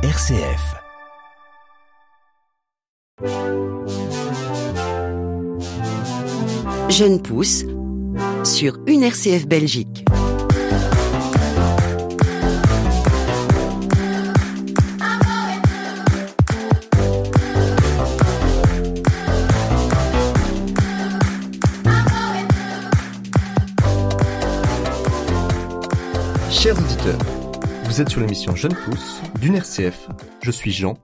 RCF. 0.00 0.76
Jeune 6.88 7.20
pousse 7.20 7.64
sur 8.44 8.78
une 8.86 9.02
RCF 9.02 9.48
Belgique. 9.48 10.04
Vous 27.98 28.02
êtes 28.02 28.10
sur 28.10 28.20
l'émission 28.20 28.54
Jeune 28.54 28.76
Pousse 28.76 29.20
d'une 29.40 29.56
RCF. 29.56 30.08
Je 30.40 30.52
suis 30.52 30.70
Jean 30.70 30.94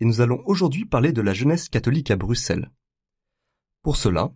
et 0.00 0.04
nous 0.04 0.20
allons 0.20 0.42
aujourd'hui 0.46 0.84
parler 0.84 1.12
de 1.12 1.22
la 1.22 1.32
jeunesse 1.32 1.68
catholique 1.68 2.10
à 2.10 2.16
Bruxelles. 2.16 2.72
Pour 3.82 3.96
cela, 3.96 4.32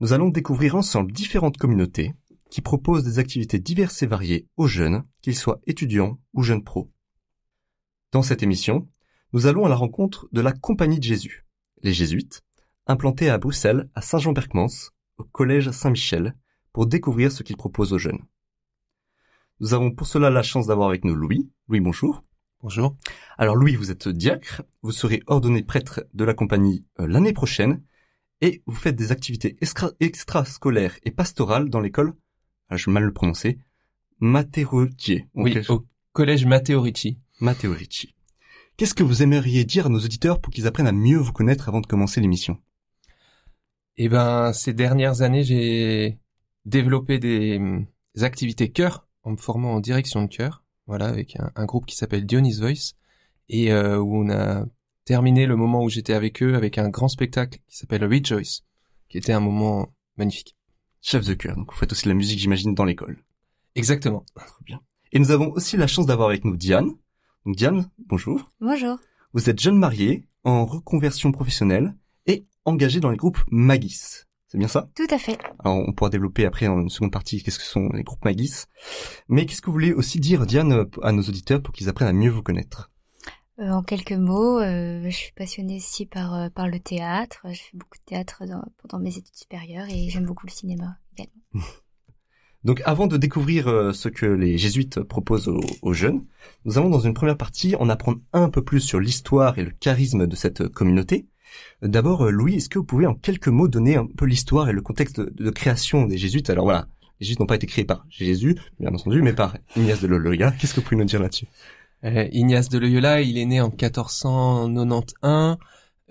nous 0.00 0.14
allons 0.14 0.30
découvrir 0.30 0.74
ensemble 0.74 1.12
différentes 1.12 1.58
communautés 1.58 2.14
qui 2.50 2.62
proposent 2.62 3.04
des 3.04 3.18
activités 3.18 3.58
diverses 3.58 4.02
et 4.02 4.06
variées 4.06 4.48
aux 4.56 4.68
jeunes, 4.68 5.04
qu'ils 5.20 5.36
soient 5.36 5.60
étudiants 5.66 6.18
ou 6.32 6.42
jeunes 6.42 6.64
pros. 6.64 6.90
Dans 8.12 8.22
cette 8.22 8.42
émission, 8.42 8.88
nous 9.34 9.46
allons 9.46 9.66
à 9.66 9.68
la 9.68 9.76
rencontre 9.76 10.30
de 10.32 10.40
la 10.40 10.52
Compagnie 10.52 10.98
de 10.98 11.04
Jésus, 11.04 11.44
les 11.82 11.92
Jésuites, 11.92 12.40
implantés 12.86 13.28
à 13.28 13.36
Bruxelles, 13.36 13.90
à 13.94 14.00
Saint-Jean-Berckmans, 14.00 14.92
au 15.18 15.24
Collège 15.24 15.72
Saint-Michel, 15.72 16.38
pour 16.72 16.86
découvrir 16.86 17.30
ce 17.30 17.42
qu'ils 17.42 17.58
proposent 17.58 17.92
aux 17.92 17.98
jeunes. 17.98 18.24
Nous 19.60 19.74
avons 19.74 19.90
pour 19.90 20.06
cela 20.06 20.30
la 20.30 20.42
chance 20.42 20.66
d'avoir 20.68 20.88
avec 20.88 21.04
nous 21.04 21.14
Louis. 21.14 21.50
Louis, 21.68 21.80
bonjour. 21.80 22.24
Bonjour. 22.62 22.96
Alors 23.36 23.56
Louis, 23.56 23.76
vous 23.76 23.90
êtes 23.90 24.08
diacre, 24.08 24.62
vous 24.80 24.90
serez 24.90 25.22
ordonné 25.26 25.62
prêtre 25.62 26.02
de 26.14 26.24
la 26.24 26.32
compagnie 26.32 26.86
euh, 26.98 27.06
l'année 27.06 27.34
prochaine, 27.34 27.82
et 28.40 28.62
vous 28.64 28.74
faites 28.74 28.96
des 28.96 29.12
activités 29.12 29.58
extra- 29.60 29.92
extrascolaires 30.00 30.98
et 31.04 31.10
pastorales 31.10 31.68
dans 31.68 31.80
l'école, 31.80 32.14
ah, 32.70 32.78
je 32.78 32.86
vais 32.86 32.92
mal 32.92 33.04
le 33.04 33.12
prononcer, 33.12 33.58
Matteo-Ricci. 34.20 35.24
Oui, 35.34 35.58
au 35.68 35.86
collège 36.12 36.46
Matteo 36.46 36.80
Ricci. 36.80 37.18
Matteo 37.40 37.72
Ricci. 37.72 38.14
Qu'est-ce 38.78 38.94
que 38.94 39.02
vous 39.02 39.22
aimeriez 39.22 39.64
dire 39.64 39.86
à 39.86 39.90
nos 39.90 40.00
auditeurs 40.00 40.40
pour 40.40 40.54
qu'ils 40.54 40.66
apprennent 40.66 40.86
à 40.86 40.92
mieux 40.92 41.18
vous 41.18 41.32
connaître 41.34 41.68
avant 41.68 41.82
de 41.82 41.86
commencer 41.86 42.22
l'émission? 42.22 42.58
Eh 43.98 44.08
ben, 44.08 44.54
ces 44.54 44.72
dernières 44.72 45.20
années, 45.20 45.44
j'ai 45.44 46.18
développé 46.64 47.18
des, 47.18 47.58
hum, 47.58 47.86
des 48.14 48.24
activités 48.24 48.70
chœur 48.72 49.06
en 49.22 49.32
me 49.32 49.36
formant 49.36 49.74
en 49.74 49.80
direction 49.80 50.22
de 50.22 50.28
chœur, 50.28 50.64
voilà, 50.86 51.06
avec 51.06 51.36
un, 51.36 51.50
un 51.54 51.64
groupe 51.66 51.86
qui 51.86 51.96
s'appelle 51.96 52.26
Dionys 52.26 52.58
Voice, 52.58 52.94
et 53.48 53.72
euh, 53.72 53.98
où 53.98 54.16
on 54.16 54.30
a 54.30 54.64
terminé 55.04 55.46
le 55.46 55.56
moment 55.56 55.82
où 55.82 55.88
j'étais 55.88 56.14
avec 56.14 56.42
eux 56.42 56.54
avec 56.54 56.78
un 56.78 56.88
grand 56.88 57.08
spectacle 57.08 57.58
qui 57.66 57.76
s'appelle 57.76 58.04
Rejoice, 58.04 58.62
qui 59.08 59.18
était 59.18 59.32
un 59.32 59.40
moment 59.40 59.92
magnifique. 60.16 60.56
Chef 61.02 61.26
de 61.26 61.34
chœur, 61.34 61.56
donc 61.56 61.72
vous 61.72 61.78
faites 61.78 61.92
aussi 61.92 62.04
de 62.04 62.10
la 62.10 62.14
musique, 62.14 62.38
j'imagine, 62.38 62.74
dans 62.74 62.84
l'école. 62.84 63.24
Exactement. 63.74 64.24
Très 64.36 64.64
bien. 64.64 64.80
Et 65.12 65.18
nous 65.18 65.30
avons 65.30 65.50
aussi 65.52 65.76
la 65.76 65.86
chance 65.86 66.06
d'avoir 66.06 66.28
avec 66.28 66.44
nous 66.44 66.56
Diane. 66.56 66.90
Donc 67.46 67.56
Diane, 67.56 67.90
bonjour. 68.06 68.50
Bonjour. 68.60 68.98
Vous 69.32 69.48
êtes 69.48 69.60
jeune 69.60 69.78
mariée, 69.78 70.26
en 70.44 70.66
reconversion 70.66 71.32
professionnelle 71.32 71.96
et 72.26 72.46
engagée 72.64 73.00
dans 73.00 73.10
les 73.10 73.16
groupes 73.16 73.42
Magis. 73.50 74.26
C'est 74.50 74.58
bien 74.58 74.66
ça? 74.66 74.90
Tout 74.96 75.06
à 75.10 75.18
fait. 75.18 75.38
Alors 75.60 75.76
on 75.86 75.92
pourra 75.92 76.10
développer 76.10 76.44
après 76.44 76.66
en 76.66 76.80
une 76.80 76.88
seconde 76.88 77.12
partie 77.12 77.40
qu'est-ce 77.40 77.58
que 77.60 77.64
sont 77.64 77.88
les 77.94 78.02
groupes 78.02 78.24
Magis. 78.24 78.64
Mais 79.28 79.46
qu'est-ce 79.46 79.62
que 79.62 79.66
vous 79.66 79.72
voulez 79.74 79.92
aussi 79.92 80.18
dire 80.18 80.44
Diane 80.44 80.86
à 81.02 81.12
nos 81.12 81.22
auditeurs 81.22 81.62
pour 81.62 81.72
qu'ils 81.72 81.88
apprennent 81.88 82.08
à 82.08 82.12
mieux 82.12 82.30
vous 82.30 82.42
connaître? 82.42 82.90
Euh, 83.60 83.70
en 83.70 83.84
quelques 83.84 84.10
mots, 84.10 84.58
euh, 84.58 85.04
je 85.04 85.10
suis 85.10 85.32
passionnée 85.32 85.76
aussi 85.76 86.04
par, 86.04 86.34
euh, 86.34 86.48
par 86.48 86.66
le 86.66 86.80
théâtre. 86.80 87.42
Je 87.44 87.60
fais 87.60 87.76
beaucoup 87.76 87.98
de 87.98 88.04
théâtre 88.06 88.42
dans- 88.44 88.64
pendant 88.78 88.98
mes 89.00 89.10
études 89.10 89.36
supérieures 89.36 89.86
et 89.88 90.08
j'aime 90.08 90.24
beaucoup 90.26 90.46
le 90.46 90.52
cinéma 90.52 90.96
également. 91.16 91.42
Donc 92.64 92.82
avant 92.84 93.06
de 93.06 93.16
découvrir 93.16 93.68
euh, 93.68 93.92
ce 93.92 94.08
que 94.08 94.26
les 94.26 94.58
jésuites 94.58 95.00
proposent 95.00 95.48
aux, 95.48 95.60
aux 95.82 95.92
jeunes, 95.94 96.26
nous 96.64 96.76
allons 96.76 96.90
dans 96.90 97.00
une 97.00 97.14
première 97.14 97.36
partie 97.38 97.76
en 97.76 97.88
apprendre 97.88 98.18
un 98.32 98.50
peu 98.50 98.64
plus 98.64 98.80
sur 98.80 98.98
l'histoire 98.98 99.58
et 99.58 99.64
le 99.64 99.70
charisme 99.70 100.26
de 100.26 100.34
cette 100.36 100.68
communauté. 100.68 101.28
D'abord, 101.82 102.26
euh, 102.26 102.30
Louis, 102.30 102.56
est-ce 102.56 102.68
que 102.68 102.78
vous 102.78 102.84
pouvez 102.84 103.06
en 103.06 103.14
quelques 103.14 103.48
mots 103.48 103.68
donner 103.68 103.96
un 103.96 104.06
peu 104.06 104.26
l'histoire 104.26 104.68
et 104.68 104.72
le 104.72 104.82
contexte 104.82 105.20
de, 105.20 105.50
création 105.50 106.06
des 106.06 106.18
jésuites? 106.18 106.50
Alors 106.50 106.64
voilà, 106.64 106.88
les 107.20 107.26
jésuites 107.26 107.40
n'ont 107.40 107.46
pas 107.46 107.56
été 107.56 107.66
créés 107.66 107.84
par 107.84 108.04
Jésus, 108.10 108.56
bien 108.78 108.92
entendu, 108.92 109.22
mais 109.22 109.32
par 109.32 109.56
Ignace 109.76 110.02
de 110.02 110.06
Loyola. 110.06 110.52
Qu'est-ce 110.52 110.74
que 110.74 110.80
vous 110.80 110.84
pouvez 110.84 110.96
nous 110.96 111.04
dire 111.04 111.20
là-dessus? 111.20 111.46
Euh, 112.04 112.28
Ignace 112.32 112.68
de 112.68 112.78
Loyola, 112.78 113.22
il 113.22 113.38
est 113.38 113.46
né 113.46 113.60
en 113.60 113.68
1491. 113.68 115.56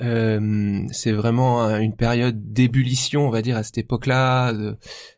Euh, 0.02 0.82
c'est 0.92 1.12
vraiment 1.12 1.62
un- 1.62 1.80
une 1.82 1.96
période 1.96 2.54
d'ébullition, 2.54 3.28
on 3.28 3.32
va 3.32 3.42
dire, 3.42 3.58
à 3.58 3.64
cette 3.64 3.80
époque-là, 3.80 4.54
de, 4.54 4.78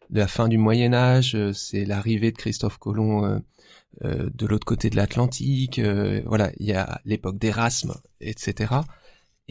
la 0.09 0.27
fin 0.27 0.49
du 0.49 0.57
Moyen 0.57 0.93
Âge. 0.93 1.37
C'est 1.53 1.85
l'arrivée 1.85 2.31
de 2.31 2.37
Christophe 2.37 2.77
Colomb 2.77 3.41
de 4.03 4.45
l'autre 4.45 4.65
côté 4.65 4.89
de 4.89 4.97
l'Atlantique. 4.97 5.79
Voilà, 6.25 6.51
il 6.57 6.65
y 6.65 6.73
a 6.73 6.99
l'époque 7.05 7.37
d'Erasme, 7.37 7.93
etc. 8.19 8.73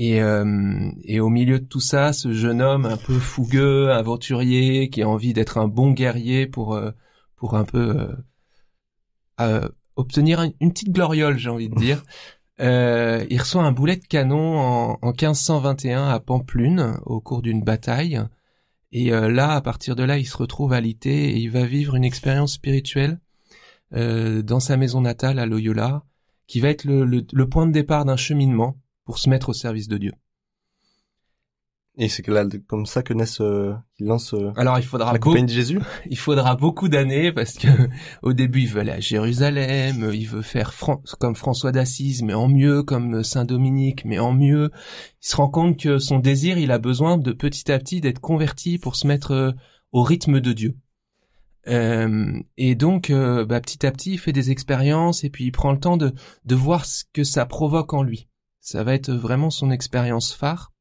Et, 0.03 0.22
euh, 0.22 0.91
et 1.05 1.21
au 1.21 1.28
milieu 1.28 1.61
de 1.61 1.66
tout 1.66 1.81
ça, 1.81 2.15
ce 2.15 2.33
jeune 2.33 2.62
homme 2.62 2.87
un 2.87 2.97
peu 2.97 3.19
fougueux, 3.19 3.91
aventurier, 3.93 4.88
qui 4.88 5.03
a 5.03 5.09
envie 5.09 5.34
d'être 5.34 5.59
un 5.59 5.69
bon 5.69 5.91
guerrier 5.91 6.47
pour 6.47 6.75
euh, 6.75 6.91
pour 7.37 7.55
un 7.55 7.65
peu 7.65 7.99
euh, 8.00 8.16
euh, 9.41 9.69
obtenir 9.97 10.41
un- 10.41 10.53
une 10.61 10.72
petite 10.72 10.93
gloriole, 10.93 11.37
j'ai 11.37 11.50
envie 11.50 11.69
de 11.69 11.75
dire. 11.87 12.03
Euh, 12.61 13.25
il 13.31 13.38
reçoit 13.41 13.62
un 13.62 13.72
boulet 13.72 13.97
de 13.97 14.06
canon 14.06 14.59
en, 14.59 14.99
en 15.03 15.09
1521 15.12 16.09
à 16.09 16.19
Pamplune 16.21 16.97
au 17.05 17.21
cours 17.21 17.43
d'une 17.43 17.62
bataille. 17.62 18.22
Et 18.93 19.11
là, 19.11 19.53
à 19.53 19.61
partir 19.61 19.94
de 19.97 20.03
là, 20.03 20.19
il 20.19 20.25
se 20.27 20.37
retrouve 20.37 20.72
alité 20.72 21.31
et 21.31 21.37
il 21.37 21.50
va 21.50 21.65
vivre 21.65 21.94
une 21.94 22.05
expérience 22.05 22.55
spirituelle 22.55 23.21
euh, 23.94 24.43
dans 24.43 24.61
sa 24.61 24.77
maison 24.77 25.00
natale 25.00 25.38
à 25.38 25.47
Loyola, 25.47 26.05
qui 26.49 26.59
va 26.61 26.71
être 26.71 26.84
le, 26.84 27.05
le- 27.05 27.25
le 27.32 27.49
point 27.49 27.67
de 27.67 27.72
départ 27.72 28.05
d'un 28.05 28.17
cheminement 28.17 28.77
pour 29.10 29.19
se 29.19 29.28
mettre 29.28 29.48
au 29.48 29.53
service 29.53 29.88
de 29.88 29.98
Dieu. 29.98 30.12
Et 31.98 32.09
c'est 32.09 32.25
là, 32.28 32.44
comme 32.69 32.87
ça 32.87 33.03
que 33.03 33.12
naissent, 33.12 33.41
euh, 33.41 33.75
qu'ils 33.97 34.06
lancent 34.06 34.34
euh, 34.34 34.53
Alors, 34.54 34.78
il 34.78 34.84
faudra 34.84 35.12
la 35.12 35.19
compagnie 35.19 35.47
de 35.47 35.53
Jésus 35.53 35.81
il 36.09 36.16
faudra 36.16 36.54
beaucoup 36.54 36.88
d'années 36.88 37.32
parce 37.32 37.54
que 37.54 37.66
au 38.22 38.32
début 38.32 38.60
il 38.60 38.69
veut 38.69 38.82
aller 38.82 38.93
à 38.93 39.00
Jérusalem, 39.00 40.12
il 40.15 40.28
veut 40.28 40.43
faire 40.43 40.72
Fran- 40.72 41.03
comme 41.19 41.34
François 41.34 41.72
d'Assise 41.72 42.22
mais 42.22 42.34
en 42.34 42.47
mieux, 42.47 42.84
comme 42.84 43.25
Saint 43.25 43.44
Dominique 43.44 44.04
mais 44.04 44.20
en 44.20 44.32
mieux. 44.32 44.70
Il 45.25 45.26
se 45.26 45.34
rend 45.34 45.49
compte 45.49 45.76
que 45.76 45.99
son 45.99 46.20
désir, 46.20 46.56
il 46.56 46.70
a 46.70 46.78
besoin 46.78 47.19
de 47.19 47.32
petit 47.32 47.72
à 47.72 47.81
petit 47.81 48.00
d'être 48.00 48.20
converti 48.20 48.78
pour 48.78 48.94
se 48.94 49.09
mettre 49.09 49.32
euh, 49.32 49.50
au 49.91 50.04
rythme 50.04 50.38
de 50.38 50.53
Dieu. 50.53 50.76
Euh, 51.66 52.41
et 52.56 52.76
donc 52.76 53.10
euh, 53.10 53.44
bah, 53.44 53.60
petit 53.60 53.84
à 53.84 53.91
petit 53.91 54.12
il 54.12 54.19
fait 54.19 54.32
des 54.32 54.53
expériences 54.53 55.25
et 55.25 55.31
puis 55.31 55.47
il 55.47 55.50
prend 55.50 55.72
le 55.72 55.81
temps 55.81 55.97
de 55.97 56.15
de 56.44 56.54
voir 56.54 56.87
ce 56.87 57.03
que 57.12 57.25
ça 57.25 57.44
provoque 57.44 57.93
en 57.93 58.04
lui. 58.04 58.30
Ça 58.60 58.84
va 58.84 58.94
être 58.94 59.12
vraiment 59.12 59.50
son 59.50 59.71
expérience 59.71 60.34
phare 60.34 60.72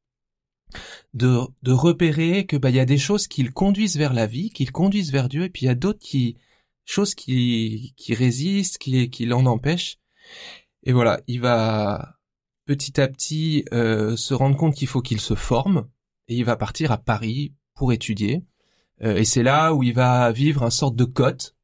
de, 1.14 1.48
repérer 1.66 2.46
que 2.46 2.56
bah 2.56 2.70
il 2.70 2.76
y 2.76 2.80
a 2.80 2.84
des 2.84 2.98
choses 2.98 3.26
qui 3.26 3.42
le 3.42 3.50
conduisent 3.50 3.96
vers 3.96 4.12
la 4.12 4.26
vie, 4.26 4.50
qui 4.50 4.64
le 4.64 4.72
conduisent 4.72 5.12
vers 5.12 5.28
Dieu, 5.28 5.44
et 5.44 5.50
puis 5.50 5.62
il 5.62 5.66
y 5.66 5.70
a 5.70 5.74
d'autres 5.74 6.06
choses 6.84 7.14
qui 7.14 7.94
résistent, 8.08 8.78
qui 8.78 9.10
qui 9.10 9.26
l'en 9.26 9.46
empêchent. 9.46 9.98
Et 10.84 10.92
voilà, 10.92 11.20
il 11.26 11.40
va 11.40 12.16
petit 12.66 13.00
à 13.00 13.08
petit 13.08 13.64
euh, 13.72 14.16
se 14.16 14.34
rendre 14.34 14.56
compte 14.56 14.74
qu'il 14.74 14.88
faut 14.88 15.02
qu'il 15.02 15.20
se 15.20 15.34
forme, 15.34 15.88
et 16.28 16.36
il 16.36 16.44
va 16.44 16.56
partir 16.56 16.92
à 16.92 16.98
Paris 16.98 17.54
pour 17.74 17.92
étudier. 17.92 18.44
Euh, 19.02 19.16
et 19.16 19.24
c'est 19.24 19.42
là 19.42 19.74
où 19.74 19.82
il 19.82 19.94
va 19.94 20.30
vivre 20.32 20.62
un 20.62 20.70
sorte 20.70 20.96
de 20.96 21.04
cote, 21.04 21.56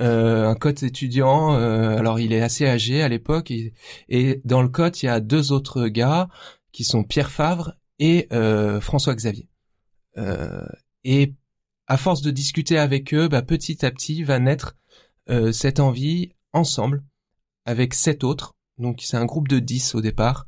euh, 0.00 0.48
un 0.48 0.54
cote 0.54 0.82
étudiant. 0.82 1.54
euh, 1.54 1.96
alors 1.98 2.18
il 2.20 2.32
est 2.32 2.40
assez 2.40 2.66
âgé 2.66 3.02
à 3.02 3.08
l'époque, 3.08 3.50
et, 3.50 3.72
et 4.08 4.40
dans 4.44 4.62
le 4.62 4.68
cote 4.68 5.02
il 5.02 5.06
y 5.06 5.08
a 5.08 5.20
deux 5.20 5.52
autres 5.52 5.86
gars 5.88 6.28
qui 6.72 6.84
sont 6.84 7.04
Pierre 7.04 7.30
Favre 7.30 7.74
et 7.98 8.26
euh, 8.32 8.80
François 8.80 9.14
Xavier. 9.14 9.48
Euh, 10.16 10.66
et 11.04 11.34
à 11.86 11.96
force 11.96 12.22
de 12.22 12.30
discuter 12.30 12.78
avec 12.78 13.12
eux, 13.14 13.28
bah, 13.28 13.42
petit 13.42 13.84
à 13.84 13.90
petit 13.90 14.22
va 14.24 14.38
naître 14.38 14.76
euh, 15.30 15.52
cette 15.52 15.80
envie 15.80 16.32
ensemble 16.52 17.04
avec 17.64 17.94
sept 17.94 18.24
autres. 18.24 18.54
Donc 18.78 19.00
c'est 19.02 19.16
un 19.16 19.24
groupe 19.24 19.48
de 19.48 19.58
dix 19.58 19.94
au 19.94 20.00
départ. 20.00 20.46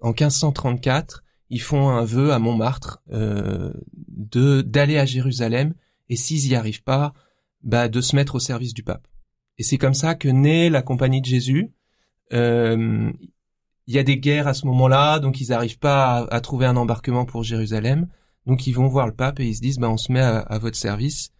En 0.00 0.08
1534, 0.08 1.24
ils 1.50 1.60
font 1.60 1.88
un 1.90 2.04
vœu 2.04 2.32
à 2.32 2.38
Montmartre 2.38 3.00
euh, 3.12 3.72
de 4.08 4.62
d'aller 4.62 4.98
à 4.98 5.06
Jérusalem 5.06 5.74
et 6.08 6.16
s'ils 6.16 6.48
y 6.48 6.54
arrivent 6.54 6.82
pas, 6.82 7.12
bah, 7.62 7.88
de 7.88 8.00
se 8.00 8.16
mettre 8.16 8.36
au 8.36 8.40
service 8.40 8.74
du 8.74 8.82
pape. 8.82 9.06
Et 9.58 9.62
c'est 9.62 9.78
comme 9.78 9.94
ça 9.94 10.14
que 10.14 10.28
naît 10.28 10.70
la 10.70 10.82
Compagnie 10.82 11.20
de 11.20 11.26
Jésus. 11.26 11.72
Euh, 12.32 13.10
il 13.86 13.94
y 13.94 13.98
a 13.98 14.02
des 14.02 14.18
guerres 14.18 14.46
à 14.46 14.54
ce 14.54 14.66
moment-là, 14.66 15.18
donc 15.18 15.40
ils 15.40 15.48
n'arrivent 15.48 15.78
pas 15.78 16.26
à, 16.30 16.40
trouver 16.40 16.66
un 16.66 16.76
embarquement 16.76 17.24
pour 17.24 17.42
Jérusalem. 17.42 18.08
Donc 18.46 18.66
ils 18.66 18.72
vont 18.72 18.86
voir 18.86 19.06
le 19.06 19.14
pape 19.14 19.40
et 19.40 19.46
ils 19.46 19.56
se 19.56 19.60
disent, 19.60 19.78
bah, 19.78 19.90
on 19.90 19.96
se 19.96 20.12
met 20.12 20.20
à, 20.20 20.38
à 20.38 20.58
votre 20.58 20.76
service. 20.76 21.32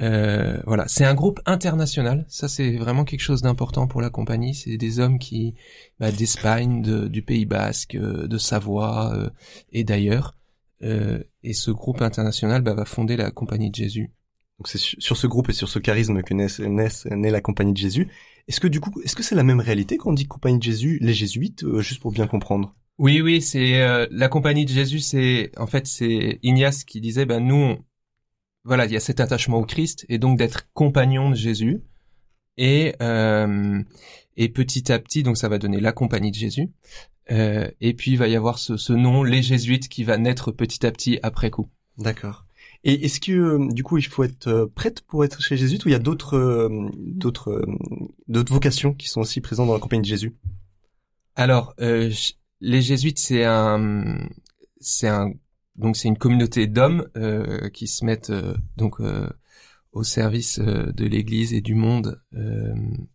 Euh, 0.00 0.60
voilà, 0.64 0.86
c'est 0.86 1.04
un 1.04 1.14
groupe 1.14 1.40
international. 1.46 2.24
Ça, 2.28 2.48
c'est 2.48 2.76
vraiment 2.76 3.04
quelque 3.04 3.20
chose 3.20 3.42
d'important 3.42 3.86
pour 3.86 4.00
la 4.00 4.10
compagnie. 4.10 4.54
C'est 4.54 4.76
des 4.76 5.00
hommes 5.00 5.18
qui, 5.18 5.54
bah, 5.98 6.12
d'Espagne, 6.12 7.08
du 7.08 7.22
Pays 7.22 7.46
Basque, 7.46 7.96
euh, 7.96 8.28
de 8.28 8.38
Savoie 8.38 9.12
euh, 9.14 9.30
et 9.72 9.84
d'ailleurs. 9.84 10.36
Euh, 10.82 11.22
et 11.42 11.54
ce 11.54 11.72
groupe 11.72 12.02
international 12.02 12.62
bah, 12.62 12.74
va 12.74 12.84
fonder 12.84 13.16
la 13.16 13.30
compagnie 13.30 13.70
de 13.70 13.74
Jésus. 13.74 14.12
Donc 14.58 14.68
c'est 14.68 14.78
sur 14.78 15.16
ce 15.16 15.26
groupe 15.26 15.50
et 15.50 15.52
sur 15.52 15.68
ce 15.68 15.78
charisme 15.78 16.22
que 16.22 16.34
naît, 16.34 16.48
naît, 17.10 17.30
la 17.30 17.40
compagnie 17.40 17.72
de 17.72 17.78
Jésus. 17.78 18.08
Est-ce 18.48 18.60
que 18.60 18.66
du 18.66 18.80
coup, 18.80 19.00
est-ce 19.02 19.14
que 19.14 19.22
c'est 19.22 19.34
la 19.34 19.44
même 19.44 19.60
réalité 19.60 19.96
quand 19.96 20.10
on 20.10 20.14
dit 20.14 20.26
compagnie 20.26 20.58
de 20.58 20.64
Jésus, 20.64 20.98
les 21.00 21.14
jésuites, 21.14 21.64
juste 21.80 22.00
pour 22.00 22.12
bien 22.12 22.26
comprendre? 22.26 22.74
Oui, 22.98 23.20
oui, 23.20 23.40
c'est 23.40 24.08
la 24.10 24.28
compagnie 24.28 24.64
de 24.64 24.70
Jésus. 24.70 24.98
C'est 24.98 25.52
en 25.58 25.68
fait 25.68 25.86
c'est 25.86 26.40
Ignace 26.42 26.82
qui 26.82 27.00
disait, 27.00 27.26
ben 27.26 27.38
nous, 27.38 27.76
voilà, 28.64 28.86
il 28.86 28.92
y 28.92 28.96
a 28.96 29.00
cet 29.00 29.20
attachement 29.20 29.58
au 29.58 29.64
Christ 29.64 30.04
et 30.08 30.18
donc 30.18 30.38
d'être 30.38 30.68
compagnon 30.74 31.30
de 31.30 31.36
Jésus. 31.36 31.82
Et 32.58 32.94
euh, 33.00 33.82
et 34.36 34.48
petit 34.48 34.92
à 34.92 34.98
petit, 34.98 35.22
donc 35.22 35.38
ça 35.38 35.48
va 35.48 35.58
donner 35.58 35.80
la 35.80 35.92
compagnie 35.92 36.30
de 36.30 36.36
Jésus. 36.36 36.70
Euh, 37.30 37.70
et 37.80 37.94
puis 37.94 38.12
il 38.12 38.18
va 38.18 38.28
y 38.28 38.36
avoir 38.36 38.58
ce, 38.58 38.76
ce, 38.76 38.92
nom, 38.92 39.22
les 39.22 39.42
Jésuites, 39.42 39.88
qui 39.88 40.04
va 40.04 40.18
naître 40.18 40.50
petit 40.50 40.84
à 40.84 40.90
petit 40.90 41.18
après 41.22 41.50
coup. 41.50 41.68
D'accord. 41.98 42.47
Et 42.84 43.04
est-ce 43.04 43.20
que 43.20 43.32
euh, 43.32 43.68
du 43.72 43.82
coup 43.82 43.98
il 43.98 44.06
faut 44.06 44.24
être 44.24 44.46
euh, 44.46 44.66
prête 44.66 45.02
pour 45.02 45.24
être 45.24 45.42
chez 45.42 45.56
Jésus 45.56 45.78
ou 45.84 45.88
il 45.88 45.92
y 45.92 45.96
a 45.96 45.98
d'autres 45.98 46.36
euh, 46.36 46.88
d'autres 46.96 47.66
d'autres 48.28 48.52
vocations 48.52 48.94
qui 48.94 49.08
sont 49.08 49.20
aussi 49.20 49.40
présentes 49.40 49.66
dans 49.66 49.74
la 49.74 49.80
compagnie 49.80 50.02
de 50.02 50.06
Jésus? 50.06 50.36
Alors 51.34 51.74
les 51.78 52.82
Jésuites 52.82 53.18
c'est 53.18 53.44
un 53.44 54.28
c'est 54.80 55.08
un 55.08 55.32
donc 55.76 55.96
c'est 55.96 56.08
une 56.08 56.18
communauté 56.18 56.66
d'hommes 56.66 57.08
qui 57.72 57.86
se 57.86 58.04
mettent 58.04 58.32
donc 58.76 59.00
au 59.92 60.02
service 60.02 60.58
de 60.58 61.04
l'Église 61.04 61.54
et 61.54 61.60
du 61.60 61.74
monde, 61.74 62.20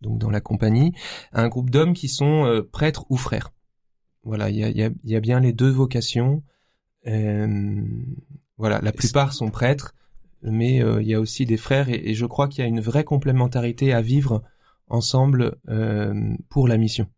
donc 0.00 0.18
dans 0.18 0.30
la 0.30 0.40
compagnie, 0.40 0.94
un 1.32 1.48
groupe 1.48 1.68
d'hommes 1.68 1.92
qui 1.92 2.08
sont 2.08 2.64
prêtres 2.72 3.04
ou 3.10 3.18
frères. 3.18 3.52
Voilà, 4.22 4.48
il 4.48 4.56
y 4.56 5.14
a, 5.14 5.20
bien 5.20 5.40
les 5.40 5.52
deux 5.52 5.68
vocations. 5.68 6.42
Voilà, 8.56 8.80
la 8.80 8.92
plupart 8.92 9.32
sont 9.32 9.50
prêtres, 9.50 9.94
mais 10.42 10.76
il 10.78 11.06
y 11.06 11.14
a 11.14 11.20
aussi 11.20 11.46
des 11.46 11.56
frères 11.56 11.88
et, 11.88 12.00
et 12.04 12.14
je 12.14 12.26
crois 12.26 12.48
qu'il 12.48 12.62
y 12.62 12.64
a 12.64 12.68
une 12.68 12.80
vraie 12.80 13.04
complémentarité 13.04 13.92
à 13.92 14.00
vivre 14.00 14.42
ensemble 14.88 15.56
pour 16.50 16.68
la 16.68 16.76
mission. 16.76 17.08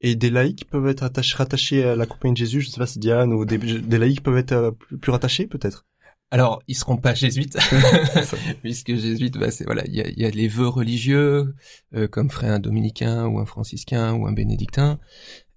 Et 0.00 0.14
des 0.14 0.30
laïcs 0.30 0.64
peuvent 0.70 0.86
être 0.86 1.02
attachés, 1.02 1.36
rattachés 1.36 1.84
à 1.84 1.96
la 1.96 2.06
compagnie 2.06 2.34
de 2.34 2.38
Jésus, 2.38 2.60
je 2.60 2.70
sais 2.70 2.78
pas 2.78 2.86
si 2.86 2.98
Diane 2.98 3.32
ou 3.32 3.44
des, 3.44 3.58
des 3.58 3.98
laïcs 3.98 4.22
peuvent 4.22 4.38
être 4.38 4.52
euh, 4.52 4.70
plus, 4.70 5.10
rattachés 5.10 5.46
peut-être? 5.46 5.86
Alors, 6.30 6.62
ils 6.68 6.76
seront 6.76 6.98
pas 6.98 7.14
jésuites, 7.14 7.58
puisque 8.62 8.94
jésuites, 8.94 9.38
bah, 9.38 9.50
c'est 9.50 9.64
voilà, 9.64 9.84
il 9.86 9.94
y 9.94 10.02
a, 10.02 10.08
y 10.08 10.24
a, 10.24 10.30
les 10.30 10.46
vœux 10.46 10.68
religieux, 10.68 11.54
euh, 11.94 12.06
comme 12.06 12.30
ferait 12.30 12.48
un 12.48 12.60
dominicain 12.60 13.26
ou 13.26 13.40
un 13.40 13.46
franciscain 13.46 14.12
ou 14.12 14.26
un 14.26 14.32
bénédictin. 14.32 15.00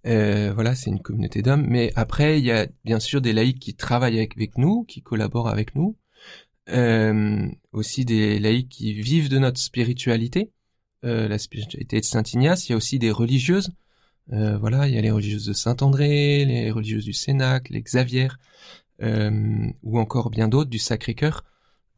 Euh, 0.07 0.51
voilà, 0.53 0.75
c'est 0.75 0.89
une 0.89 1.01
communauté 1.01 1.42
d'hommes. 1.42 1.65
Mais 1.68 1.92
après, 1.95 2.39
il 2.39 2.45
y 2.45 2.51
a 2.51 2.68
bien 2.83 3.00
sûr 3.00 3.21
des 3.21 3.33
laïcs 3.33 3.59
qui 3.59 3.75
travaillent 3.75 4.18
avec, 4.18 4.36
avec 4.36 4.57
nous, 4.57 4.83
qui 4.83 5.01
collaborent 5.01 5.50
avec 5.50 5.75
nous. 5.75 5.98
Euh, 6.69 7.48
aussi 7.74 8.06
des 8.06 8.39
laïcs 8.39 8.69
qui 8.69 8.94
vivent 8.94 9.30
de 9.30 9.39
notre 9.39 9.59
spiritualité, 9.59 10.51
euh, 11.03 11.27
la 11.27 11.38
spiritualité 11.38 12.00
de 12.00 12.06
Saint 12.06 12.24
Ignace. 12.24 12.68
Il 12.68 12.71
y 12.71 12.74
a 12.74 12.77
aussi 12.77 13.00
des 13.00 13.12
religieuses 13.12 13.71
euh, 14.33 14.57
voilà, 14.57 14.88
il 14.88 14.95
y 14.95 14.98
a 14.98 15.01
les 15.01 15.12
religieuses 15.12 15.45
de 15.45 15.53
Saint-André, 15.53 16.45
les 16.45 16.71
religieuses 16.71 17.06
du 17.06 17.13
Cénacle, 17.13 17.74
les 17.74 17.81
Xavier, 17.81 18.30
euh, 19.01 19.68
ou 19.83 20.00
encore 20.00 20.30
bien 20.30 20.48
d'autres 20.48 20.69
du 20.69 20.80
Sacré-Cœur, 20.80 21.44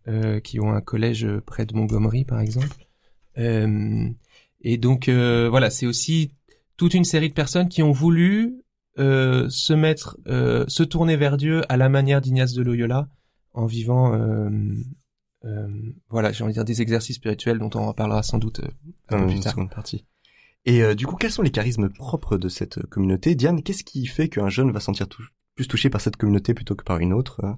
euh, 0.07 0.39
qui 0.39 0.59
ont 0.59 0.71
un 0.71 0.81
collège 0.81 1.27
près 1.45 1.65
de 1.65 1.75
Montgomery, 1.75 2.23
par 2.25 2.39
exemple. 2.41 2.87
et 3.35 4.77
donc, 4.77 5.09
voilà, 5.09 5.69
c'est 5.69 5.85
aussi 5.85 6.31
toute 6.83 6.93
une 6.93 7.05
série 7.05 7.29
de 7.29 7.33
personnes 7.33 7.69
qui 7.69 7.81
ont 7.81 7.91
voulu 7.91 8.61
se 8.97 9.73
mettre, 9.73 10.17
se 10.25 10.83
tourner 10.83 11.15
vers 11.15 11.37
Dieu 11.37 11.61
à 11.69 11.77
la 11.77 11.87
manière 11.87 12.19
d'Ignace 12.19 12.53
de 12.53 12.61
Loyola, 12.61 13.07
en 13.53 13.65
vivant 13.65 14.11
voilà, 16.09 16.31
j'ai 16.33 16.43
envie 16.43 16.51
de 16.51 16.57
dire 16.57 16.65
des 16.65 16.81
exercices 16.81 17.15
spirituels 17.15 17.57
dont 17.57 17.69
on 17.75 17.87
reparlera 17.87 18.21
sans 18.21 18.37
doute 18.37 18.61
un 19.09 19.19
peu 19.19 19.27
plus 19.27 19.39
tard. 19.39 19.55
Partie. 19.73 20.05
Et 20.65 20.81
euh, 20.81 20.95
du 20.95 21.05
coup, 21.05 21.15
quels 21.15 21.31
sont 21.31 21.41
les 21.41 21.51
charismes 21.51 21.89
propres 21.89 22.37
de 22.37 22.47
cette 22.49 22.85
communauté? 22.87 23.35
Diane, 23.35 23.63
qu'est-ce 23.63 23.83
qui 23.83 24.05
fait 24.05 24.29
qu'un 24.29 24.49
jeune 24.49 24.71
va 24.71 24.79
sentir 24.79 25.07
plus 25.55 25.67
touché 25.67 25.89
par 25.89 26.01
cette 26.01 26.17
communauté 26.17 26.53
plutôt 26.53 26.75
que 26.75 26.83
par 26.83 26.99
une 26.99 27.13
autre 27.13 27.43
hein? 27.43 27.57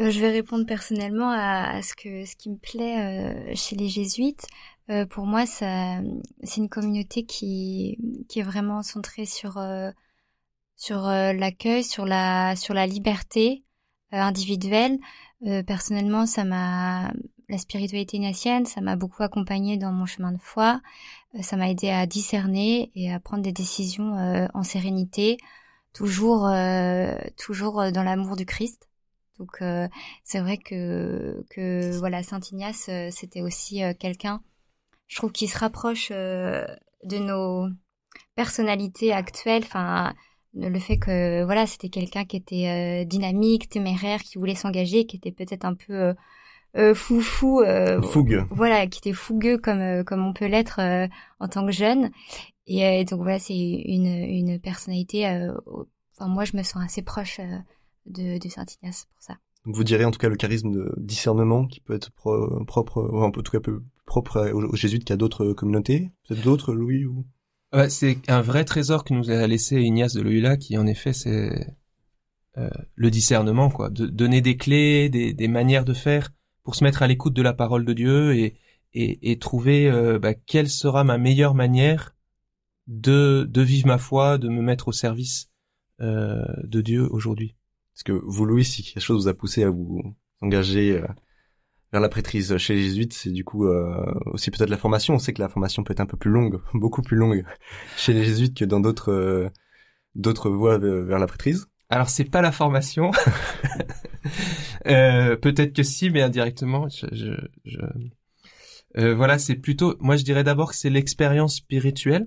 Euh, 0.00 0.10
Je 0.10 0.20
vais 0.20 0.30
répondre 0.30 0.66
personnellement 0.66 1.30
à, 1.30 1.82
ce 1.82 1.94
que 1.94 2.24
ce 2.24 2.34
qui 2.36 2.50
me 2.50 2.56
plaît 2.56 3.50
euh, 3.50 3.52
chez 3.54 3.76
les 3.76 3.88
jésuites. 3.88 4.46
Pour 5.10 5.26
moi, 5.26 5.46
ça, 5.46 5.98
c'est 6.42 6.60
une 6.60 6.68
communauté 6.68 7.24
qui 7.24 7.98
qui 8.28 8.40
est 8.40 8.42
vraiment 8.42 8.82
centrée 8.82 9.26
sur 9.26 9.58
sur 10.76 11.02
l'accueil, 11.02 11.84
sur 11.84 12.06
la 12.06 12.54
sur 12.56 12.74
la 12.74 12.86
liberté 12.86 13.64
individuelle. 14.12 14.98
personnellement, 15.66 16.26
ça 16.26 16.44
m'a 16.44 17.12
la 17.48 17.58
spiritualité 17.58 18.16
ignatienne, 18.16 18.66
ça 18.66 18.80
m'a 18.80 18.96
beaucoup 18.96 19.22
accompagnée 19.22 19.76
dans 19.76 19.92
mon 19.92 20.06
chemin 20.06 20.32
de 20.32 20.40
foi. 20.40 20.80
Euh, 21.34 21.42
ça 21.42 21.56
m'a 21.56 21.70
aidé 21.70 21.90
à 21.90 22.06
discerner 22.06 22.90
et 22.94 23.12
à 23.12 23.20
prendre 23.20 23.42
des 23.42 23.52
décisions 23.52 24.16
euh, 24.16 24.46
en 24.54 24.62
sérénité, 24.62 25.38
toujours, 25.92 26.46
euh, 26.46 27.14
toujours 27.36 27.92
dans 27.92 28.02
l'amour 28.02 28.36
du 28.36 28.46
Christ. 28.46 28.88
Donc 29.40 29.64
c'est 30.22 30.38
vrai 30.38 30.58
que 30.58 31.44
que 31.50 31.98
voilà 31.98 32.22
Saint 32.22 32.38
Ignace 32.52 32.88
c'était 33.10 33.42
aussi 33.42 33.82
quelqu'un, 33.98 34.40
je 35.14 35.20
trouve 35.20 35.30
qui 35.30 35.46
se 35.46 35.56
rapproche 35.56 36.10
de 36.10 37.18
nos 37.18 37.68
personnalités 38.34 39.12
actuelles. 39.12 39.62
Enfin 39.62 40.12
le 40.56 40.78
fait 40.80 40.98
que 40.98 41.44
voilà 41.44 41.66
c'était 41.66 41.88
quelqu'un 41.88 42.24
qui 42.24 42.36
était 42.36 43.04
dynamique, 43.06 43.68
téméraire, 43.68 44.20
qui 44.22 44.38
voulait 44.38 44.56
s'engager, 44.56 45.06
qui 45.06 45.16
était 45.16 45.30
peut-être 45.30 45.64
un 45.64 45.74
peu 45.74 46.14
euh, 46.76 46.92
foufou, 46.92 47.60
euh, 47.60 48.02
fougueux. 48.02 48.44
voilà, 48.50 48.88
qui 48.88 48.98
était 48.98 49.12
fougueux 49.12 49.58
comme 49.58 49.80
euh, 49.80 50.02
comme 50.02 50.26
on 50.26 50.32
peut 50.32 50.46
l'être 50.46 50.80
euh, 50.80 51.06
en 51.38 51.46
tant 51.46 51.64
que 51.64 51.70
jeune. 51.70 52.10
Et, 52.66 53.04
donc 53.04 53.20
voilà, 53.20 53.38
c'est 53.38 53.54
une 53.54 54.06
une 54.06 54.58
personnalité. 54.58 55.26
enfin 56.16 56.28
moi, 56.28 56.44
je 56.44 56.56
me 56.56 56.62
sens 56.62 56.82
assez 56.82 57.02
proche 57.02 57.38
de, 58.06 58.38
de 58.38 58.48
Saint 58.48 58.64
Ignace 58.82 59.06
pour 59.12 59.22
ça. 59.22 59.36
Vous 59.66 59.84
direz 59.84 60.04
en 60.04 60.10
tout 60.10 60.18
cas 60.18 60.28
le 60.28 60.36
charisme 60.36 60.72
de 60.72 60.92
discernement 60.96 61.66
qui 61.66 61.80
peut 61.80 61.94
être 61.94 62.10
propre, 62.12 63.02
ou 63.02 63.22
en 63.22 63.30
tout 63.30 63.42
cas 63.42 63.60
peu 63.60 63.82
propre 64.06 64.50
aux, 64.52 64.76
jésuites 64.76 65.04
qu'à 65.04 65.16
d'autres 65.16 65.52
communautés. 65.52 66.12
Peut-être 66.28 66.42
d'autres, 66.42 66.74
Louis 66.74 67.04
ou? 67.04 67.26
c'est 67.88 68.18
un 68.28 68.40
vrai 68.40 68.64
trésor 68.64 69.02
que 69.02 69.14
nous 69.14 69.30
a 69.30 69.46
laissé 69.48 69.80
Ignace 69.80 70.14
de 70.14 70.22
Loyola, 70.22 70.56
qui 70.56 70.78
en 70.78 70.86
effet 70.86 71.12
c'est 71.12 71.76
le 72.94 73.10
discernement, 73.10 73.68
quoi, 73.68 73.90
de 73.90 74.06
donner 74.06 74.40
des 74.40 74.56
clés, 74.56 75.08
des, 75.08 75.34
des 75.34 75.48
manières 75.48 75.84
de 75.84 75.92
faire 75.92 76.30
pour 76.62 76.74
se 76.74 76.84
mettre 76.84 77.02
à 77.02 77.06
l'écoute 77.06 77.34
de 77.34 77.42
la 77.42 77.52
parole 77.52 77.84
de 77.84 77.92
Dieu 77.92 78.36
et, 78.36 78.56
et, 78.94 79.30
et 79.30 79.38
trouver 79.38 79.88
euh, 79.88 80.18
bah, 80.18 80.34
quelle 80.34 80.68
sera 80.68 81.04
ma 81.04 81.18
meilleure 81.18 81.54
manière 81.54 82.14
de, 82.86 83.46
de 83.48 83.62
vivre 83.62 83.86
ma 83.86 83.98
foi, 83.98 84.38
de 84.38 84.48
me 84.48 84.62
mettre 84.62 84.88
au 84.88 84.92
service 84.92 85.50
euh, 86.00 86.44
de 86.64 86.80
Dieu 86.80 87.06
aujourd'hui. 87.10 87.56
Est-ce 87.96 88.04
que 88.04 88.12
vous, 88.12 88.44
Louis, 88.44 88.64
si 88.64 88.82
quelque 88.82 89.02
chose 89.02 89.24
vous 89.24 89.28
a 89.28 89.34
poussé 89.34 89.62
à 89.62 89.70
vous 89.70 90.02
engager 90.40 90.98
euh, 90.98 91.06
vers 91.94 92.00
la 92.00 92.08
prêtrise 92.08 92.56
chez 92.56 92.74
les 92.74 92.82
jésuites, 92.82 93.12
c'est 93.12 93.30
du 93.30 93.44
coup 93.44 93.68
euh, 93.68 94.12
aussi 94.26 94.50
peut-être 94.50 94.68
la 94.68 94.76
formation. 94.76 95.14
On 95.14 95.20
sait 95.20 95.32
que 95.32 95.40
la 95.40 95.48
formation 95.48 95.84
peut 95.84 95.92
être 95.92 96.00
un 96.00 96.06
peu 96.06 96.16
plus 96.16 96.32
longue, 96.32 96.60
beaucoup 96.74 97.02
plus 97.02 97.16
longue 97.16 97.44
chez 97.96 98.12
les 98.12 98.24
jésuites 98.24 98.56
que 98.58 98.64
dans 98.64 98.80
d'autres 98.80 99.12
euh, 99.12 99.48
d'autres 100.16 100.50
voies 100.50 100.78
vers 100.78 101.20
la 101.20 101.28
prêtrise. 101.28 101.68
Alors 101.90 102.08
c'est 102.08 102.24
pas 102.24 102.42
la 102.42 102.50
formation. 102.50 103.12
euh, 104.88 105.36
Peut-être 105.36 105.72
que 105.72 105.84
si, 105.84 106.10
mais 106.10 106.22
indirectement. 106.22 106.88
Je, 106.88 107.36
je. 107.64 107.80
Euh, 108.96 109.14
voilà, 109.14 109.38
c'est 109.38 109.54
plutôt. 109.54 109.94
Moi, 110.00 110.16
je 110.16 110.24
dirais 110.24 110.42
d'abord 110.42 110.70
que 110.70 110.76
c'est 110.76 110.90
l'expérience 110.90 111.56
spirituelle. 111.56 112.26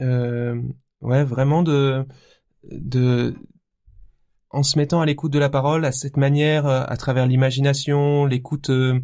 Euh, 0.00 0.58
ouais, 1.02 1.22
vraiment 1.24 1.62
de 1.62 2.06
de 2.70 3.34
en 4.52 4.62
se 4.62 4.78
mettant 4.78 5.00
à 5.00 5.06
l'écoute 5.06 5.32
de 5.32 5.38
la 5.38 5.48
parole 5.48 5.84
à 5.84 5.92
cette 5.92 6.16
manière, 6.16 6.66
euh, 6.66 6.84
à 6.86 6.96
travers 6.96 7.26
l'imagination, 7.26 8.26
l'écoute 8.26 8.70
euh, 8.70 9.00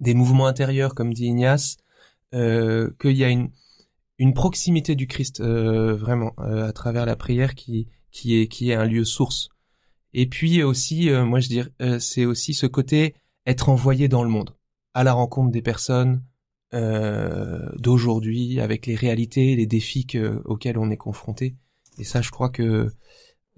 des 0.00 0.14
mouvements 0.14 0.46
intérieurs, 0.46 0.94
comme 0.94 1.12
dit 1.12 1.26
Ignace, 1.26 1.76
euh, 2.34 2.90
qu'il 3.00 3.16
y 3.16 3.24
a 3.24 3.28
une 3.28 3.50
une 4.18 4.34
proximité 4.34 4.94
du 4.94 5.06
Christ 5.06 5.40
euh, 5.40 5.96
vraiment 5.96 6.32
à 6.38 6.72
travers 6.72 7.06
la 7.06 7.16
prière 7.16 7.54
qui 7.54 7.88
qui 8.10 8.40
est 8.40 8.46
qui 8.46 8.70
est 8.70 8.74
un 8.74 8.84
lieu 8.84 9.04
source. 9.04 9.48
Et 10.14 10.26
puis 10.26 10.62
aussi, 10.62 11.10
euh, 11.10 11.24
moi 11.24 11.40
je 11.40 11.48
dirais, 11.48 11.70
euh, 11.80 11.98
c'est 11.98 12.26
aussi 12.26 12.54
ce 12.54 12.66
côté 12.66 13.14
être 13.46 13.68
envoyé 13.68 14.08
dans 14.08 14.22
le 14.22 14.28
monde, 14.28 14.54
à 14.94 15.04
la 15.04 15.12
rencontre 15.12 15.50
des 15.50 15.62
personnes 15.62 16.22
euh, 16.74 17.68
d'aujourd'hui, 17.78 18.60
avec 18.60 18.86
les 18.86 18.94
réalités, 18.94 19.56
les 19.56 19.66
défis 19.66 20.06
auxquels 20.44 20.78
on 20.78 20.90
est 20.90 20.96
confronté. 20.96 21.56
Et 21.98 22.04
ça, 22.04 22.22
je 22.22 22.30
crois 22.30 22.50
que 22.50 22.90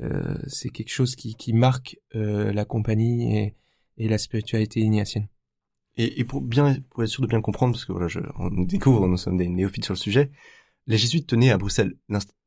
euh, 0.00 0.36
c'est 0.46 0.70
quelque 0.70 0.92
chose 0.92 1.16
qui, 1.16 1.34
qui 1.34 1.52
marque 1.52 1.98
la 2.12 2.64
compagnie 2.64 3.36
et, 3.36 3.54
et 3.98 4.08
la 4.08 4.18
spiritualité 4.18 4.80
ignatienne. 4.80 5.28
Et, 5.96 6.20
et, 6.20 6.24
pour 6.24 6.40
bien, 6.40 6.76
pour 6.90 7.02
être 7.04 7.08
sûr 7.08 7.22
de 7.22 7.28
bien 7.28 7.40
comprendre, 7.40 7.72
parce 7.74 7.84
que 7.84 7.92
voilà, 7.92 8.08
je, 8.08 8.18
on 8.36 8.50
découvre, 8.64 9.06
nous 9.06 9.16
sommes 9.16 9.36
des 9.36 9.48
néophytes 9.48 9.84
sur 9.84 9.94
le 9.94 9.98
sujet, 9.98 10.30
les 10.86 10.98
jésuites 10.98 11.26
tenaient 11.26 11.50
à 11.50 11.58
Bruxelles 11.58 11.94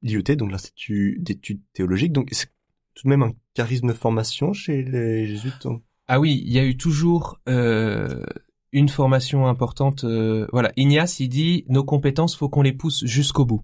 l'IET, 0.02 0.36
donc 0.36 0.52
l'Institut 0.52 1.18
d'études 1.22 1.62
théologiques, 1.74 2.12
donc 2.12 2.30
c'est 2.32 2.50
tout 2.94 3.04
de 3.06 3.10
même 3.10 3.24
un 3.24 3.34
charisme 3.54 3.88
de 3.88 3.94
formation 3.94 4.54
chez 4.54 4.84
les 4.84 5.28
jésuites. 5.28 5.66
Hein? 5.66 5.82
Ah 6.08 6.20
oui, 6.20 6.42
il 6.46 6.52
y 6.52 6.60
a 6.60 6.66
eu 6.66 6.78
toujours 6.78 7.40
euh, 7.48 8.24
une 8.72 8.90
formation 8.90 9.48
importante. 9.48 10.04
Euh, 10.04 10.48
voilà, 10.52 10.72
Ignace, 10.76 11.20
il 11.20 11.30
dit 11.30 11.66
nos 11.68 11.84
compétences, 11.84 12.36
faut 12.36 12.50
qu'on 12.50 12.62
les 12.62 12.74
pousse 12.74 13.06
jusqu'au 13.06 13.46
bout. 13.46 13.64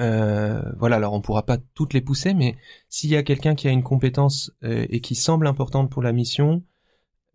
Euh, 0.00 0.62
voilà, 0.78 0.96
alors 0.96 1.12
on 1.12 1.20
pourra 1.20 1.44
pas 1.44 1.58
toutes 1.74 1.92
les 1.94 2.00
pousser, 2.00 2.34
mais 2.34 2.56
s'il 2.88 3.10
y 3.10 3.16
a 3.16 3.22
quelqu'un 3.22 3.54
qui 3.54 3.68
a 3.68 3.70
une 3.70 3.82
compétence 3.82 4.50
euh, 4.64 4.86
et 4.88 5.00
qui 5.00 5.14
semble 5.14 5.46
importante 5.46 5.90
pour 5.90 6.02
la 6.02 6.12
mission, 6.12 6.64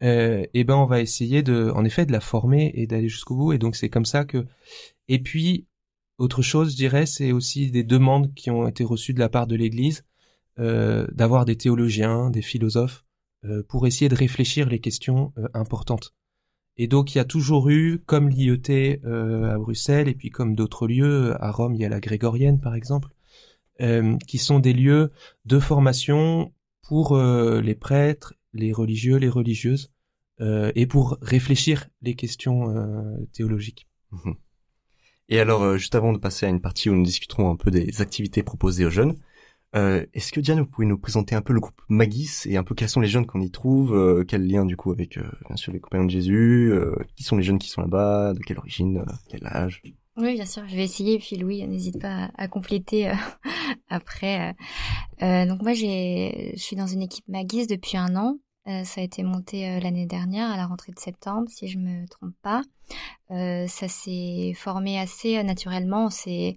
euh, 0.03 0.45
eh 0.53 0.63
ben 0.63 0.75
on 0.75 0.85
va 0.85 1.01
essayer 1.01 1.43
de, 1.43 1.71
en 1.75 1.85
effet, 1.85 2.05
de 2.05 2.11
la 2.11 2.19
former 2.19 2.71
et 2.75 2.87
d'aller 2.87 3.09
jusqu'au 3.09 3.35
bout. 3.35 3.53
Et 3.53 3.57
donc 3.59 3.75
c'est 3.75 3.89
comme 3.89 4.05
ça 4.05 4.25
que. 4.25 4.45
Et 5.07 5.19
puis 5.19 5.67
autre 6.17 6.41
chose, 6.41 6.71
je 6.71 6.77
dirais, 6.77 7.05
c'est 7.05 7.31
aussi 7.31 7.71
des 7.71 7.83
demandes 7.83 8.33
qui 8.33 8.49
ont 8.51 8.67
été 8.67 8.83
reçues 8.83 9.13
de 9.13 9.19
la 9.19 9.29
part 9.29 9.47
de 9.47 9.55
l'Église 9.55 10.05
d'avoir 10.57 11.43
des 11.45 11.57
théologiens, 11.57 12.29
des 12.29 12.41
philosophes 12.41 13.03
pour 13.67 13.87
essayer 13.87 14.07
de 14.07 14.15
réfléchir 14.15 14.69
les 14.69 14.79
questions 14.79 15.33
importantes. 15.53 16.13
Et 16.77 16.87
donc 16.87 17.15
il 17.15 17.17
y 17.17 17.21
a 17.21 17.25
toujours 17.25 17.69
eu, 17.69 17.99
comme 18.05 18.29
l'IET 18.29 18.99
euh, 19.05 19.53
à 19.53 19.57
Bruxelles 19.57 20.09
et 20.09 20.13
puis 20.13 20.29
comme 20.29 20.55
d'autres 20.55 20.87
lieux, 20.87 21.35
à 21.41 21.51
Rome 21.51 21.73
il 21.75 21.81
y 21.81 21.85
a 21.85 21.89
la 21.89 21.99
Grégorienne 21.99 22.59
par 22.59 22.75
exemple, 22.75 23.09
euh, 23.81 24.17
qui 24.27 24.37
sont 24.37 24.59
des 24.59 24.73
lieux 24.73 25.11
de 25.45 25.59
formation 25.59 26.53
pour 26.83 27.13
euh, 27.13 27.61
les 27.61 27.75
prêtres, 27.75 28.33
les 28.53 28.73
religieux, 28.73 29.17
les 29.17 29.29
religieuses, 29.29 29.91
et 30.41 30.85
pour 30.85 31.17
réfléchir 31.21 31.87
les 32.01 32.13
questions 32.13 32.75
théologiques. 33.31 33.87
Mhm. 34.11 34.35
Et 35.29 35.39
alors, 35.39 35.77
juste 35.77 35.95
avant 35.95 36.11
de 36.11 36.17
passer 36.17 36.45
à 36.45 36.49
une 36.49 36.59
partie 36.59 36.89
où 36.89 36.93
nous 36.93 37.05
discuterons 37.05 37.49
un 37.49 37.55
peu 37.55 37.71
des 37.71 38.01
activités 38.01 38.43
proposées 38.43 38.83
aux 38.83 38.89
jeunes, 38.89 39.15
euh, 39.75 40.05
Est-ce 40.13 40.31
que 40.31 40.39
Diane, 40.39 40.59
vous 40.59 40.65
pouvez 40.65 40.87
nous 40.87 40.97
présenter 40.97 41.35
un 41.35 41.41
peu 41.41 41.53
le 41.53 41.59
groupe 41.59 41.81
Magis 41.89 42.43
et 42.45 42.57
un 42.57 42.63
peu 42.63 42.75
quels 42.75 42.89
sont 42.89 43.01
les 43.01 43.07
jeunes 43.07 43.25
qu'on 43.25 43.41
y 43.41 43.51
trouve, 43.51 43.95
euh, 43.95 44.23
quel 44.25 44.47
lien 44.47 44.65
du 44.65 44.77
coup 44.77 44.91
avec 44.91 45.17
euh, 45.17 45.29
bien 45.47 45.55
sûr 45.55 45.73
les 45.73 45.79
compagnons 45.79 46.05
de 46.05 46.11
Jésus, 46.11 46.73
qui 47.15 47.23
sont 47.23 47.37
les 47.37 47.43
jeunes 47.43 47.59
qui 47.59 47.69
sont 47.69 47.81
là-bas, 47.81 48.33
de 48.33 48.39
quelle 48.39 48.57
origine, 48.57 49.03
quel 49.29 49.45
âge? 49.45 49.81
Oui, 50.17 50.35
bien 50.35 50.45
sûr, 50.45 50.63
je 50.67 50.75
vais 50.75 50.83
essayer. 50.83 51.19
Puis 51.19 51.35
Louis, 51.35 51.67
n'hésite 51.67 51.99
pas 51.99 52.31
à, 52.37 52.47
compléter 52.47 53.11
après. 53.89 54.55
donc 55.19 55.61
moi, 55.61 55.73
je 55.73 56.53
suis 56.55 56.75
dans 56.75 56.87
une 56.87 57.01
équipe 57.01 57.27
Magis 57.27 57.67
depuis 57.67 57.97
un 57.97 58.15
an. 58.15 58.37
ça 58.65 59.01
a 59.01 59.03
été 59.03 59.23
monté 59.23 59.79
l'année 59.81 60.05
dernière 60.05 60.49
à 60.51 60.57
la 60.57 60.67
rentrée 60.67 60.93
de 60.93 60.99
septembre, 60.99 61.49
si 61.49 61.67
je 61.67 61.77
me 61.77 62.07
trompe 62.07 62.35
pas. 62.41 62.61
ça 63.29 63.87
s'est 63.89 64.53
formé 64.55 64.99
assez 64.99 65.43
naturellement. 65.43 66.09
C'est 66.09 66.55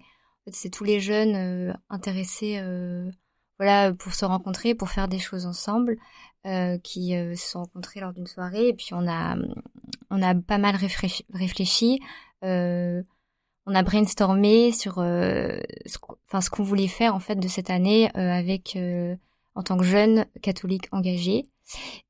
c'est 0.51 0.69
tous 0.69 0.83
les 0.83 0.99
jeunes 0.99 1.35
euh, 1.35 1.73
intéressés, 1.89 2.59
euh, 2.59 3.09
voilà, 3.57 3.93
pour 3.93 4.13
se 4.13 4.25
rencontrer, 4.25 4.75
pour 4.75 4.89
faire 4.89 5.07
des 5.07 5.19
choses 5.19 5.45
ensemble, 5.45 5.97
euh, 6.45 6.77
qui 6.79 7.11
se 7.11 7.35
sont 7.35 7.59
rencontrés 7.59 7.99
lors 7.99 8.13
d'une 8.13 8.27
soirée. 8.27 8.69
Et 8.69 8.73
puis 8.73 8.89
on 8.93 9.07
a, 9.07 9.35
on 10.09 10.21
a 10.21 10.35
pas 10.35 10.57
mal 10.57 10.75
réfléchi. 10.75 11.25
réfléchi 11.33 11.99
on 12.41 13.75
a 13.75 13.83
brainstormé 13.83 14.71
sur, 14.71 14.97
enfin, 14.97 16.41
ce 16.41 16.49
qu'on 16.49 16.63
voulait 16.63 16.87
faire 16.87 17.13
en 17.13 17.19
fait 17.19 17.35
de 17.35 17.47
cette 17.47 17.69
année 17.69 18.09
avec, 18.15 18.77
en 19.55 19.61
tant 19.63 19.77
que 19.77 19.83
jeune 19.83 20.25
catholique 20.41 20.87
engagé. 20.91 21.43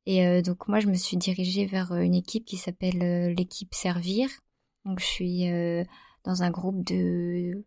Et 0.06 0.42
donc 0.44 0.68
moi, 0.70 0.80
je 0.80 0.88
me 0.88 0.94
suis 0.94 1.18
dirigée 1.18 1.66
vers 1.66 1.94
une 1.96 2.14
équipe 2.14 2.46
qui 2.46 2.56
s'appelle 2.56 3.34
l'équipe 3.36 3.74
Servir. 3.74 4.30
Donc 4.86 5.00
je 5.00 5.06
suis 5.06 5.50
dans 6.24 6.44
un 6.44 6.52
groupe 6.52 6.86
de 6.86 7.66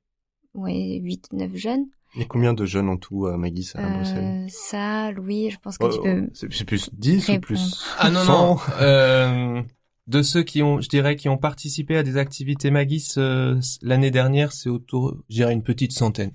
ouais, 0.54 0.99
8, 1.02 1.32
9 1.32 1.54
jeunes. 1.56 1.87
Il 2.14 2.21
y 2.21 2.25
a 2.25 2.26
combien 2.26 2.52
de 2.52 2.66
jeunes 2.66 2.90
en 2.90 2.99
tout 2.99 3.26
à 3.26 3.38
Magis 3.38 3.71
à 3.75 3.80
euh, 3.80 3.94
Bruxelles? 3.94 4.47
Ça, 4.50 5.12
Louis, 5.12 5.50
je 5.50 5.59
pense 5.59 5.78
que 5.78 5.94
tu 5.94 6.00
peux. 6.00 6.28
C'est 6.35 6.64
plus 6.64 6.90
10 6.92 7.28
ou 7.30 7.40
plus 7.40 7.82
Ah 7.99 8.11
non, 8.11 8.25
non. 8.25 8.59
euh, 8.80 9.62
de 10.09 10.23
ceux 10.23 10.42
qui 10.42 10.62
ont, 10.62 10.80
je 10.80 10.88
dirais, 10.90 11.16
qui 11.16 11.30
ont 11.30 11.38
participé 11.38 11.97
à 11.97 12.02
des 12.02 12.18
activités 12.18 12.71
Magis 12.71 13.14
euh, 13.16 13.59
l'année 13.80 14.11
dernière, 14.11 14.52
c'est 14.52 14.68
autour, 14.68 15.16
je 15.30 15.37
dirais, 15.37 15.54
une 15.54 15.62
petite 15.62 15.92
centaine. 15.92 16.32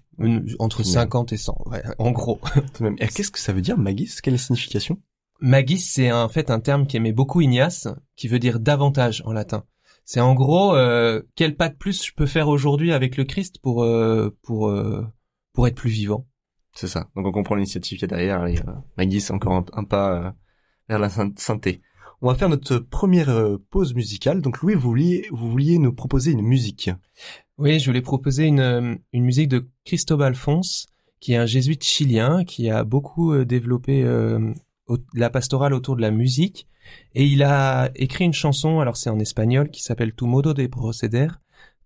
entre 0.57 0.81
50 0.81 1.33
et 1.33 1.37
100, 1.37 1.55
ouais, 1.67 1.83
en 1.99 2.11
gros. 2.11 2.39
Et 2.97 3.07
qu'est-ce 3.07 3.31
que 3.31 3.39
ça 3.39 3.53
veut 3.53 3.61
dire 3.61 3.77
Magis 3.77 4.15
Quelle 4.23 4.33
est 4.33 4.37
la 4.37 4.43
signification? 4.43 4.97
Magis, 5.39 5.79
c'est 5.79 6.11
en 6.11 6.29
fait 6.29 6.49
un 6.49 6.59
terme 6.59 6.87
qui 6.87 6.97
aimait 6.97 7.11
beaucoup 7.11 7.41
Ignace, 7.41 7.87
qui 8.15 8.27
veut 8.27 8.39
dire 8.39 8.59
davantage 8.59 9.21
en 9.25 9.33
latin. 9.33 9.63
C'est 10.07 10.21
en 10.21 10.35
gros 10.35 10.73
euh, 10.73 11.21
quel 11.35 11.57
pas 11.57 11.67
de 11.67 11.75
plus 11.75 12.05
je 12.05 12.13
peux 12.13 12.27
faire 12.27 12.47
aujourd'hui 12.47 12.93
avec 12.93 13.17
le 13.17 13.25
Christ 13.25 13.59
pour 13.61 13.83
euh, 13.83 14.33
pour 14.41 14.69
euh, 14.69 15.05
pour 15.51 15.67
être 15.67 15.75
plus 15.75 15.89
vivant? 15.89 16.25
C'est 16.73 16.87
ça. 16.87 17.09
Donc 17.17 17.25
on 17.25 17.33
comprend 17.33 17.55
l'initiative 17.55 17.99
qu'il 17.99 18.09
y 18.09 18.13
a 18.13 18.15
derrière. 18.15 18.45
Et, 18.47 18.55
Maggie, 18.97 19.19
c'est 19.19 19.33
encore 19.33 19.65
un, 19.73 19.83
pas 19.83 20.33
vers 20.87 20.99
la 20.99 21.09
sainteté. 21.09 21.81
On 22.21 22.29
va 22.29 22.35
faire 22.35 22.47
notre 22.47 22.77
première 22.77 23.57
pause 23.69 23.95
musicale. 23.95 24.41
Donc 24.41 24.61
Louis, 24.61 24.75
vous 24.75 24.89
vouliez 24.89 25.27
vous 25.31 25.51
vouliez 25.51 25.77
nous 25.77 25.91
proposer 25.91 26.31
une 26.31 26.41
musique. 26.41 26.89
Oui, 27.57 27.77
je 27.77 27.85
voulais 27.87 28.01
proposer 28.01 28.45
une 28.45 28.99
une 29.11 29.25
musique 29.25 29.49
de 29.49 29.67
Cristobal 29.83 30.35
Fons, 30.35 30.61
qui 31.19 31.33
est 31.33 31.37
un 31.37 31.45
jésuite 31.45 31.83
chilien 31.83 32.45
qui 32.45 32.69
a 32.69 32.85
beaucoup 32.85 33.43
développé 33.43 34.05
la 35.13 35.29
pastorale 35.29 35.73
autour 35.73 35.97
de 35.97 36.01
la 36.01 36.11
musique 36.11 36.65
et 37.15 37.25
il 37.25 37.43
a 37.43 37.91
écrit 37.95 38.25
une 38.25 38.33
chanson, 38.33 38.79
alors 38.79 38.97
c'est 38.97 39.09
en 39.09 39.19
espagnol, 39.19 39.69
qui 39.69 39.81
s'appelle 39.81 40.13
Tu 40.15 40.25
modo 40.25 40.53
de 40.53 40.67
proceder, 40.67 41.27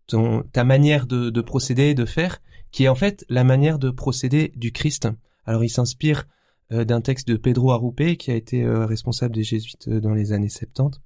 ton, 0.07 0.43
ta 0.51 0.63
manière 0.63 1.07
de, 1.07 1.29
de 1.29 1.41
procéder, 1.41 1.93
de 1.93 2.05
faire, 2.05 2.41
qui 2.71 2.85
est 2.85 2.89
en 2.89 2.95
fait 2.95 3.25
la 3.29 3.43
manière 3.43 3.79
de 3.79 3.89
procéder 3.89 4.51
du 4.55 4.71
Christ. 4.71 5.07
Alors 5.45 5.63
il 5.63 5.69
s'inspire 5.69 6.27
euh, 6.71 6.85
d'un 6.85 7.01
texte 7.01 7.27
de 7.27 7.35
Pedro 7.35 7.71
Arrupe, 7.71 8.17
qui 8.17 8.31
a 8.31 8.35
été 8.35 8.63
euh, 8.63 8.85
responsable 8.85 9.35
des 9.35 9.43
jésuites 9.43 9.87
euh, 9.89 9.99
dans 9.99 10.13
les 10.13 10.31
années 10.31 10.49
70, 10.49 11.01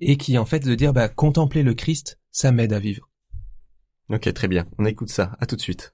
et 0.00 0.16
qui 0.16 0.36
en 0.38 0.44
fait 0.44 0.60
de 0.60 0.74
dire, 0.74 0.92
bah, 0.92 1.08
contempler 1.08 1.62
le 1.62 1.74
Christ, 1.74 2.18
ça 2.32 2.50
m'aide 2.50 2.72
à 2.72 2.80
vivre. 2.80 3.08
Ok, 4.10 4.32
très 4.34 4.48
bien. 4.48 4.66
On 4.78 4.84
écoute 4.84 5.08
ça. 5.08 5.36
À 5.40 5.46
tout 5.46 5.56
de 5.56 5.60
suite. 5.60 5.93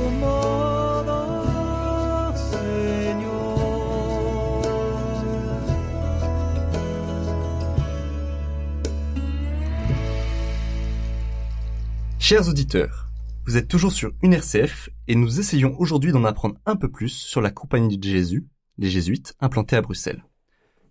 Chers 12.31 12.47
auditeurs, 12.47 13.09
vous 13.45 13.57
êtes 13.57 13.67
toujours 13.67 13.91
sur 13.91 14.13
une 14.21 14.31
RCF 14.31 14.89
et 15.09 15.15
nous 15.15 15.41
essayons 15.41 15.77
aujourd'hui 15.77 16.13
d'en 16.13 16.23
apprendre 16.23 16.55
un 16.65 16.77
peu 16.77 16.89
plus 16.89 17.09
sur 17.09 17.41
la 17.41 17.51
Compagnie 17.51 17.97
de 17.97 18.07
Jésus, 18.07 18.47
les 18.77 18.89
Jésuites, 18.89 19.35
implantés 19.41 19.75
à 19.75 19.81
Bruxelles. 19.81 20.23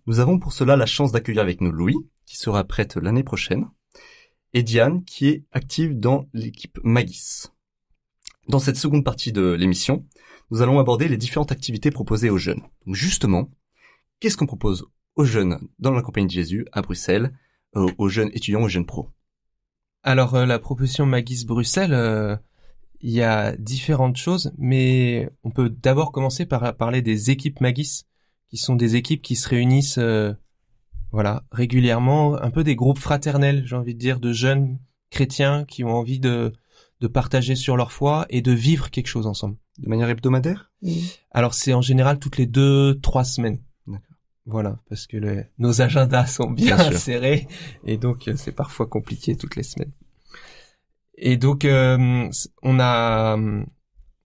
Nous 0.05 0.19
avons 0.19 0.37
pour 0.37 0.53
cela 0.53 0.75
la 0.75 0.85
chance 0.85 1.11
d'accueillir 1.11 1.41
avec 1.41 1.59
nous 1.59 1.71
Louis, 1.71 1.95
qui 2.27 2.37
sera 2.37 2.63
prête 2.63 2.95
l'année 2.95 3.23
prochaine, 3.23 3.65
et 4.53 4.61
Diane, 4.61 5.03
qui 5.03 5.29
est 5.29 5.43
active 5.51 5.99
dans 5.99 6.27
l'équipe 6.31 6.79
Magis. 6.83 7.47
Dans 8.47 8.59
cette 8.59 8.77
seconde 8.77 9.03
partie 9.03 9.31
de 9.31 9.53
l'émission, 9.53 10.05
nous 10.51 10.61
allons 10.61 10.77
aborder 10.77 11.07
les 11.07 11.17
différentes 11.17 11.51
activités 11.51 11.89
proposées 11.89 12.29
aux 12.29 12.37
jeunes. 12.37 12.61
Donc 12.85 12.93
justement, 12.93 13.49
qu'est-ce 14.19 14.37
qu'on 14.37 14.45
propose 14.45 14.85
aux 15.15 15.25
jeunes 15.25 15.57
dans 15.79 15.89
la 15.89 16.03
Compagnie 16.03 16.27
de 16.27 16.33
Jésus 16.33 16.67
à 16.71 16.83
Bruxelles, 16.83 17.35
euh, 17.77 17.87
aux 17.97 18.09
jeunes 18.09 18.29
étudiants, 18.31 18.61
aux 18.61 18.69
jeunes 18.69 18.85
pros? 18.85 19.09
Alors 20.03 20.35
euh, 20.35 20.45
la 20.45 20.59
proposition 20.59 21.05
Magis 21.05 21.45
Bruxelles, 21.45 21.93
euh, 21.93 22.35
il 23.01 23.11
y 23.11 23.21
a 23.21 23.55
différentes 23.55 24.17
choses, 24.17 24.51
mais 24.57 25.29
on 25.43 25.51
peut 25.51 25.69
d'abord 25.69 26.11
commencer 26.11 26.45
par 26.45 26.75
parler 26.75 27.01
des 27.01 27.29
équipes 27.29 27.61
Magis, 27.61 28.03
qui 28.49 28.57
sont 28.57 28.75
des 28.75 28.95
équipes 28.95 29.21
qui 29.21 29.35
se 29.35 29.47
réunissent, 29.47 29.97
euh, 29.97 30.33
voilà, 31.11 31.43
régulièrement, 31.51 32.35
un 32.41 32.51
peu 32.51 32.63
des 32.63 32.75
groupes 32.75 32.99
fraternels, 32.99 33.63
j'ai 33.65 33.75
envie 33.75 33.93
de 33.93 33.99
dire, 33.99 34.19
de 34.19 34.33
jeunes 34.33 34.79
chrétiens 35.09 35.65
qui 35.65 35.83
ont 35.83 35.93
envie 35.93 36.19
de 36.19 36.53
de 37.01 37.07
partager 37.07 37.55
sur 37.55 37.75
leur 37.75 37.91
foi 37.91 38.27
et 38.29 38.41
de 38.41 38.51
vivre 38.51 38.91
quelque 38.91 39.07
chose 39.07 39.25
ensemble. 39.25 39.57
De 39.79 39.89
manière 39.89 40.09
hebdomadaire? 40.09 40.71
Alors 41.31 41.55
c'est 41.55 41.73
en 41.73 41.81
général 41.81 42.19
toutes 42.19 42.37
les 42.37 42.45
deux, 42.45 42.99
trois 43.01 43.23
semaines. 43.23 43.59
Voilà, 44.45 44.79
parce 44.89 45.05
que 45.07 45.17
le- 45.17 45.45
nos 45.59 45.81
agendas 45.81 46.25
sont 46.25 46.49
bien, 46.49 46.77
serrés 46.93 47.47
et 47.85 47.97
donc 47.97 48.27
euh, 48.27 48.33
c'est 48.35 48.51
parfois 48.51 48.87
compliqué 48.87 49.35
toutes 49.35 49.55
les 49.55 49.63
semaines. 49.63 49.91
Et 51.17 51.37
donc 51.37 51.63
euh, 51.65 52.27
on 52.63 52.79
a 52.79 53.37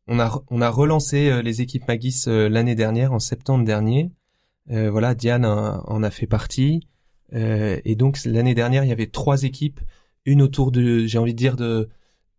on 0.09 0.18
a 0.18 0.42
on 0.48 0.61
a 0.62 0.70
relancé 0.70 1.29
euh, 1.29 1.42
les 1.42 1.61
équipes 1.61 1.87
Magis 1.88 2.24
euh, 2.29 2.48
l'année 2.48 2.74
dernière 2.74 3.12
en 3.12 3.18
septembre 3.18 3.64
dernier. 3.64 4.11
Euh, 4.70 4.90
voilà, 4.90 5.14
Diane 5.14 5.44
en 5.44 6.02
a 6.02 6.11
fait 6.11 6.26
partie. 6.26 6.88
Euh, 7.35 7.79
et 7.85 7.94
donc 7.96 8.18
l'année 8.24 8.55
dernière, 8.55 8.85
il 8.85 8.88
y 8.88 8.92
avait 8.92 9.09
trois 9.09 9.42
équipes, 9.42 9.81
une 10.24 10.40
autour 10.42 10.72
de, 10.72 11.07
j'ai 11.07 11.18
envie 11.18 11.35
de 11.35 11.38
dire 11.38 11.57
de 11.57 11.88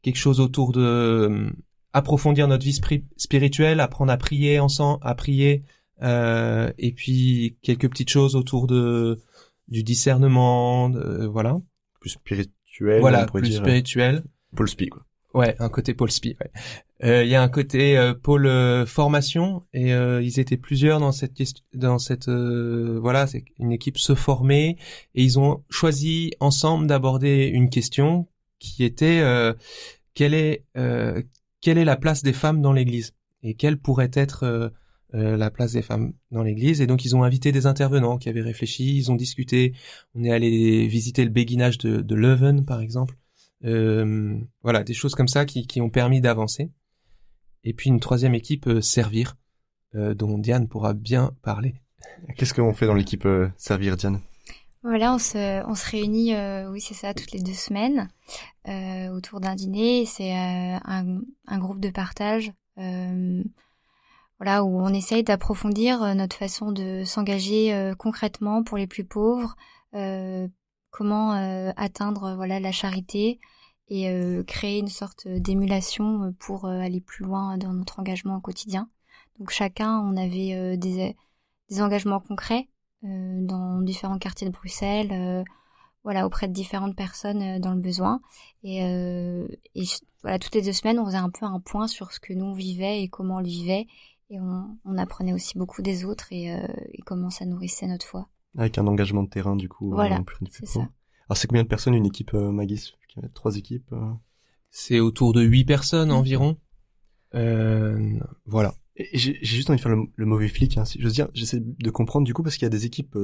quelque 0.02 0.18
chose 0.18 0.40
autour 0.40 0.72
de 0.72 1.54
approfondir 1.94 2.48
notre 2.48 2.64
vie 2.64 2.80
spirituelle, 3.18 3.80
apprendre 3.80 4.12
à 4.12 4.18
prier 4.18 4.60
ensemble, 4.60 5.00
à 5.04 5.14
prier, 5.16 5.64
euh, 6.02 6.72
et 6.78 6.92
puis 6.92 7.58
quelques 7.62 7.90
petites 7.90 8.10
choses 8.10 8.36
autour 8.36 8.68
de 8.68 9.20
du 9.68 9.84
discernement, 9.84 10.90
de- 10.90 11.26
voilà, 11.26 11.58
Plus 12.00 12.12
spirituel, 12.12 13.02
voilà, 13.02 13.26
plus 13.26 13.42
dire. 13.42 13.60
spirituel. 13.62 14.24
Paul 14.56 14.68
Spee, 14.70 14.88
quoi. 14.88 15.04
Ouais, 15.34 15.56
un 15.60 15.70
côté 15.70 15.94
Paul 15.94 16.10
Spee. 16.10 16.36
ouais. 16.40 16.52
Euh, 17.04 17.24
Il 17.24 17.30
y 17.30 17.36
a 17.36 17.44
un 17.44 17.50
côté 17.50 17.96
euh, 17.98 18.14
pôle 18.16 18.48
euh, 18.48 18.86
formation 18.88 19.64
et 19.74 19.94
euh, 19.94 20.22
ils 20.24 20.40
étaient 20.40 20.58
plusieurs 20.58 21.00
dans 21.00 21.12
cette 21.12 21.38
dans 21.76 22.00
cette 22.00 22.28
euh, 22.28 22.98
voilà, 23.00 23.28
c'est 23.28 23.44
une 23.60 23.72
équipe 23.72 23.98
se 24.00 24.16
former 24.16 24.78
et 25.14 25.24
ils 25.24 25.38
ont 25.38 25.62
choisi 25.70 26.32
ensemble 26.40 26.88
d'aborder 26.88 27.46
une 27.48 27.70
question 27.70 28.28
qui 28.58 28.84
était 28.84 29.20
euh, 29.20 29.54
quelle 30.16 30.34
est 30.34 30.64
euh, 30.76 31.22
quelle 31.62 31.78
est 31.78 31.86
la 31.86 31.98
place 31.98 32.24
des 32.24 32.34
femmes 32.34 32.62
dans 32.62 32.74
l'Église 32.74 33.14
et 33.44 33.54
quelle 33.54 33.78
pourrait 33.78 34.10
être 34.14 34.72
euh, 35.14 35.38
la 35.38 35.50
place 35.50 35.74
des 35.74 35.82
femmes 35.82 36.14
dans 36.32 36.44
l'Église 36.44 36.82
et 36.82 36.88
donc 36.88 37.06
ils 37.06 37.16
ont 37.16 37.24
invité 37.24 37.52
des 37.52 37.66
intervenants 37.66 38.18
qui 38.18 38.30
avaient 38.30 38.42
réfléchi, 38.42 38.98
ils 38.98 39.12
ont 39.12 39.16
discuté, 39.16 39.74
on 40.16 40.24
est 40.24 40.32
allé 40.32 40.88
visiter 40.88 41.24
le 41.24 41.30
béguinage 41.30 41.78
de, 41.78 42.02
de 42.02 42.16
Leuven 42.16 42.66
par 42.66 42.82
exemple. 42.82 43.18
Euh, 43.64 44.38
voilà, 44.62 44.84
des 44.84 44.94
choses 44.94 45.16
comme 45.16 45.28
ça 45.28 45.46
qui, 45.46 45.66
qui 45.66 45.82
ont 45.82 45.90
permis 45.90 46.22
d'avancer. 46.22 46.72
Et 47.64 47.74
puis 47.74 47.90
une 47.90 48.00
troisième 48.00 48.36
équipe, 48.36 48.68
euh, 48.68 48.82
Servir, 48.82 49.36
euh, 49.96 50.14
dont 50.14 50.38
Diane 50.38 50.68
pourra 50.68 50.94
bien 50.94 51.32
parler. 51.42 51.76
Qu'est-ce 52.38 52.54
qu'on 52.54 52.74
fait 52.74 52.86
dans 52.86 52.94
l'équipe 52.94 53.26
euh, 53.26 53.50
Servir, 53.58 53.98
Diane? 53.98 54.22
Voilà, 54.84 55.14
on 55.14 55.18
se, 55.18 55.66
on 55.68 55.76
se 55.76 55.90
réunit, 55.90 56.34
euh, 56.34 56.72
oui, 56.72 56.80
c'est 56.80 56.94
ça, 56.94 57.14
toutes 57.14 57.32
les 57.32 57.42
deux 57.42 57.54
semaines 57.54 58.10
euh, 58.68 59.10
autour 59.10 59.40
d'un 59.40 59.56
dîner. 59.56 60.06
C'est 60.06 60.32
euh, 60.32 60.78
un, 60.86 61.20
un 61.48 61.58
groupe 61.58 61.82
de 61.82 61.90
partage 61.90 62.54
euh, 62.78 63.44
voilà 64.40 64.64
où 64.64 64.80
on 64.80 64.90
essaye 64.90 65.24
d'approfondir 65.24 66.16
notre 66.16 66.36
façon 66.36 66.72
de 66.72 67.04
s'engager 67.04 67.94
concrètement 67.98 68.64
pour 68.64 68.78
les 68.78 68.88
plus 68.88 69.04
pauvres, 69.04 69.56
comment 70.92 71.32
atteindre 71.76 72.36
voilà 72.36 72.60
la 72.60 72.72
charité 72.72 73.40
et 73.90 74.12
créer 74.46 74.80
une 74.80 74.90
sorte 74.90 75.28
d'émulation 75.28 76.34
pour 76.40 76.68
aller 76.68 77.02
plus 77.02 77.26
loin 77.26 77.58
dans 77.58 77.74
notre 77.74 78.00
engagement 78.00 78.38
au 78.38 78.42
quotidien. 78.42 78.90
Donc 79.40 79.50
chacun, 79.50 80.00
on 80.00 80.16
avait 80.18 80.78
des, 80.78 81.16
des 81.70 81.82
engagements 81.82 82.20
concrets 82.20 82.70
dans 83.02 83.82
différents 83.82 84.20
quartiers 84.20 84.48
de 84.48 84.54
Bruxelles 84.54 85.46
voilà 86.08 86.26
auprès 86.26 86.48
de 86.48 86.54
différentes 86.54 86.96
personnes 86.96 87.42
euh, 87.42 87.60
dans 87.60 87.74
le 87.74 87.82
besoin 87.82 88.22
et, 88.64 88.82
euh, 88.86 89.46
et 89.76 89.84
voilà 90.22 90.40
toutes 90.40 90.56
les 90.56 90.62
deux 90.62 90.72
semaines 90.72 91.00
on 91.00 91.06
faisait 91.06 91.18
un 91.18 91.30
peu 91.30 91.46
un 91.46 91.60
point 91.60 91.88
sur 91.88 92.14
ce 92.14 92.22
que 92.22 92.32
nous 92.32 92.46
on 92.46 92.54
vivait 92.54 93.04
et 93.04 93.10
comment 93.10 93.36
on 93.36 93.40
le 93.40 93.48
vivait 93.48 93.88
et 94.30 94.40
on, 94.40 94.78
on 94.86 94.98
apprenait 94.98 95.34
aussi 95.34 95.58
beaucoup 95.58 95.82
des 95.82 96.06
autres 96.06 96.28
et, 96.32 96.54
euh, 96.54 96.68
et, 96.94 97.02
comment 97.02 97.30
ça 97.30 97.46
nourrissait 97.46 97.88
notre 97.88 98.06
foi. 98.06 98.30
Avec 98.58 98.78
un 98.78 98.88
engagement 98.88 99.24
de 99.24 99.30
terrain 99.30 99.56
du 99.56 99.70
coup 99.70 99.92
voilà 99.92 100.24
c'est 100.50 100.66
ça. 100.66 100.90
Alors 101.30 101.38
c'est 101.38 101.48
combien 101.48 101.64
de 101.64 101.68
personnes 101.68 101.94
une 101.94 102.06
équipe 102.06 102.34
euh, 102.34 102.52
Magis 102.52 102.94
trois 103.34 103.58
équipes 103.58 103.94
c'est 104.70 105.00
autour 105.00 105.34
de 105.34 105.42
huit 105.42 105.66
personnes 105.66 106.12
environ. 106.12 106.58
Voilà. 107.34 108.76
J'ai 109.14 109.38
juste 109.44 109.70
envie 109.70 109.78
de 109.78 109.82
faire 109.82 109.96
le, 109.96 110.26
mauvais 110.26 110.48
flic 110.48 110.78
hein, 110.78 110.86
si 110.86 111.00
je 111.00 111.06
veux 111.06 111.12
dire 111.12 111.30
j'essaie 111.34 111.60
de 111.62 111.90
comprendre 111.92 112.26
du 112.26 112.34
coup 112.34 112.44
parce 112.44 112.56
qu'il 112.56 112.66
y 112.66 112.68
a 112.68 112.70
des 112.70 112.86
équipes 112.86 113.16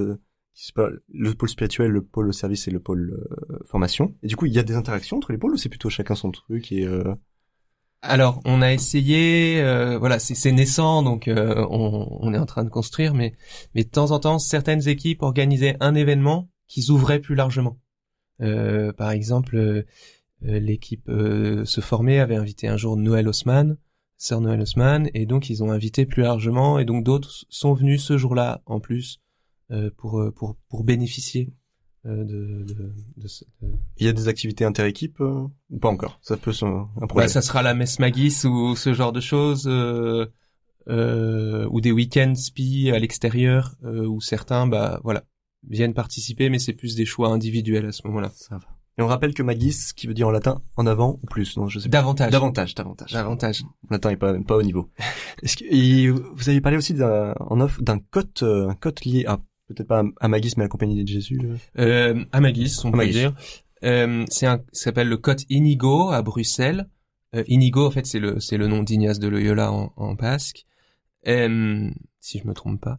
pas 0.76 0.90
le 1.10 1.34
pôle 1.34 1.50
spirituel, 1.50 1.92
le 1.92 2.04
pôle 2.04 2.34
service 2.34 2.68
et 2.68 2.72
le 2.72 2.80
pôle 2.80 3.26
euh, 3.52 3.60
formation. 3.66 4.16
Et 4.24 4.28
du 4.28 4.36
coup, 4.36 4.46
il 4.46 4.54
y 4.54 4.60
a 4.60 4.64
des 4.64 4.76
interactions 4.76 5.18
entre 5.18 5.32
les 5.32 5.38
pôles 5.38 5.54
ou 5.54 5.58
c'est 5.58 5.70
plutôt 5.70 5.90
chacun 5.90 6.16
son 6.16 6.32
truc 6.32 6.72
et 6.72 6.86
euh... 6.86 7.16
Alors, 8.06 8.42
on 8.44 8.62
a 8.62 8.74
essayé, 8.74 9.62
euh, 9.62 9.98
voilà, 9.98 10.20
c'est 10.20 10.52
naissant, 10.52 11.04
donc 11.04 11.30
euh, 11.30 11.66
on, 11.70 12.34
est 12.34 12.38
en 12.38 12.46
train 12.46 12.66
de 12.66 12.70
construire, 12.70 13.14
mais 13.14 13.34
mais 13.74 13.84
de 13.86 13.90
temps 13.90 14.12
en 14.12 14.20
temps, 14.20 14.40
certaines 14.40 14.88
équipes 14.90 15.24
organisaient 15.24 15.78
un 15.80 15.96
événement 15.96 16.50
qui 16.68 16.82
s'ouvrait 16.82 17.20
plus 17.20 17.36
largement. 17.36 17.80
par 18.40 19.12
exemple, 19.12 19.86
l'équipe 20.42 21.10
se 21.10 21.82
formait 21.82 22.20
avait 22.20 22.36
invité 22.36 22.68
un 22.68 22.78
jour 22.78 22.98
Noël 22.98 23.28
Haussmann, 23.30 23.78
sœur 24.18 24.42
Noël 24.42 24.62
Haussmann, 24.62 25.10
et 25.14 25.26
donc 25.26 25.50
ils 25.50 25.64
ont 25.64 25.72
invité 25.72 26.06
plus 26.06 26.24
largement, 26.24 26.80
et 26.80 26.86
donc 26.86 27.06
d'autres 27.06 27.46
sont 27.50 27.74
venus 27.74 28.04
ce 28.04 28.18
jour-là 28.18 28.62
en 28.66 28.82
plus 28.82 29.22
euh, 29.72 29.90
pour, 29.98 30.20
euh, 30.20 30.32
pour, 30.32 30.58
pour 30.70 30.84
bénéficier 30.84 31.50
euh, 31.50 31.54
de, 32.06 32.24
de, 32.24 32.92
de, 33.18 33.28
Il 33.98 34.06
y 34.06 34.10
a 34.10 34.14
des 34.14 34.28
activités 34.28 34.66
inter-équipe 34.66 35.20
ou 35.22 35.78
pas 35.80 35.90
encore? 35.90 36.20
Ça 36.22 36.38
peut 36.38 36.52
se 36.52 36.66
un 36.66 37.08
projet. 37.08 37.26
Bah, 37.26 37.28
ça 37.28 37.42
sera 37.42 37.62
la 37.62 37.74
messe 37.74 38.00
Magis 38.00 38.46
ou 38.46 38.76
ce 38.76 38.94
genre 38.94 39.14
de 39.14 39.22
choses, 39.22 39.68
euh, 39.68 40.26
euh, 40.90 41.68
ou 41.72 41.80
des 41.80 41.92
week-ends 41.92 42.36
spi 42.36 42.92
à 42.92 43.00
l'extérieur, 43.00 43.76
euh, 43.86 44.06
où 44.06 44.20
certains, 44.20 44.68
bah 44.68 45.00
voilà, 45.04 45.24
viennent 45.70 45.94
participer, 45.94 46.50
mais 46.50 46.60
c'est 46.60 46.74
plus 46.74 46.96
des 46.96 47.06
choix 47.06 47.30
individuels 47.30 47.86
à 47.86 47.92
ce 47.92 48.06
moment-là. 48.08 48.32
Ça 48.36 48.58
va. 48.58 48.68
Et 48.98 49.02
on 49.02 49.08
rappelle 49.08 49.34
que 49.34 49.42
magis, 49.42 49.94
qui 49.96 50.06
veut 50.06 50.14
dire 50.14 50.28
en 50.28 50.32
latin 50.32 50.62
en 50.76 50.86
avant 50.86 51.20
ou 51.24 51.26
plus, 51.26 51.58
non 51.58 51.68
je 51.68 51.80
sais 51.80 51.90
pas. 51.90 51.98
Davantage. 51.98 52.32
Davantage, 52.32 52.76
davantage. 52.76 53.12
Davantage. 53.12 53.64
En 53.90 53.94
latin 53.94 54.10
est 54.12 54.18
pas 54.18 54.38
pas 54.42 54.58
au 54.58 54.62
niveau. 54.62 54.92
Est-ce 55.42 55.58
que 55.58 56.10
vous 56.12 56.50
avez 56.50 56.62
parlé 56.62 56.78
aussi 56.78 56.96
en 57.02 57.60
offre 57.60 57.82
d'un 57.82 57.98
cote 57.98 58.44
un 58.44 58.76
cote 58.76 59.04
lié 59.06 59.26
à 59.26 59.40
peut-être 59.68 59.88
pas 59.88 60.04
à 60.20 60.28
Magis, 60.28 60.54
mais 60.58 60.64
la 60.64 60.70
compagnie 60.70 61.04
de 61.04 61.08
Jésus. 61.08 61.40
Euh, 61.44 61.58
euh 61.80 62.26
à 62.32 62.42
Magis, 62.42 62.80
on 62.84 62.92
peut 62.92 63.08
dire. 63.08 63.34
Euh, 63.84 64.26
c'est 64.30 64.46
un, 64.46 64.58
ça 64.72 64.86
s'appelle 64.86 65.10
le 65.10 65.18
Côte 65.18 65.44
Inigo 65.50 66.12
à 66.12 66.22
Bruxelles. 66.22 66.88
Euh, 67.36 67.44
Inigo, 67.48 67.86
en 67.86 67.92
fait, 67.92 68.06
c'est 68.06 68.20
le, 68.20 68.40
c'est 68.40 68.58
le 68.58 68.68
nom 68.68 68.84
d'Ignace 68.84 69.20
de 69.20 69.28
Loyola 69.28 69.72
en, 69.72 69.92
en 69.98 70.14
basque. 70.14 70.66
Euh, 71.28 71.90
si 72.20 72.40
je 72.40 72.48
me 72.48 72.54
trompe 72.54 72.82
pas. 72.82 72.98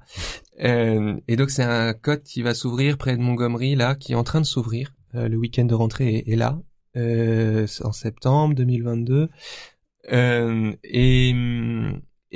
Euh, 0.63 1.19
et 1.29 1.37
donc 1.37 1.51
c'est 1.51 1.63
un 1.63 1.93
côte 1.95 2.23
qui 2.23 2.43
va 2.43 2.55
s'ouvrir 2.55 2.99
près 2.99 3.17
de 3.17 3.23
Montgomery 3.23 3.75
là, 3.75 3.95
qui 3.95 4.13
est 4.13 4.17
en 4.17 4.25
train 4.25 4.41
de 4.41 4.47
s'ouvrir. 4.47 4.95
Euh, 5.15 5.29
le 5.29 5.37
week-end 5.37 5.65
de 5.65 5.75
rentrée 5.75 6.17
est, 6.17 6.33
est 6.33 6.37
là, 6.37 6.59
en 6.97 7.93
septembre 7.93 8.55
2022. 8.55 9.29
et 10.11 11.35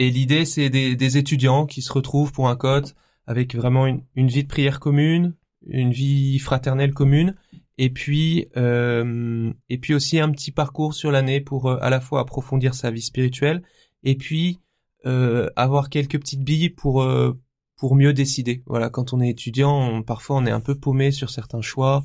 et 0.01 0.11
l'idée 0.11 0.45
c'est 0.45 0.71
des, 0.71 0.95
des, 0.95 1.17
étudiants 1.17 1.67
qui 1.67 1.83
se 1.83 1.93
retrouvent 1.93 2.33
pour 2.33 2.49
un 2.49 2.57
côte 2.57 2.95
avec 3.29 3.55
vraiment 3.55 3.87
une, 3.87 4.29
vie 4.29 4.43
de 4.43 4.49
prière 4.49 4.81
commune, 4.81 5.35
une 5.67 5.93
vie 5.93 6.39
fraternelle 6.39 6.95
commune, 6.95 7.35
et 7.77 7.91
puis 7.91 8.47
euh, 8.57 9.53
et 9.69 9.77
puis 9.77 9.93
aussi 9.95 10.19
un 10.19 10.31
petit 10.31 10.51
parcours 10.51 10.95
sur 10.95 11.13
l'année 11.13 11.43
pour 11.43 11.67
euh, 11.67 11.79
à 11.83 11.91
la 11.91 12.01
fois 12.01 12.21
approfondir 12.21 12.75
sa 12.75 12.91
vie 12.91 13.03
spirituelle 13.03 13.63
et 14.03 14.17
puis 14.17 14.61
euh, 15.05 15.51
avoir 15.57 15.91
quelques 15.91 16.19
petites 16.19 16.43
billes 16.43 16.71
pour 16.71 17.03
euh, 17.03 17.39
pour 17.77 17.97
mieux 17.97 18.15
décider. 18.15 18.63
Voilà, 18.67 18.89
quand 18.89 19.13
on 19.13 19.21
est 19.21 19.29
étudiant, 19.29 20.03
parfois 20.03 20.37
on 20.37 20.47
est 20.47 20.51
un 20.51 20.61
peu 20.61 20.75
paumé 20.75 21.13
sur 21.13 21.29
certains 21.29 21.61
choix. 21.61 22.05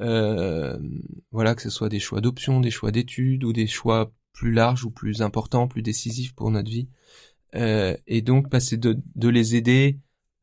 Euh, 0.00 0.78
voilà, 1.30 1.54
que 1.54 1.62
ce 1.62 1.70
soit 1.70 1.90
des 1.90 2.00
choix 2.00 2.22
d'options, 2.22 2.60
des 2.60 2.70
choix 2.70 2.90
d'études 2.90 3.44
ou 3.44 3.52
des 3.52 3.66
choix 3.66 4.12
plus 4.32 4.52
larges 4.52 4.86
ou 4.86 4.90
plus 4.90 5.20
importants, 5.20 5.68
plus 5.68 5.82
décisifs 5.82 6.34
pour 6.34 6.50
notre 6.50 6.70
vie. 6.70 6.88
et 7.52 8.22
donc, 8.22 8.48
passer 8.48 8.76
bah, 8.78 8.94
de, 8.94 9.00
de 9.14 9.28
les 9.28 9.56
aider 9.56 9.98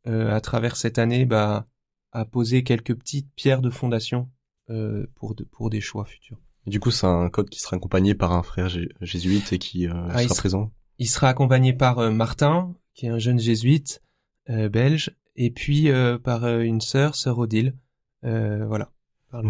euh, 0.07 0.33
à 0.33 0.41
travers 0.41 0.77
cette 0.77 0.97
année 0.99 1.25
bah, 1.25 1.67
à 2.11 2.25
poser 2.25 2.63
quelques 2.63 2.95
petites 2.95 3.33
pierres 3.35 3.61
de 3.61 3.69
fondation 3.69 4.29
euh, 4.69 5.05
pour, 5.15 5.35
de, 5.35 5.43
pour 5.43 5.69
des 5.69 5.81
choix 5.81 6.05
futurs. 6.05 6.39
Et 6.67 6.69
du 6.69 6.79
coup, 6.79 6.91
c'est 6.91 7.05
un 7.05 7.29
code 7.29 7.49
qui 7.49 7.59
sera 7.59 7.77
accompagné 7.77 8.15
par 8.15 8.31
un 8.31 8.43
frère 8.43 8.69
jésuite 9.01 9.53
et 9.53 9.59
qui 9.59 9.87
euh, 9.87 9.93
ah, 10.09 10.23
sera 10.23 10.35
présent. 10.35 10.71
Il 10.97 11.07
sera 11.07 11.29
accompagné 11.29 11.73
par 11.73 11.99
euh, 11.99 12.09
Martin, 12.09 12.73
qui 12.93 13.05
est 13.05 13.09
un 13.09 13.19
jeune 13.19 13.39
jésuite 13.39 14.01
euh, 14.49 14.69
belge, 14.69 15.11
et 15.35 15.51
puis 15.51 15.89
par 16.23 16.47
une 16.47 16.79
sœur, 16.79 17.15
sœur 17.15 17.39
Odile. 17.39 17.75
voilà, 18.23 18.89
par 19.29 19.43
le 19.43 19.49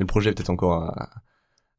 Le 0.00 0.06
projet 0.06 0.30
est 0.30 0.34
peut-être 0.34 0.50
encore 0.50 0.72
à, 0.72 1.22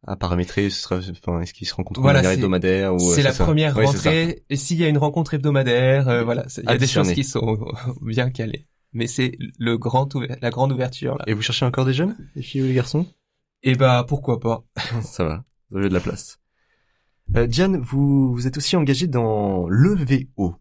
à 0.07 0.15
paramétrer 0.15 0.69
ce 0.69 0.81
sera 0.81 0.99
enfin 1.11 1.41
est-ce 1.41 1.53
qu'ils 1.53 1.67
se 1.67 1.75
rencontrent 1.75 2.01
voilà, 2.01 2.19
manière 2.19 2.33
hebdomadaire 2.33 2.93
ou 2.95 2.99
c'est 2.99 3.21
la 3.21 3.33
première 3.33 3.75
rentrée. 3.75 4.43
et 4.49 4.55
s'il 4.55 4.77
y 4.77 4.83
a 4.83 4.87
une 4.87 4.97
rencontre 4.97 5.35
hebdomadaire 5.35 6.07
euh, 6.07 6.23
voilà 6.23 6.45
il 6.57 6.63
y 6.63 6.73
a 6.73 6.77
des 6.77 6.87
choses 6.87 7.13
qui 7.13 7.23
sont 7.23 7.59
bien 8.01 8.29
calées. 8.29 8.67
Mais 8.93 9.07
c'est 9.07 9.37
le 9.57 9.77
grand 9.77 10.09
la 10.41 10.49
grande 10.49 10.73
ouverture 10.73 11.17
là. 11.17 11.23
et 11.27 11.33
vous 11.33 11.41
cherchez 11.41 11.65
encore 11.65 11.85
des 11.85 11.93
jeunes 11.93 12.17
les 12.35 12.41
filles 12.41 12.63
ou 12.63 12.65
les 12.65 12.73
garçons? 12.73 13.05
Eh 13.63 13.75
bah 13.75 14.03
pourquoi 14.07 14.39
pas. 14.39 14.63
Ça 15.01 15.23
va 15.23 15.43
vous 15.69 15.77
avez 15.77 15.87
de 15.87 15.93
la 15.93 16.01
place. 16.01 16.39
Euh, 17.37 17.47
Diane 17.47 17.77
vous 17.77 18.33
vous 18.33 18.47
êtes 18.47 18.57
aussi 18.57 18.75
engagée 18.75 19.07
dans 19.07 19.69
l'EVO 19.69 20.55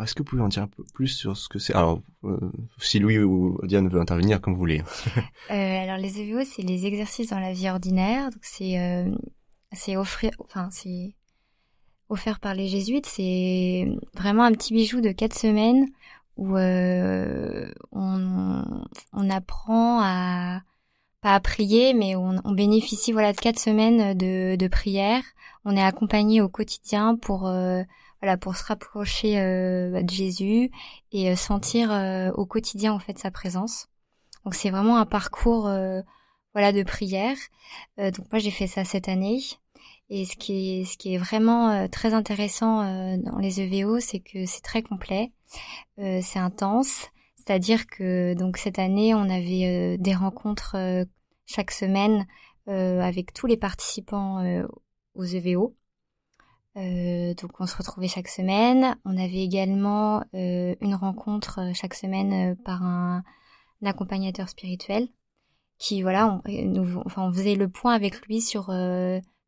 est-ce 0.00 0.14
que 0.14 0.20
vous 0.20 0.24
pouvez 0.24 0.42
en 0.42 0.48
dire 0.48 0.62
un 0.62 0.68
peu 0.68 0.84
plus 0.94 1.08
sur 1.08 1.36
ce 1.36 1.48
que 1.48 1.58
c'est? 1.58 1.74
Alors, 1.74 2.00
euh, 2.24 2.38
si 2.78 2.98
Louis 2.98 3.18
ou 3.18 3.58
Diane 3.64 3.88
veut 3.88 4.00
intervenir, 4.00 4.40
comme 4.40 4.54
vous 4.54 4.58
voulez. 4.58 4.82
euh, 5.50 5.82
alors, 5.82 5.96
les 5.96 6.20
EVO, 6.20 6.44
c'est 6.44 6.62
les 6.62 6.86
exercices 6.86 7.30
dans 7.30 7.38
la 7.38 7.52
vie 7.52 7.68
ordinaire. 7.68 8.30
Donc, 8.30 8.40
c'est 8.42 8.80
euh, 8.80 9.10
c'est 9.72 9.96
offrir, 9.96 10.32
enfin, 10.40 10.68
c'est 10.70 11.14
offert 12.08 12.40
par 12.40 12.54
les 12.54 12.68
jésuites. 12.68 13.06
C'est 13.06 13.86
vraiment 14.14 14.44
un 14.44 14.52
petit 14.52 14.72
bijou 14.72 15.00
de 15.00 15.12
quatre 15.12 15.36
semaines 15.36 15.86
où 16.36 16.56
euh, 16.56 17.70
on, 17.92 18.64
on 19.12 19.30
apprend 19.30 20.00
à 20.02 20.60
pas 21.20 21.34
à 21.34 21.40
prier, 21.40 21.94
mais 21.94 22.16
on, 22.16 22.36
on, 22.44 22.52
bénéficie 22.52 23.12
voilà 23.12 23.32
de 23.32 23.38
quatre 23.38 23.58
semaines 23.58 24.16
de, 24.16 24.56
de 24.56 24.68
prière. 24.68 25.22
On 25.64 25.76
est 25.76 25.82
accompagné 25.82 26.40
au 26.40 26.48
quotidien 26.48 27.16
pour 27.16 27.46
euh, 27.46 27.82
voilà 28.22 28.36
pour 28.36 28.56
se 28.56 28.64
rapprocher 28.64 29.38
euh, 29.40 30.00
de 30.00 30.10
Jésus 30.10 30.70
et 31.10 31.30
euh, 31.30 31.36
sentir 31.36 31.90
euh, 31.90 32.30
au 32.34 32.46
quotidien 32.46 32.92
en 32.92 33.00
fait 33.00 33.18
sa 33.18 33.32
présence. 33.32 33.88
Donc 34.44 34.54
c'est 34.54 34.70
vraiment 34.70 34.96
un 34.96 35.06
parcours 35.06 35.70
voilà 36.52 36.72
de 36.72 36.82
prière. 36.82 37.36
donc 37.96 38.30
moi 38.32 38.40
j'ai 38.40 38.50
fait 38.50 38.66
ça 38.66 38.84
cette 38.84 39.08
année. 39.08 39.40
Et 40.10 40.24
ce 40.24 40.36
qui 40.36 40.80
est, 40.80 40.84
ce 40.84 40.98
qui 40.98 41.14
est 41.14 41.18
vraiment 41.18 41.88
très 41.88 42.12
intéressant 42.12 42.82
dans 43.18 43.38
les 43.38 43.60
EVO, 43.60 44.00
c'est 44.00 44.18
que 44.18 44.44
c'est 44.44 44.60
très 44.60 44.82
complet, 44.82 45.30
c'est 45.96 46.40
intense. 46.40 47.06
C'est-à-dire 47.36 47.86
que 47.86 48.34
donc 48.34 48.56
cette 48.56 48.80
année, 48.80 49.14
on 49.14 49.30
avait 49.30 49.96
des 49.98 50.14
rencontres 50.14 50.76
chaque 51.46 51.70
semaine 51.70 52.26
avec 52.66 53.32
tous 53.32 53.46
les 53.46 53.56
participants 53.56 54.44
aux 55.14 55.24
EVO. 55.24 55.76
Euh, 56.76 57.34
donc 57.34 57.60
on 57.60 57.66
se 57.66 57.76
retrouvait 57.76 58.08
chaque 58.08 58.28
semaine. 58.28 58.96
On 59.04 59.16
avait 59.16 59.42
également 59.44 60.24
euh, 60.34 60.74
une 60.80 60.94
rencontre 60.94 61.60
euh, 61.60 61.72
chaque 61.74 61.94
semaine 61.94 62.56
par 62.64 62.82
un, 62.82 63.22
accompagnateur 63.84 64.48
spirituel 64.48 65.08
qui 65.78 66.02
voilà, 66.02 66.40
on, 66.46 66.52
nous, 66.66 67.02
enfin 67.04 67.22
on 67.22 67.32
faisait 67.32 67.56
le 67.56 67.68
point 67.68 67.94
avec 67.94 68.24
lui 68.26 68.40
sur 68.40 68.72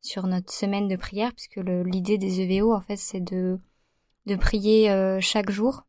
sur 0.00 0.26
notre 0.26 0.52
semaine 0.52 0.88
de 0.88 0.96
prière 0.96 1.32
puisque 1.32 1.60
l'idée 1.64 2.18
des 2.18 2.40
EVO 2.40 2.74
en 2.74 2.80
fait 2.80 2.96
c'est 2.96 3.20
de 3.20 3.58
de 4.26 4.36
prier 4.36 4.90
chaque 5.20 5.50
jour, 5.50 5.86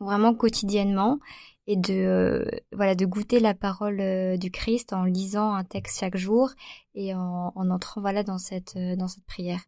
vraiment 0.00 0.34
quotidiennement 0.34 1.20
et 1.68 1.76
de 1.76 2.44
voilà 2.72 2.96
de 2.96 3.06
goûter 3.06 3.38
la 3.38 3.54
parole 3.54 4.36
du 4.38 4.50
Christ 4.50 4.92
en 4.92 5.04
lisant 5.04 5.54
un 5.54 5.62
texte 5.62 6.00
chaque 6.00 6.16
jour 6.16 6.50
et 6.96 7.14
en, 7.14 7.52
en 7.54 7.70
entrant 7.70 8.00
voilà 8.00 8.24
dans 8.24 8.38
cette 8.38 8.76
dans 8.76 9.06
cette 9.06 9.24
prière. 9.26 9.60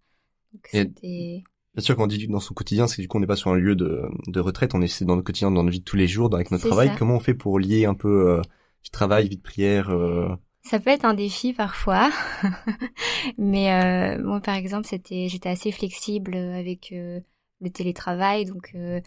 Bien 1.75 1.83
sûr, 1.83 1.97
quand 1.97 2.05
on 2.05 2.07
dit 2.07 2.29
dans 2.29 2.39
son 2.39 2.55
quotidien, 2.55 2.87
c'est 2.87 3.03
du 3.03 3.09
coup 3.09 3.17
on 3.17 3.21
n'est 3.21 3.27
pas 3.27 3.35
sur 3.35 3.51
un 3.51 3.57
lieu 3.57 3.75
de, 3.75 4.03
de 4.29 4.41
retraite, 4.41 4.75
on 4.75 4.83
est 4.83 5.03
dans 5.03 5.17
notre 5.17 5.27
quotidien, 5.27 5.51
dans 5.51 5.65
notre 5.65 5.73
vie 5.73 5.81
de 5.81 5.85
tous 5.85 5.97
les 5.97 6.07
jours, 6.07 6.33
avec 6.33 6.53
notre 6.53 6.69
travail. 6.69 6.89
ça. 6.89 6.95
Comment 6.97 7.17
on 7.17 7.21
fait 7.21 7.35
pour 7.35 7.59
lier 7.59 7.85
un 7.85 7.95
peu 7.95 8.31
euh, 8.31 8.37
vie 8.85 8.91
de 8.91 8.93
travail, 8.93 9.29
vie 9.29 9.37
de 9.37 9.43
prière 9.43 9.91
euh, 9.91 10.29
Ça 10.63 10.79
peut 10.79 10.91
être 10.91 11.05
un 11.05 11.15
défi 11.15 11.53
parfois, 11.53 12.13
mais 13.39 13.73
euh, 13.73 14.23
moi 14.23 14.41
par 14.41 14.55
exemple 14.55 14.87
c'était 14.87 15.29
j'étais 15.29 15.49
assez 15.49 15.73
flexible 15.73 16.37
avec 16.37 16.93
euh, 16.93 17.19
le 17.61 17.71
télétravail, 17.71 18.45
donc 18.45 18.73
en 18.77 19.01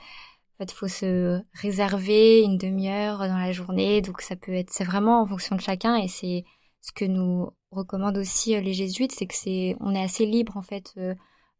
fait 0.58 0.72
faut 0.72 0.90
se 0.90 1.40
réserver 1.54 2.42
une 2.42 2.58
demi-heure 2.58 3.20
dans 3.20 3.38
la 3.38 3.54
journée, 3.54 4.02
donc 4.02 4.20
ça 4.20 4.36
peut 4.36 4.54
être 4.54 4.74
c'est 4.74 4.84
vraiment 4.84 5.22
en 5.22 5.26
fonction 5.26 5.56
de 5.56 5.62
chacun 5.62 5.96
et 5.96 6.10
c'est 6.10 6.44
ce 6.82 6.92
que 6.92 7.06
nous 7.06 7.50
recommandent 7.72 8.18
aussi 8.18 8.60
les 8.60 8.74
jésuites, 8.74 9.14
c'est 9.14 9.26
que 9.26 9.36
c'est 9.36 9.78
on 9.80 9.96
est 9.96 10.04
assez 10.04 10.26
libre 10.26 10.58
en 10.58 10.62
fait 10.62 10.96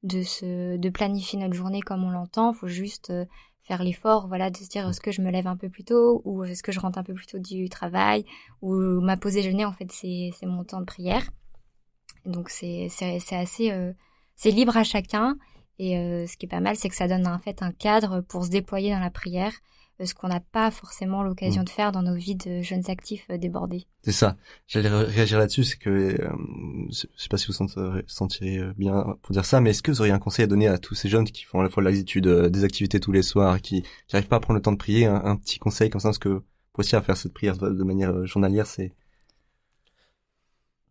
de 0.08 0.24
se 0.24 0.78
de 0.78 0.90
planifier 0.90 1.40
notre 1.40 1.54
journée 1.54 1.82
comme 1.82 2.04
on 2.04 2.10
l'entend, 2.10 2.54
faut 2.54 2.68
juste 2.68 3.10
euh, 3.10 3.26
faire 3.64 3.84
l'effort 3.84 4.28
voilà 4.28 4.50
de 4.50 4.58
se 4.58 4.68
dire 4.68 4.88
est-ce 4.88 5.02
que 5.02 5.12
je 5.12 5.22
me 5.22 5.30
lève 5.30 5.48
un 5.48 5.58
peu 5.58 5.70
plus 5.70 5.84
tôt 5.84 6.22
ou 6.26 6.44
est-ce 6.44 6.64
que 6.64 6.72
je 6.72 6.80
rentre 6.80 6.98
un 6.98 7.04
peu 7.04 7.14
plus 7.14 7.28
tôt 7.28 7.40
du 7.40 7.70
travail 7.70 8.26
ou 8.62 8.74
ma 9.02 9.18
pause 9.18 9.34
déjeuner 9.34 9.66
en 9.66 9.74
fait 9.74 9.92
c'est 9.92 10.32
mon 10.44 10.64
temps 10.64 10.80
de 10.80 10.86
prière. 10.86 11.30
Donc 12.26 12.50
c'est 12.50 12.88
c'est 12.90 13.20
c'est 13.20 13.36
assez 13.36 13.72
euh, 13.72 13.94
c'est 14.36 14.52
libre 14.52 14.78
à 14.78 14.84
chacun. 14.84 15.38
Et 15.80 15.98
euh, 15.98 16.26
ce 16.26 16.38
qui 16.38 16.48
est 16.48 16.50
pas 16.50 16.60
mal 16.60 16.76
c'est 16.76 16.90
que 16.90 16.96
ça 16.96 17.08
donne 17.08 17.28
en 17.28 17.38
fait 17.38 17.62
un 17.62 17.72
cadre 17.72 18.22
pour 18.22 18.46
se 18.46 18.50
déployer 18.50 18.92
dans 18.92 19.00
la 19.00 19.12
prière 19.12 19.54
ce 20.06 20.14
qu'on 20.14 20.28
n'a 20.28 20.40
pas 20.40 20.70
forcément 20.70 21.24
l'occasion 21.24 21.64
de 21.64 21.70
faire 21.70 21.92
dans 21.92 22.04
nos 22.04 22.16
vies 22.16 22.36
de 22.36 22.62
jeunes 22.62 22.90
actifs 22.90 23.26
euh, 23.32 23.38
débordés 23.38 23.88
C'est 24.04 24.12
ça. 24.12 24.38
J'allais 24.68 24.90
ré- 24.90 25.06
réagir 25.06 25.40
là-dessus, 25.40 25.64
c'est 25.64 25.78
que 25.78 25.90
euh, 25.90 26.30
je 26.92 27.08
sais 27.18 27.30
pas 27.30 27.38
si 27.38 27.48
vous 27.48 27.54
sentirez, 27.54 28.04
sentirez 28.08 28.58
euh, 28.60 28.74
bien 28.78 29.18
pour 29.24 29.34
dire 29.34 29.46
ça, 29.46 29.60
mais 29.60 29.72
est-ce 29.72 29.82
que 29.82 29.92
vous 29.92 30.02
auriez 30.02 30.14
un 30.14 30.20
conseil 30.20 30.44
à 30.44 30.48
donner 30.48 30.68
à 30.68 30.78
tous 30.78 30.94
ces 30.96 31.10
jeunes 31.10 31.26
qui 31.26 31.44
font 31.46 31.60
à 31.60 31.64
la 31.64 31.70
fois 31.70 31.84
études, 31.92 32.28
euh, 32.28 32.50
des 32.50 32.64
activités 32.64 33.00
tous 33.00 33.12
les 33.12 33.24
soirs, 33.24 33.60
qui 33.62 33.84
n'arrivent 34.14 34.28
pas 34.30 34.36
à 34.38 34.40
prendre 34.40 34.58
le 34.58 34.62
temps 34.62 34.72
de 34.72 34.78
prier, 34.78 35.06
un, 35.08 35.16
un 35.24 35.36
petit 35.36 35.58
conseil 35.58 35.90
comme 35.90 36.02
ça, 36.02 36.10
parce 36.10 36.20
que 36.20 36.44
pour 36.74 36.82
aussi 36.82 36.96
à 36.96 37.02
faire 37.02 37.18
cette 37.18 37.34
prière 37.34 37.58
de, 37.58 37.70
de 37.70 37.84
manière 37.84 38.12
euh, 38.12 38.26
journalière, 38.26 38.68
c'est 38.68 38.94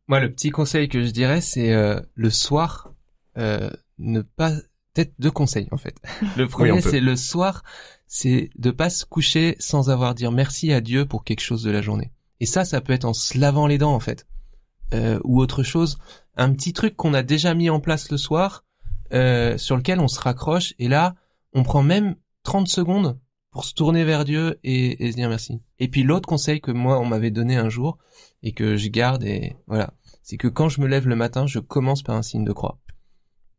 Moi, 0.08 0.20
le 0.20 0.32
petit 0.32 0.50
conseil 0.50 0.88
que 0.88 1.02
je 1.04 1.10
dirais, 1.10 1.40
c'est 1.40 1.72
euh, 1.72 2.00
le 2.14 2.30
soir, 2.30 2.92
euh, 3.38 3.70
ne 3.98 4.20
pas 4.22 4.52
peut-être 4.96 5.14
deux 5.18 5.30
conseils 5.30 5.68
en 5.70 5.76
fait. 5.76 6.00
Le 6.37 6.48
premier, 6.48 6.80
c'est 6.80 7.00
le 7.00 7.16
soir, 7.16 7.62
c'est 8.06 8.50
de 8.56 8.70
pas 8.70 8.90
se 8.90 9.04
coucher 9.04 9.56
sans 9.59 9.90
avoir 9.90 10.14
dire 10.14 10.32
merci 10.32 10.72
à 10.72 10.80
Dieu 10.80 11.06
pour 11.06 11.24
quelque 11.24 11.40
chose 11.40 11.62
de 11.62 11.70
la 11.70 11.82
journée. 11.82 12.12
Et 12.40 12.46
ça, 12.46 12.64
ça 12.64 12.80
peut 12.80 12.92
être 12.92 13.04
en 13.04 13.12
se 13.12 13.38
lavant 13.38 13.66
les 13.66 13.78
dents 13.78 13.94
en 13.94 14.00
fait, 14.00 14.26
euh, 14.94 15.20
ou 15.24 15.40
autre 15.40 15.62
chose. 15.62 15.98
Un 16.37 16.52
petit 16.52 16.72
truc 16.72 16.96
qu'on 16.96 17.14
a 17.14 17.22
déjà 17.22 17.54
mis 17.54 17.70
en 17.70 17.80
place 17.80 18.11
le 18.11 18.16
soir, 18.16 18.64
euh, 19.12 19.56
sur 19.59 19.76
lequel 19.76 20.00
on 20.00 20.09
se 20.09 20.20
raccroche, 20.20 20.74
et 20.78 20.88
là, 20.88 21.14
on 21.52 21.62
prend 21.62 21.82
même 21.82 22.16
30 22.42 22.68
secondes 22.68 23.18
pour 23.50 23.64
se 23.64 23.74
tourner 23.74 24.04
vers 24.04 24.24
Dieu 24.24 24.59
et, 24.64 25.06
et 25.06 25.12
se 25.12 25.16
dire 25.16 25.28
merci. 25.28 25.61
Et 25.78 25.88
puis 25.88 26.02
l'autre 26.02 26.28
conseil 26.28 26.61
que 26.61 26.70
moi 26.70 26.98
on 27.00 27.06
m'avait 27.06 27.30
donné 27.30 27.56
un 27.56 27.70
jour 27.70 27.96
et 28.42 28.52
que 28.52 28.76
je 28.76 28.88
garde 28.88 29.24
et 29.24 29.56
voilà, 29.66 29.94
c'est 30.22 30.37
que 30.37 30.48
quand 30.48 30.68
je 30.68 30.80
me 30.80 30.87
lève 30.87 31.09
le 31.09 31.16
matin, 31.16 31.46
je 31.46 31.59
commence 31.59 32.02
par 32.02 32.16
un 32.16 32.22
signe 32.22 32.44
de 32.44 32.52
croix. 32.52 32.78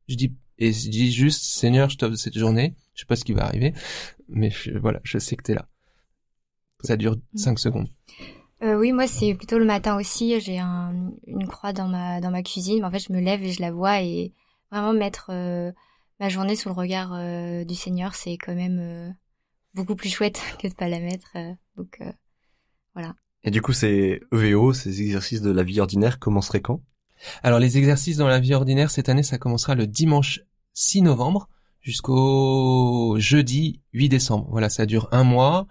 Je 0.07 0.15
dis 0.15 0.35
et 0.59 0.73
je 0.73 0.89
dis 0.89 1.11
juste 1.11 1.43
Seigneur, 1.43 1.89
je 1.89 1.97
t'offre 1.97 2.15
cette 2.15 2.37
journée. 2.37 2.75
Je 2.93 3.01
sais 3.01 3.05
pas 3.05 3.15
ce 3.15 3.25
qui 3.25 3.33
va 3.33 3.45
arriver, 3.45 3.73
mais 4.27 4.49
je- 4.49 4.77
voilà, 4.77 4.99
je 5.03 5.17
sais 5.19 5.35
que 5.35 5.43
t'es 5.43 5.53
là. 5.53 5.67
Ça 6.83 6.95
dure 6.97 7.17
5 7.35 7.59
secondes. 7.59 7.89
Euh, 8.63 8.75
oui, 8.77 8.91
moi 8.91 9.07
c'est 9.07 9.35
plutôt 9.35 9.59
le 9.59 9.65
matin 9.65 9.97
aussi. 9.97 10.39
J'ai 10.39 10.59
un, 10.59 11.11
une 11.27 11.47
croix 11.47 11.73
dans 11.73 11.87
ma 11.87 12.21
dans 12.21 12.31
ma 12.31 12.43
cuisine. 12.43 12.83
En 12.85 12.91
fait, 12.91 12.99
je 12.99 13.13
me 13.13 13.19
lève 13.19 13.43
et 13.43 13.51
je 13.51 13.61
la 13.61 13.71
vois 13.71 14.01
et 14.01 14.33
vraiment 14.71 14.93
mettre 14.93 15.29
euh, 15.31 15.71
ma 16.19 16.29
journée 16.29 16.55
sous 16.55 16.69
le 16.69 16.75
regard 16.75 17.13
euh, 17.13 17.63
du 17.65 17.75
Seigneur, 17.75 18.15
c'est 18.15 18.37
quand 18.37 18.55
même 18.55 18.79
euh, 18.79 19.09
beaucoup 19.75 19.95
plus 19.95 20.09
chouette 20.09 20.41
que 20.61 20.67
de 20.67 20.73
pas 20.73 20.87
la 20.89 20.99
mettre. 20.99 21.31
euh, 21.35 21.53
donc 21.75 21.97
euh, 22.01 22.11
et 23.43 23.51
du 23.51 23.61
coup 23.61 23.73
c'est 23.73 24.19
EVO, 24.33 24.73
ces 24.73 25.01
exercices 25.01 25.41
de 25.41 25.51
la 25.51 25.63
vie 25.63 25.79
ordinaire 25.79 26.19
commenceraient 26.19 26.61
quand? 26.61 26.81
Alors 27.43 27.59
les 27.59 27.77
exercices 27.77 28.17
dans 28.17 28.27
la 28.27 28.39
vie 28.39 28.53
ordinaire 28.53 28.91
cette 28.91 29.09
année, 29.09 29.23
ça 29.23 29.37
commencera 29.37 29.75
le 29.75 29.87
dimanche 29.87 30.41
6 30.77 31.01
novembre 31.01 31.49
jusqu'au 31.81 33.15
jeudi 33.17 33.81
8 33.93 34.09
décembre. 34.09 34.47
Voilà, 34.51 34.69
ça 34.69 34.85
dure 34.85 35.09
un 35.11 35.23
mois 35.23 35.67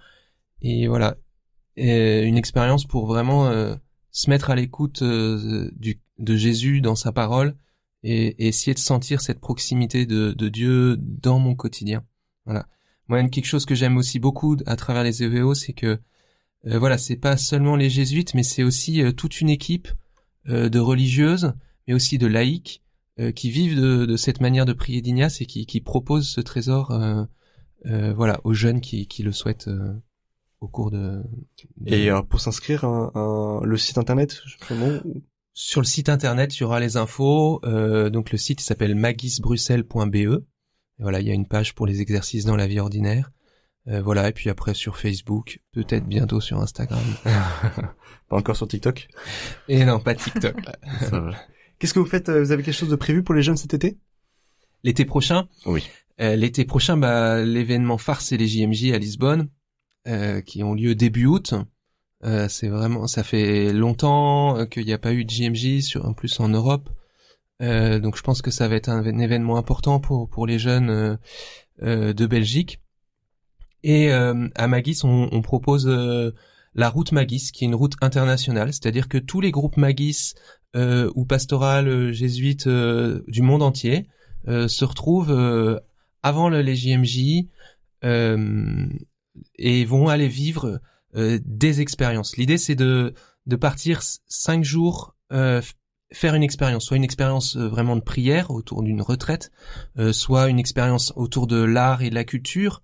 et 0.63 0.89
voilà, 0.89 1.17
une 1.77 2.37
expérience 2.37 2.87
pour 2.87 3.07
vraiment 3.07 3.47
euh, 3.47 3.77
se 4.11 4.29
mettre 4.31 4.51
à 4.51 4.57
l'écoute 4.57 5.03
euh, 5.03 5.71
de 6.19 6.37
Jésus 6.37 6.81
dans 6.81 6.97
sa 6.97 7.13
parole 7.13 7.57
et, 8.03 8.49
essayer 8.49 8.75
de 8.75 8.81
sentir 8.81 9.21
cette 9.21 9.39
proximité 9.39 10.07
de, 10.07 10.33
Dieu 10.49 10.97
dans 10.99 11.39
mon 11.39 11.55
quotidien. 11.55 12.05
Voilà. 12.45 12.67
Moi, 13.07 13.23
quelque 13.29 13.47
chose 13.47 13.65
que 13.65 13.77
j'aime 13.77 13.99
aussi 13.99 14.19
beaucoup 14.19 14.57
à 14.67 14.75
travers 14.75 15.05
les 15.05 15.23
EVO, 15.23 15.55
c'est 15.55 15.73
que 15.73 16.01
euh, 16.67 16.81
voilà, 16.81 16.99
c'est 16.99 17.15
pas 17.15 17.37
seulement 17.37 17.77
les 17.77 17.91
jésuites, 17.91 18.35
mais 18.35 18.43
c'est 18.43 18.65
aussi 18.65 19.01
toute 19.15 19.41
une 19.41 19.51
équipe 19.51 19.89
de 20.47 20.79
religieuses, 20.79 21.55
mais 21.87 21.95
aussi 21.95 22.19
de 22.19 22.27
laïcs 22.27 22.83
qui 23.35 23.51
vivent 23.51 23.81
de, 23.81 24.05
de 24.07 24.17
cette 24.17 24.41
manière 24.41 24.65
de 24.67 24.73
prier 24.73 25.01
d'Ignace 25.03 25.41
et 25.41 25.47
qui, 25.47 25.67
qui 25.67 25.81
proposent 25.81 26.29
ce 26.29 26.41
trésor, 26.41 26.91
euh, 26.91 27.25
euh, 27.87 28.13
voilà, 28.15 28.41
aux 28.45 28.53
jeunes 28.55 28.81
qui, 28.81 29.07
qui 29.07 29.23
le 29.23 29.33
souhaitent 29.33 29.69
euh, 29.69 29.93
au 30.61 30.69
cours 30.69 30.91
de. 30.91 31.23
de- 31.79 31.93
Et 31.95 32.11
euh, 32.11 32.23
pour 32.23 32.41
s'inscrire, 32.41 32.85
un, 32.85 33.11
un- 33.15 33.61
le 33.65 33.77
site 33.77 33.99
internet, 33.99 34.43
ou- 34.71 35.23
Sur 35.55 35.81
le 35.81 35.87
site 35.87 36.09
internet, 36.09 36.57
il 36.57 36.61
y 36.61 36.65
aura 36.65 36.81
les 36.81 36.97
infos. 36.97 37.61
euh, 37.65 38.11
donc 38.11 38.31
le 38.33 38.39
site 38.39 38.61
s'appelle 38.61 38.95
magisbruxelles.be. 38.95 40.43
Voilà, 40.99 41.21
il 41.21 41.27
y 41.27 41.31
a 41.31 41.35
une 41.35 41.47
page 41.47 41.75
pour 41.75 41.87
les 41.87 42.01
exercices 42.01 42.45
dans 42.45 42.57
la 42.57 42.67
vie 42.67 42.81
ordinaire. 42.81 43.31
Euh, 43.89 44.03
voilà, 44.03 44.29
et 44.29 44.33
puis 44.33 44.51
après 44.51 44.75
sur 44.75 44.97
Facebook, 44.97 45.61
peut-être 45.73 46.07
bientôt 46.07 46.41
sur 46.41 46.59
Instagram. 46.61 46.99
pas 48.29 48.37
encore 48.37 48.57
sur 48.57 48.67
TikTok? 48.67 49.07
Et 49.69 49.85
non, 49.85 50.01
pas 50.01 50.15
TikTok. 50.15 50.57
Ça 51.01 51.21
va. 51.21 51.33
Qu'est-ce 51.79 51.95
que 51.95 51.99
vous 51.99 52.07
faites 52.07 52.29
euh, 52.29 52.43
Vous 52.43 52.53
avez 52.53 52.63
quelque 52.63 52.75
chose 52.75 52.89
de 52.89 52.97
prévu 52.97 53.23
pour 53.23 53.35
les 53.35 53.43
jeunes 53.43 53.57
cet 53.57 53.75
été? 53.75 53.99
L'été 54.85 55.05
prochain, 55.05 55.49
Oui. 55.67 55.85
euh, 56.21 56.37
l'été 56.37 56.65
prochain, 56.65 56.97
bah, 56.97 57.43
l'événement 57.43 57.99
phare 57.99 58.21
c'est 58.21 58.37
les 58.37 58.47
JMJ 58.47 58.93
à 58.93 58.99
Lisbonne, 58.99 59.49
euh, 60.07 60.41
qui 60.41 60.63
ont 60.63 60.75
lieu 60.75 60.95
début 60.95 61.27
août. 61.27 61.55
Euh, 62.25 62.49
c'est 62.49 62.69
vraiment, 62.69 63.07
ça 63.07 63.23
fait 63.25 63.73
longtemps 63.73 64.65
qu'il 64.67 64.87
n'y 64.87 64.93
a 64.93 64.99
pas 64.99 65.13
eu 65.13 65.25
de 65.25 65.31
JMJ, 65.31 65.81
sur, 65.83 66.07
en 66.07 66.13
plus 66.15 66.39
en 66.41 66.49
Europe. 66.49 66.89
Euh, 67.63 67.99
donc 68.01 68.17
je 68.17 68.23
pense 68.23 68.43
que 68.43 68.51
ça 68.51 68.69
va 68.69 68.77
être 68.77 68.89
un, 68.91 69.05
un 69.05 69.19
événement 69.19 69.57
important 69.57 69.99
pour 69.99 70.29
pour 70.29 70.47
les 70.47 70.59
jeunes 70.59 70.91
euh, 70.91 71.17
euh, 71.83 72.13
de 72.13 72.27
Belgique. 72.27 72.81
Et 73.83 74.13
euh, 74.13 74.49
à 74.55 74.67
Magis, 74.69 75.01
on, 75.05 75.29
on 75.33 75.43
propose 75.43 75.87
euh, 75.89 76.33
la 76.75 76.89
route 76.91 77.13
Magis, 77.13 77.51
qui 77.53 77.65
est 77.65 77.69
une 77.69 77.75
route 77.75 77.95
internationale, 78.03 78.73
c'est-à-dire 78.73 79.09
que 79.09 79.19
tous 79.19 79.41
les 79.41 79.51
groupes 79.51 79.77
Magis 79.79 80.35
euh, 80.77 81.11
ou 81.15 81.25
pastorales 81.25 81.89
euh, 81.89 82.13
jésuites 82.13 82.67
euh, 82.67 83.25
du 83.29 83.43
monde 83.43 83.63
entier 83.63 84.07
euh, 84.47 84.69
se 84.69 84.85
retrouvent 84.85 85.33
euh, 85.33 85.81
avant 86.23 86.49
le, 86.49 86.63
les 86.63 86.77
JMJ 86.77 87.49
et 89.59 89.85
vont 89.85 90.09
aller 90.09 90.29
vivre 90.29 90.81
des 91.15 91.81
expériences. 91.81 92.37
L'idée, 92.37 92.59
c'est 92.59 92.77
de 92.77 93.15
de 93.47 93.57
partir 93.57 94.01
cinq 94.29 94.63
jours 94.63 95.17
faire 96.13 96.35
une 96.35 96.43
expérience, 96.43 96.85
soit 96.85 96.97
une 96.97 97.05
expérience 97.05 97.57
vraiment 97.57 97.97
de 97.97 98.01
prière 98.01 98.51
autour 98.51 98.83
d'une 98.83 99.03
retraite, 99.03 99.51
euh, 99.99 100.13
soit 100.13 100.49
une 100.49 100.59
expérience 100.59 101.13
autour 101.17 101.47
de 101.47 101.63
l'art 101.63 102.03
et 102.03 102.11
de 102.11 102.15
la 102.15 102.25
culture. 102.25 102.83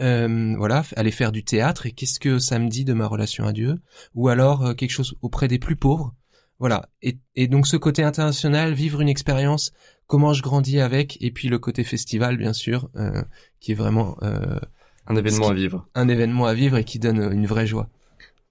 Euh, 0.00 0.54
voilà, 0.56 0.84
aller 0.94 1.10
faire 1.10 1.32
du 1.32 1.42
théâtre 1.42 1.86
et 1.86 1.92
qu'est-ce 1.92 2.20
que 2.20 2.38
ça 2.38 2.60
me 2.60 2.68
dit 2.68 2.84
de 2.84 2.92
ma 2.92 3.06
relation 3.06 3.46
à 3.46 3.52
Dieu, 3.52 3.80
ou 4.14 4.28
alors 4.28 4.64
euh, 4.64 4.74
quelque 4.74 4.92
chose 4.92 5.16
auprès 5.22 5.48
des 5.48 5.58
plus 5.58 5.74
pauvres. 5.74 6.14
Voilà, 6.58 6.88
et, 7.02 7.18
et 7.36 7.46
donc 7.46 7.66
ce 7.66 7.76
côté 7.76 8.02
international, 8.02 8.72
vivre 8.74 9.00
une 9.00 9.08
expérience, 9.08 9.72
comment 10.08 10.32
je 10.32 10.42
grandis 10.42 10.80
avec, 10.80 11.16
et 11.22 11.30
puis 11.30 11.48
le 11.48 11.58
côté 11.58 11.84
festival 11.84 12.36
bien 12.36 12.52
sûr, 12.52 12.88
euh, 12.96 13.22
qui 13.60 13.72
est 13.72 13.76
vraiment 13.76 14.16
euh, 14.22 14.58
Un 15.06 15.14
événement 15.16 15.48
à 15.48 15.54
vivre. 15.54 15.86
un 15.94 16.08
événement 16.08 16.46
à 16.46 16.54
vivre 16.54 16.76
et 16.76 16.84
qui 16.84 16.98
donne 16.98 17.32
une 17.32 17.46
vraie 17.46 17.66
joie. 17.66 17.88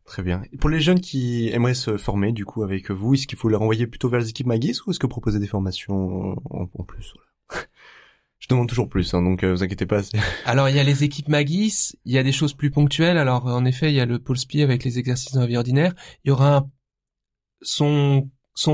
Très 0.06 0.24
bien. 0.24 0.42
Et 0.54 0.58
pour 0.58 0.70
les 0.70 0.80
jeunes 0.80 1.02
qui 1.02 1.50
aimeraient 1.50 1.74
se 1.74 1.98
former, 1.98 2.32
du 2.32 2.46
coup, 2.46 2.64
avec 2.64 2.92
vous, 2.92 3.14
est-ce 3.16 3.28
qu'il 3.28 3.38
faut 3.38 3.50
les 3.50 3.58
renvoyer 3.58 3.88
plutôt 3.88 4.08
vers 4.08 4.22
les 4.22 4.30
équipes 4.30 4.48
Magis 4.48 4.78
ou 4.86 4.92
est-ce 4.92 5.00
que 5.00 5.06
vous 5.06 5.10
proposez 5.10 5.38
des 5.40 5.48
formations 5.48 6.32
en, 6.50 6.70
en 6.74 6.84
plus 6.84 7.14
Je 8.40 8.48
demande 8.48 8.70
toujours 8.70 8.88
plus, 8.88 9.14
hein, 9.14 9.22
donc 9.24 9.44
euh, 9.44 9.52
vous 9.52 9.64
inquiétez 9.64 9.86
pas. 9.88 10.02
Alors 10.46 10.70
il 10.70 10.76
y 10.76 10.80
a 10.80 10.84
les 10.84 11.04
équipes 11.04 11.28
Magis, 11.28 11.94
il 12.06 12.14
y 12.14 12.18
a 12.20 12.24
des 12.24 12.32
choses 12.32 12.54
plus 12.54 12.72
ponctuelles. 12.72 13.18
Alors 13.18 13.48
en 13.48 13.66
effet, 13.66 13.90
il 13.92 13.96
y 13.96 14.00
a 14.00 14.06
le 14.06 14.20
pôle 14.20 14.38
spi 14.38 14.62
avec 14.62 14.84
les 14.86 14.98
exercices 15.00 15.34
dans 15.34 15.42
la 15.42 15.48
vie 15.48 15.58
ordinaire. 15.58 15.94
Il 16.24 16.30
y 16.30 16.32
aura 16.32 16.56
un- 16.58 16.70
son 17.62 18.30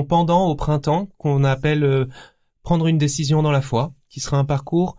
pendant 0.08 0.48
au 0.48 0.56
printemps 0.56 1.08
qu'on 1.18 1.44
appelle 1.44 1.84
euh, 1.84 2.06
prendre 2.64 2.88
une 2.88 2.98
décision 2.98 3.44
dans 3.44 3.52
la 3.52 3.62
foi, 3.62 3.94
qui 4.10 4.20
sera 4.20 4.38
un 4.38 4.46
parcours 4.46 4.98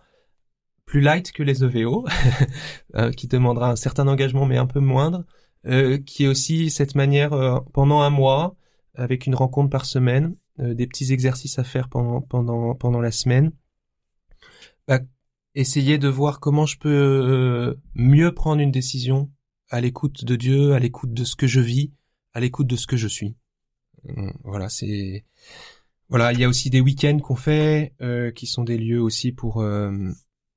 plus 0.85 1.01
light 1.01 1.33
que 1.33 1.42
les 1.42 1.64
EVO, 1.64 2.07
euh, 2.97 3.11
qui 3.11 3.27
demandera 3.27 3.70
un 3.70 3.77
certain 3.77 4.07
engagement 4.07 4.47
mais 4.47 4.59
un 4.59 4.66
peu 4.66 4.81
moindre, 4.81 5.25
euh, 5.66 5.99
qui 5.99 6.25
est 6.25 6.29
aussi 6.29 6.70
cette 6.70 6.94
manière 6.94 7.62
pendant 7.73 8.03
un 8.03 8.11
mois 8.11 8.57
avec 8.94 9.27
une 9.27 9.35
rencontre 9.35 9.70
par 9.70 9.87
semaine, 9.87 10.37
des 10.59 10.87
petits 10.87 11.12
exercices 11.12 11.59
à 11.59 11.64
faire 11.64 11.88
pendant 11.88 12.20
pendant 12.20 12.77
pendant 12.77 13.01
la 13.01 13.11
semaine. 13.11 13.51
Bah, 14.87 15.01
essayer 15.57 15.99
de 15.99 16.07
voir 16.07 16.38
comment 16.38 16.66
je 16.66 16.79
peux 16.79 17.77
mieux 17.94 18.33
prendre 18.33 18.61
une 18.61 18.70
décision 18.70 19.33
à 19.70 19.81
l'écoute 19.81 20.25
de 20.25 20.37
Dieu, 20.37 20.75
à 20.75 20.79
l'écoute 20.79 21.12
de 21.12 21.25
ce 21.25 21.35
que 21.35 21.49
je 21.49 21.61
vis, 21.61 21.92
à 22.35 22.40
l'écoute 22.40 22.68
de 22.68 22.77
ce 22.77 22.87
que 22.87 22.97
je 22.97 23.09
suis. 23.09 23.35
Euh, 24.09 24.31
voilà, 24.45 24.69
c'est 24.69 25.25
voilà. 26.09 26.33
Il 26.33 26.40
y 26.40 26.45
a 26.45 26.49
aussi 26.49 26.71
des 26.71 26.81
week-ends 26.81 27.19
qu'on 27.19 27.37
fait, 27.37 27.95
euh, 28.01 28.31
qui 28.31 28.47
sont 28.47 28.64
des 28.64 28.79
lieux 28.79 29.01
aussi 29.01 29.33
pour 29.33 29.61
euh, 29.61 29.90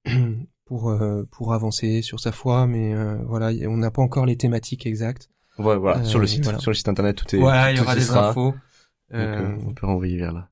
pour 0.66 0.98
pour 1.32 1.54
avancer 1.54 2.02
sur 2.02 2.20
sa 2.20 2.32
foi, 2.32 2.68
mais 2.68 2.94
voilà, 3.26 3.52
on 3.68 3.78
n'a 3.78 3.92
pas 3.92 4.02
encore 4.02 4.26
les 4.26 4.38
thématiques 4.38 4.86
exactes. 4.86 5.30
Ouais, 5.58 5.78
voilà, 5.78 6.04
sur 6.04 6.20
le 6.20 6.28
site, 6.28 6.44
sur 6.60 6.72
le 6.72 6.76
site 6.76 6.88
internet, 6.88 7.16
tout 7.16 7.36
est. 7.36 7.40
Voilà, 7.40 7.72
il 7.72 7.78
y 7.78 7.82
aura 7.82 7.96
des 7.96 8.12
infos. 8.12 8.54
Donc, 9.12 9.60
on 9.66 9.74
peut 9.74 9.86
renvoyer 9.86 10.18
vers 10.18 10.34
là. 10.34 10.50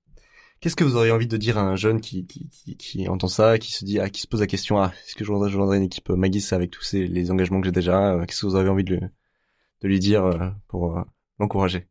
Qu'est-ce 0.61 0.77
que 0.77 0.85
vous 0.85 0.95
auriez 0.95 1.11
envie 1.11 1.27
de 1.27 1.37
dire 1.37 1.57
à 1.59 1.61
un 1.61 1.75
jeune 1.75 2.01
qui, 2.01 2.25
qui, 2.25 2.49
qui, 2.49 2.77
qui 2.77 3.07
entend 3.07 3.27
ça, 3.27 3.59
qui 3.59 3.71
se 3.71 3.85
dit, 3.85 3.99
ah, 3.99 4.09
qui 4.09 4.21
se 4.21 4.27
pose 4.27 4.39
la 4.39 4.47
question, 4.47 4.79
ah, 4.79 4.91
est-ce 5.05 5.13
que 5.13 5.23
je 5.23 5.31
voudrais, 5.31 5.51
je 5.51 5.57
voudrais 5.57 5.77
une 5.77 5.83
équipe 5.83 6.09
Magis 6.09 6.47
avec 6.53 6.71
tous 6.71 6.81
ces, 6.81 7.05
les 7.05 7.29
engagements 7.29 7.59
que 7.59 7.67
j'ai 7.67 7.73
déjà, 7.73 8.17
qu'est-ce 8.25 8.41
que 8.41 8.45
vous 8.47 8.55
avez 8.55 8.69
envie 8.69 8.85
de, 8.85 8.95
de 8.95 9.87
lui 9.87 9.99
dire 9.99 10.55
pour 10.67 11.03
l'encourager? 11.39 11.87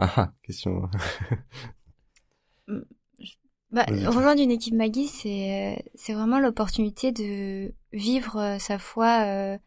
Ah 0.00 0.12
ah, 0.16 0.32
question. 0.42 0.88
Mm, 2.68 2.80
bah, 3.70 3.84
rejoindre 3.88 4.40
une 4.40 4.50
équipe 4.50 4.74
Maggie, 4.74 5.08
c'est 5.08 5.84
c'est 5.94 6.14
vraiment 6.14 6.38
l'opportunité 6.38 7.12
de 7.12 7.72
vivre 7.92 8.56
sa 8.58 8.78
foi 8.78 9.58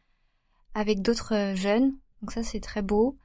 avec 0.73 1.01
d'autres 1.01 1.53
jeunes. 1.55 1.93
Donc 2.21 2.31
ça, 2.31 2.43
c'est 2.43 2.59
très 2.59 2.81
beau. 2.81 3.17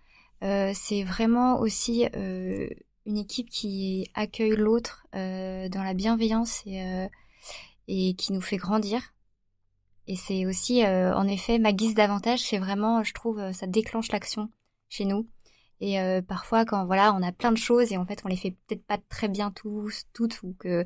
Euh, 0.44 0.73
c'est 0.75 1.03
vraiment 1.03 1.59
aussi 1.59 2.07
euh, 2.14 2.68
une 3.07 3.18
équipe 3.18 3.51
qui 3.51 4.09
accueille 4.14 4.57
l'autre 4.57 5.07
euh, 5.14 5.68
dans 5.68 5.83
la 5.83 5.94
bienveillance 5.94 6.62
et, 6.66 7.09
et 7.88 8.14
qui 8.14 8.33
nous 8.33 8.40
fait 8.40 8.57
grandir. 8.57 9.14
Et 10.07 10.16
c'est 10.16 10.47
aussi, 10.47 10.83
en 10.87 11.29
effet, 11.29 11.59
ma 11.59 11.73
guise 11.73 11.94
d'avantage, 11.94 12.40
c'est 12.40 12.59
vraiment, 12.59 13.05
je 13.05 13.12
trouve, 13.12 13.53
ça 13.53 13.66
déclenche 13.66 14.11
l'action 14.11 14.49
chez 14.88 15.05
nous. 15.05 15.29
Et 15.81 15.99
parfois, 16.27 16.64
quand 16.64 16.85
voilà, 16.87 17.14
on 17.14 17.23
a 17.23 17.31
plein 17.31 17.53
de 17.53 17.57
choses 17.57 17.93
et 17.93 17.97
en 17.97 18.05
fait, 18.05 18.21
on 18.25 18.29
les 18.29 18.37
fait 18.37 18.57
peut-être 18.67 18.85
pas 18.85 18.99
très 19.09 19.29
bien 19.29 19.51
tous, 19.51 20.05
toutes, 20.12 20.43
ou 20.43 20.57
que 20.59 20.85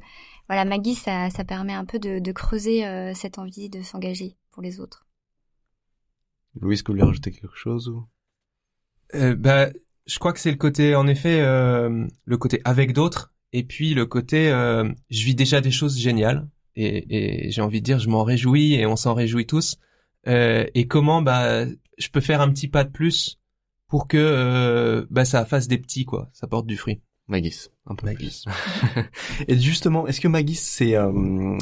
voilà, 0.48 0.64
Maggie, 0.64 0.94
ça, 0.94 1.31
ça 1.31 1.44
permet 1.44 1.72
un 1.72 1.85
peu 1.85 1.98
de, 1.98 2.18
de 2.18 2.33
creuser 2.33 2.85
cette 3.14 3.38
envie 3.38 3.70
de 3.70 3.81
s'engager 3.83 4.37
pour 4.50 4.62
les 4.62 4.81
autres. 4.81 5.07
Louis, 6.61 6.74
est-ce 6.74 6.83
que 6.83 6.92
vous 6.92 6.96
voulez 6.96 7.07
rajouter 7.07 7.31
quelque 7.31 7.57
chose 7.57 7.88
ou? 7.88 8.07
Euh, 9.14 9.35
bah, 9.35 9.68
je 10.07 10.18
crois 10.18 10.33
que 10.33 10.40
c'est 10.40 10.50
le 10.50 10.57
côté, 10.57 10.94
en 10.94 11.07
effet, 11.07 11.40
euh, 11.40 12.07
le 12.24 12.37
côté 12.37 12.61
avec 12.64 12.92
d'autres, 12.92 13.33
et 13.52 13.62
puis 13.62 13.94
le 13.94 14.07
côté, 14.07 14.50
euh, 14.50 14.90
je 15.11 15.24
vis 15.24 15.35
déjà 15.35 15.61
des 15.61 15.70
choses 15.70 15.98
géniales, 15.98 16.48
et, 16.76 17.46
et 17.46 17.50
j'ai 17.50 17.62
envie 17.62 17.81
de 17.81 17.85
dire, 17.85 17.98
je 17.98 18.09
m'en 18.09 18.24
réjouis, 18.24 18.74
et 18.74 18.87
on 18.87 18.96
s'en 18.96 19.14
réjouit 19.14 19.46
tous. 19.46 19.78
Euh, 20.26 20.66
et 20.74 20.87
comment, 20.87 21.22
bah, 21.22 21.66
je 21.98 22.09
peux 22.09 22.20
faire 22.20 22.40
un 22.40 22.50
petit 22.50 22.68
pas 22.68 22.85
de 22.85 22.90
plus 22.90 23.38
pour 23.92 24.09
que, 24.09 24.16
euh, 24.16 25.05
bah, 25.11 25.26
ça 25.26 25.44
fasse 25.44 25.68
des 25.68 25.76
petits, 25.76 26.07
quoi, 26.07 26.31
ça 26.33 26.46
porte 26.46 26.66
du 26.66 26.78
fruit. 26.78 27.02
Magis, 27.28 27.68
un 27.85 27.94
peu 27.94 28.07
Magis. 28.07 28.42
et 29.48 29.59
justement, 29.59 30.07
est-ce 30.07 30.18
que 30.18 30.28
Magis, 30.28 30.55
c'est 30.55 30.96
euh, 30.96 31.59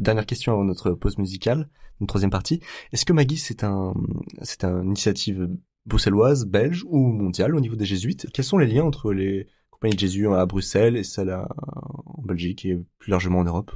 dernière 0.00 0.26
question 0.26 0.54
avant 0.54 0.64
notre 0.64 0.90
pause 0.90 1.18
musicale, 1.18 1.70
une 2.00 2.08
troisième 2.08 2.32
partie. 2.32 2.58
Est-ce 2.92 3.04
que 3.04 3.12
Magis 3.12 3.36
c'est 3.36 3.62
un, 3.62 3.94
c'est 4.42 4.64
une 4.64 4.86
initiative 4.86 5.48
bruxelloise, 5.86 6.46
belge 6.46 6.84
ou 6.88 7.12
mondiale 7.12 7.54
au 7.54 7.60
niveau 7.60 7.76
des 7.76 7.86
jésuites? 7.86 8.26
Quels 8.34 8.44
sont 8.44 8.58
les 8.58 8.66
liens 8.66 8.82
entre 8.82 9.12
les 9.12 9.46
compagnies 9.70 9.94
de 9.94 10.00
Jésus 10.00 10.26
à 10.26 10.46
Bruxelles 10.46 10.96
et 10.96 11.04
celles 11.04 11.30
en 11.32 12.22
Belgique 12.24 12.64
et 12.64 12.76
plus 12.98 13.10
largement 13.12 13.38
en 13.38 13.44
Europe? 13.44 13.70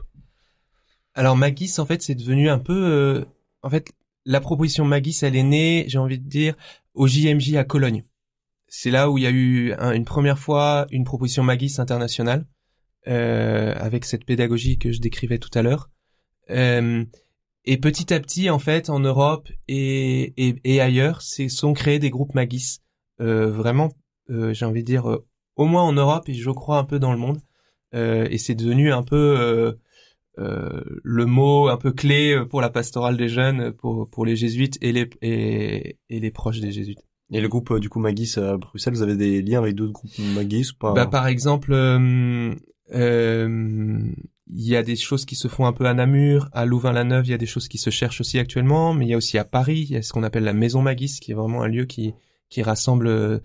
Alors 1.15 1.37
Magis, 1.37 1.75
en 1.79 1.87
fait, 1.87 2.03
c'est 2.03 2.17
devenu 2.17 2.49
un 2.49 2.59
peu, 2.59 2.85
euh, 2.85 3.25
en 3.62 3.71
fait, 3.71 3.93
la 4.25 4.41
proposition 4.41 4.85
Magis, 4.85 5.19
elle 5.23 5.37
est 5.37 5.43
née, 5.43 5.85
j'ai 5.89 5.99
envie 5.99 6.19
de 6.19 6.29
dire, 6.29 6.55
au 6.95 7.07
JMJ 7.07 7.57
à 7.57 7.65
Cologne. 7.65 8.05
C'est 8.69 8.91
là 8.91 9.11
où 9.11 9.19
il 9.19 9.25
y 9.25 9.27
a 9.27 9.31
eu 9.31 9.75
une 9.95 10.05
première 10.05 10.39
fois 10.39 10.87
une 10.91 11.05
proposition 11.05 11.43
Magis 11.43 11.75
internationale 11.79 12.47
euh, 13.09 13.75
avec 13.77 14.05
cette 14.05 14.25
pédagogie 14.25 14.79
que 14.79 14.93
je 14.93 15.01
décrivais 15.01 15.39
tout 15.39 15.51
à 15.55 15.63
l'heure. 15.63 15.91
Euh, 16.51 17.05
et 17.65 17.77
petit 17.77 18.13
à 18.13 18.21
petit, 18.21 18.51
en 18.51 18.59
fait, 18.59 18.91
en 18.91 19.01
Europe 19.01 19.49
et, 19.69 20.33
et, 20.37 20.57
et 20.65 20.81
ailleurs, 20.81 21.23
c'est 21.23 21.49
sont 21.49 21.75
créés 21.75 21.99
des 21.99 22.11
groupes 22.11 22.35
Magis. 22.35 22.79
Euh, 23.21 23.51
vraiment, 23.51 23.91
euh, 24.31 24.53
j'ai 24.53 24.65
envie 24.65 24.83
de 24.83 24.87
dire, 24.87 25.11
euh, 25.11 25.27
au 25.57 25.67
moins 25.67 25.83
en 25.83 25.93
Europe 25.93 26.29
et 26.29 26.35
je 26.35 26.51
crois 26.51 26.79
un 26.79 26.85
peu 26.85 26.99
dans 26.99 27.13
le 27.13 27.19
monde. 27.19 27.41
Euh, 27.95 28.27
et 28.31 28.39
c'est 28.39 28.55
devenu 28.55 28.93
un 28.93 29.03
peu 29.03 29.77
le 30.37 31.27
mot 31.27 31.68
un 31.68 31.77
peu 31.77 31.92
clé 31.92 32.42
pour 32.49 32.61
la 32.61 32.71
pastorale 32.71 33.16
des 33.16 33.29
jeunes, 33.29 33.73
pour, 33.73 34.09
pour 34.09 34.25
les 34.25 34.37
jésuites 34.37 34.79
et 34.81 34.92
les, 34.92 35.09
et, 35.21 35.99
et 36.09 36.21
les 36.21 36.31
proches 36.31 36.61
des 36.61 36.73
jésuites. 36.73 37.05
Et 37.33 37.40
le 37.40 37.49
groupe 37.49 37.79
du 37.79 37.88
coup 37.88 37.99
Magis 37.99 38.35
à 38.37 38.57
Bruxelles, 38.59 38.95
vous 38.95 39.03
avez 39.03 39.16
des 39.16 39.40
liens 39.40 39.59
avec 39.59 39.75
d'autres 39.75 39.92
groupes 39.92 40.11
Magis 40.35 40.71
ou 40.73 40.79
pas 40.79 40.92
bah, 40.92 41.07
Par 41.07 41.27
exemple, 41.27 41.73
euh, 42.95 43.99
il 44.55 44.68
y 44.68 44.77
a 44.77 44.83
des 44.83 44.97
choses 44.97 45.25
qui 45.25 45.35
se 45.35 45.49
font 45.49 45.66
un 45.66 45.73
peu 45.73 45.87
à 45.87 45.95
Namur, 45.95 46.49
à 46.53 46.66
Louvain-la-Neuve, 46.66 47.27
il 47.27 47.31
y 47.31 47.35
a 47.35 47.38
des 47.38 47.47
choses 47.47 47.68
qui 47.68 47.79
se 47.79 47.90
cherchent 47.90 48.21
aussi 48.21 48.38
actuellement, 48.38 48.92
mais 48.92 49.07
il 49.07 49.09
y 49.09 49.14
a 49.14 49.16
aussi 49.16 49.38
à 49.38 49.45
Paris, 49.45 49.87
il 49.88 49.92
y 49.92 49.97
a 49.97 50.03
ce 50.03 50.12
qu'on 50.12 50.23
appelle 50.23 50.45
la 50.45 50.53
Maison 50.53 50.83
Magis, 50.83 51.18
qui 51.21 51.33
est 51.33 51.35
vraiment 51.35 51.62
un 51.62 51.68
lieu 51.68 51.87
qui, 51.87 52.12
qui 52.51 52.62
rassemble 52.62 53.07
euh, 53.07 53.38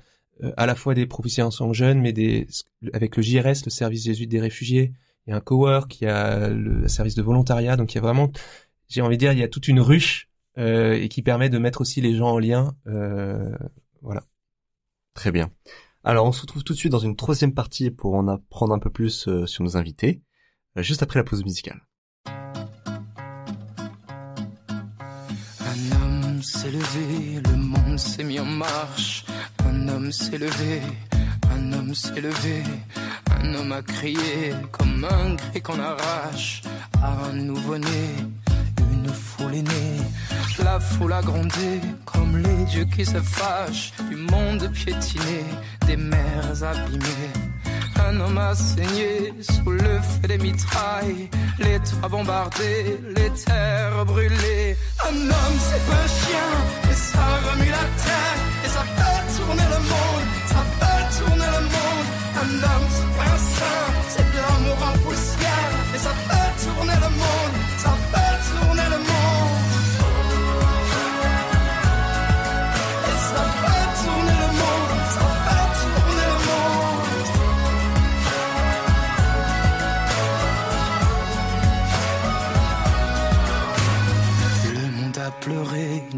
à 0.57 0.65
la 0.65 0.75
fois 0.75 0.93
des 0.93 1.05
propositions 1.05 1.71
jeunes, 1.71 2.01
mais 2.01 2.11
des, 2.11 2.47
avec 2.91 3.15
le 3.15 3.23
JRS, 3.23 3.63
le 3.65 3.71
service 3.71 4.03
jésuite 4.03 4.29
des 4.29 4.41
réfugiés, 4.41 4.91
il 5.27 5.31
y 5.31 5.33
a 5.33 5.37
un 5.37 5.41
cowork, 5.41 5.99
il 6.01 6.05
y 6.05 6.07
a 6.07 6.47
le 6.47 6.87
service 6.87 7.15
de 7.15 7.21
volontariat, 7.21 7.75
donc 7.75 7.93
il 7.93 7.95
y 7.95 7.99
a 7.99 8.01
vraiment, 8.01 8.31
j'ai 8.87 9.01
envie 9.01 9.17
de 9.17 9.19
dire, 9.19 9.33
il 9.33 9.39
y 9.39 9.43
a 9.43 9.49
toute 9.49 9.67
une 9.67 9.81
ruche 9.81 10.29
euh, 10.57 10.93
et 10.93 11.09
qui 11.09 11.21
permet 11.21 11.49
de 11.49 11.57
mettre 11.57 11.81
aussi 11.81 11.99
les 12.01 12.15
gens 12.15 12.29
en 12.29 12.39
lien, 12.39 12.75
euh, 12.87 13.55
voilà. 14.01 14.23
Très 15.13 15.31
bien. 15.31 15.51
Alors 16.03 16.25
on 16.25 16.31
se 16.31 16.41
retrouve 16.41 16.63
tout 16.63 16.71
de 16.73 16.77
suite 16.77 16.91
dans 16.93 16.99
une 16.99 17.17
troisième 17.17 17.53
partie 17.53 17.91
pour 17.91 18.15
en 18.15 18.29
apprendre 18.29 18.73
un 18.73 18.79
peu 18.79 18.89
plus 18.89 19.27
euh, 19.27 19.45
sur 19.45 19.63
nos 19.63 19.75
invités. 19.75 20.21
Euh, 20.77 20.81
juste 20.81 21.03
après 21.03 21.19
la 21.19 21.25
pause 21.25 21.43
musicale. 21.43 21.81
Un 22.25 22.31
homme 25.91 26.41
s'est 26.41 26.71
levé, 26.71 27.41
le 27.49 27.57
monde 27.57 27.99
s'est 27.99 28.23
mis 28.23 28.39
en 28.39 28.45
marche. 28.45 29.25
Un 29.65 29.89
homme 29.89 30.11
s'est 30.13 30.37
levé, 30.37 30.81
un 31.55 31.73
homme 31.73 31.93
s'est 31.93 32.21
levé. 32.21 32.63
Un 33.39 33.53
homme 33.55 33.71
a 33.71 33.81
crié 33.81 34.53
comme 34.71 35.05
un 35.05 35.35
grec 35.35 35.63
qu'on 35.63 35.79
arrache 35.79 36.61
à 37.01 37.25
un 37.29 37.33
nouveau-né. 37.33 38.07
Une 38.91 39.13
foule 39.13 39.55
est 39.55 39.61
née, 39.61 40.01
la 40.63 40.79
foule 40.79 41.13
a 41.13 41.21
grondé 41.21 41.81
comme 42.05 42.37
les 42.37 42.65
dieux 42.65 42.85
qui 42.85 43.05
se 43.05 43.21
fâchent. 43.21 43.93
Du 44.09 44.15
monde 44.15 44.69
piétiné, 44.71 45.43
des 45.85 45.97
mers 45.97 46.63
abîmées 46.63 47.33
un 48.07 48.19
homme 48.21 48.37
a 48.37 48.55
saigné 48.55 49.33
sous 49.41 49.71
le 49.71 49.99
feu 50.01 50.27
des 50.27 50.37
mitrailles, 50.37 51.29
les 51.59 51.79
toits 51.79 52.09
bombardés, 52.09 52.99
les 53.15 53.29
terres 53.31 54.05
brûlées. 54.05 54.77
Un 55.03 55.15
homme, 55.15 55.57
c'est 55.67 55.85
pas 55.87 56.01
un 56.03 56.07
chien, 56.07 56.49
et 56.89 56.93
ça 56.93 57.25
remue 57.47 57.69
la 57.69 57.87
terre, 58.03 58.46
Un 62.39 62.49
homme, 62.69 62.87
c'est 62.95 63.21
un 63.33 63.37
saint, 63.55 63.91
c'est 64.09 64.27
de 64.33 64.37
l'amour 64.45 64.79
en 64.89 64.97
poussière, 64.99 65.71
et 65.95 65.99
ça 66.05 66.13
fait 66.27 66.51
tourner 66.63 66.97
le 67.05 67.09
monde, 67.21 67.55
ça 67.83 67.93
fait 68.11 68.35
tourner 68.49 68.87
le 68.91 68.97
monde. 68.97 69.07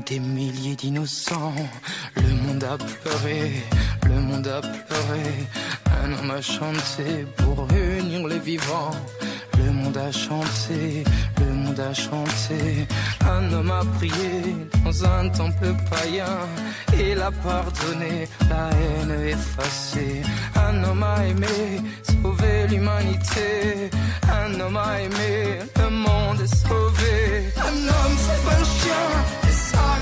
des 0.09 0.20
milliers 0.20 0.76
d'innocents. 0.76 1.53
Le 2.15 2.30
monde 2.43 2.63
a 2.63 2.78
pleuré, 2.78 3.63
le 4.07 4.20
monde 4.22 4.47
a 4.47 4.61
pleuré. 4.61 5.24
Un 6.10 6.14
homme 6.14 6.32
a 6.32 6.41
chanté 6.41 7.28
pour 7.38 7.68
réunir 7.70 8.28
les 8.28 8.39
vivants. 8.39 8.95
Le 9.60 9.72
monde 9.72 9.95
a 9.95 10.12
chanté, 10.12 11.03
le 11.39 11.53
monde 11.53 11.80
a 11.80 11.93
chanté. 11.93 12.88
Un 13.30 13.53
homme 13.53 13.70
a 13.70 13.84
prié 13.97 14.55
dans 14.84 15.05
un 15.05 15.30
temple 15.30 15.76
païen. 15.91 16.39
Il 16.93 17.22
a 17.22 17.30
pardonné, 17.30 18.28
la 18.49 18.70
haine 18.72 19.28
effacée. 19.28 20.24
Un 20.55 20.84
homme 20.84 21.03
a 21.03 21.28
aimé, 21.28 21.82
sauver 22.01 22.68
l'humanité. 22.70 23.91
Un 24.43 24.60
homme 24.60 24.78
a 24.78 25.01
aimé, 25.01 25.60
le 25.78 25.89
monde 25.91 26.41
est 26.41 26.55
sauvé. 26.55 27.53
Un 27.57 27.88
homme, 27.88 28.18
c'est 28.18 28.43
pas 28.45 28.55
un 28.55 28.64
chien 28.64 29.39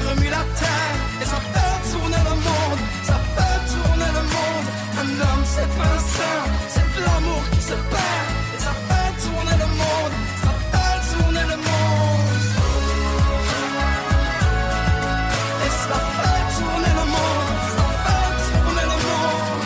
remue 0.09 0.29
la 0.29 0.43
terre 0.61 0.99
et 1.21 1.25
ça 1.25 1.39
fait 1.51 1.91
tourner 1.91 2.26
L'homme 5.19 5.45
c'est 5.45 5.71
pas 5.77 5.91
un 5.97 6.01
saint, 6.15 6.45
c'est 6.73 6.87
de 6.95 7.01
l'amour 7.05 7.43
qui 7.51 7.61
se 7.61 7.77
perd. 7.91 8.27
Et 8.55 8.59
ça 8.65 8.73
fait 8.87 9.11
tourner 9.23 9.57
le 9.63 9.67
monde, 9.81 10.15
ça 10.43 10.51
fait 10.71 10.99
tourner 11.11 11.45
le 11.51 11.57
monde. 11.67 12.31
Et 15.65 15.71
ça 15.85 15.97
fait 16.17 16.43
tourner 16.57 16.93
le 16.99 17.05
monde, 17.15 17.57
ça 17.77 17.87
fait 18.03 18.31
tourner 18.45 18.85
le 18.91 18.97
monde. 19.07 19.65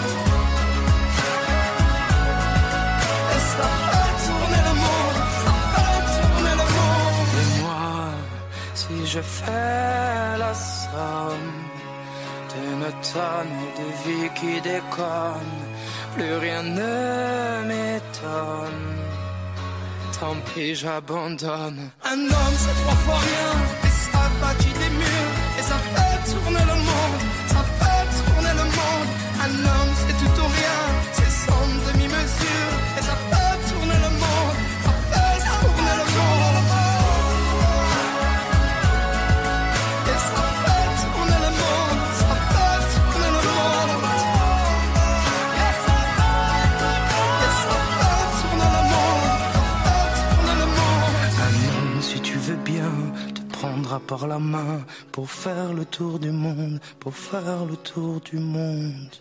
Et 3.36 3.42
ça 3.54 3.68
fait 3.86 4.14
tourner 4.26 4.62
le 4.70 4.74
monde, 4.86 5.20
ça 5.44 5.54
fait 5.74 6.02
tourner 6.16 6.56
le 6.62 6.68
monde. 6.78 7.34
Et 7.42 7.50
moi, 7.62 7.90
si 8.74 8.96
je 9.14 9.22
fais 9.22 10.38
la 10.44 10.54
somme 10.54 11.51
d'une 12.82 13.14
tonne 13.14 13.58
de 13.80 13.88
vie 14.04 14.30
qui 14.36 14.62
déconne, 14.62 15.58
plus 16.16 16.36
rien 16.38 16.64
ne 16.64 17.68
m'étonne. 17.68 18.88
Tant 20.20 20.36
pis, 20.54 20.76
j'abandonne. 20.76 21.90
Un 22.04 22.20
homme, 22.36 22.56
c'est 22.64 22.78
trois 22.82 23.00
fois 23.06 23.20
rien, 23.30 23.52
et 23.88 23.94
ça 24.12 24.24
bâtit 24.42 24.76
des 24.82 24.92
murs, 25.02 25.36
et 25.60 25.64
ça 25.72 25.78
fait 25.94 26.32
tourner 26.32 26.66
le 26.72 26.78
monde, 26.90 27.22
ça 27.54 27.62
fait 27.80 28.06
tourner 28.20 28.54
le 28.62 28.66
monde. 28.78 29.10
Un 29.46 29.54
homme, 29.70 29.91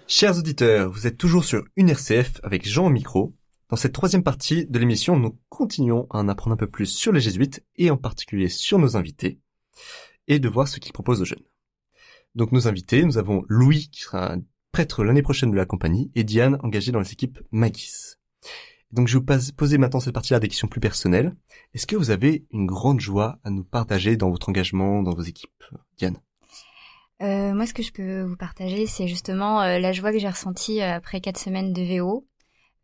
Chers 0.06 0.38
auditeurs, 0.38 0.90
vous 0.90 1.06
êtes 1.06 1.18
toujours 1.18 1.44
sur 1.44 1.64
une 1.76 1.90
RCF 1.90 2.40
avec 2.42 2.68
Jean 2.68 2.86
au 2.86 2.90
micro. 2.90 3.34
Dans 3.68 3.76
cette 3.76 3.92
troisième 3.92 4.22
partie 4.22 4.66
de 4.66 4.78
l'émission, 4.78 5.18
nous 5.18 5.38
continuons 5.48 6.06
à 6.10 6.18
en 6.18 6.28
apprendre 6.28 6.54
un 6.54 6.56
peu 6.56 6.66
plus 6.66 6.86
sur 6.86 7.12
les 7.12 7.20
jésuites 7.20 7.64
et 7.76 7.90
en 7.90 7.96
particulier 7.96 8.48
sur 8.48 8.78
nos 8.78 8.96
invités 8.96 9.40
et 10.28 10.38
de 10.38 10.48
voir 10.48 10.68
ce 10.68 10.78
qu'ils 10.78 10.92
proposent 10.92 11.22
aux 11.22 11.26
jeunes. 11.26 11.44
Donc 12.34 12.52
nos 12.52 12.68
invités, 12.68 13.04
nous 13.04 13.18
avons 13.18 13.44
Louis 13.48 13.88
qui 13.90 14.02
sera 14.02 14.36
prêtre 14.72 15.02
l'année 15.02 15.22
prochaine 15.22 15.50
de 15.50 15.56
la 15.56 15.66
compagnie 15.66 16.12
et 16.14 16.24
Diane 16.24 16.58
engagée 16.62 16.92
dans 16.92 17.00
les 17.00 17.12
équipes 17.12 17.40
Magis. 17.50 18.19
Donc 18.92 19.06
je 19.06 19.18
vais 19.18 19.24
vous 19.24 19.52
poser 19.52 19.78
maintenant 19.78 20.00
cette 20.00 20.14
partie-là 20.14 20.40
des 20.40 20.48
questions 20.48 20.68
plus 20.68 20.80
personnelles. 20.80 21.34
Est-ce 21.74 21.86
que 21.86 21.96
vous 21.96 22.10
avez 22.10 22.46
une 22.50 22.66
grande 22.66 23.00
joie 23.00 23.38
à 23.44 23.50
nous 23.50 23.62
partager 23.64 24.16
dans 24.16 24.30
votre 24.30 24.48
engagement, 24.48 25.02
dans 25.02 25.14
vos 25.14 25.22
équipes 25.22 25.64
Diane? 25.96 26.18
Euh, 27.22 27.52
moi, 27.52 27.66
ce 27.66 27.74
que 27.74 27.82
je 27.82 27.92
peux 27.92 28.22
vous 28.22 28.36
partager, 28.36 28.86
c'est 28.86 29.06
justement 29.06 29.60
euh, 29.60 29.78
la 29.78 29.92
joie 29.92 30.10
que 30.10 30.18
j'ai 30.18 30.28
ressentie 30.28 30.80
euh, 30.80 30.94
après 30.94 31.20
quatre 31.20 31.38
semaines 31.38 31.72
de 31.72 31.82
VO. 31.82 32.26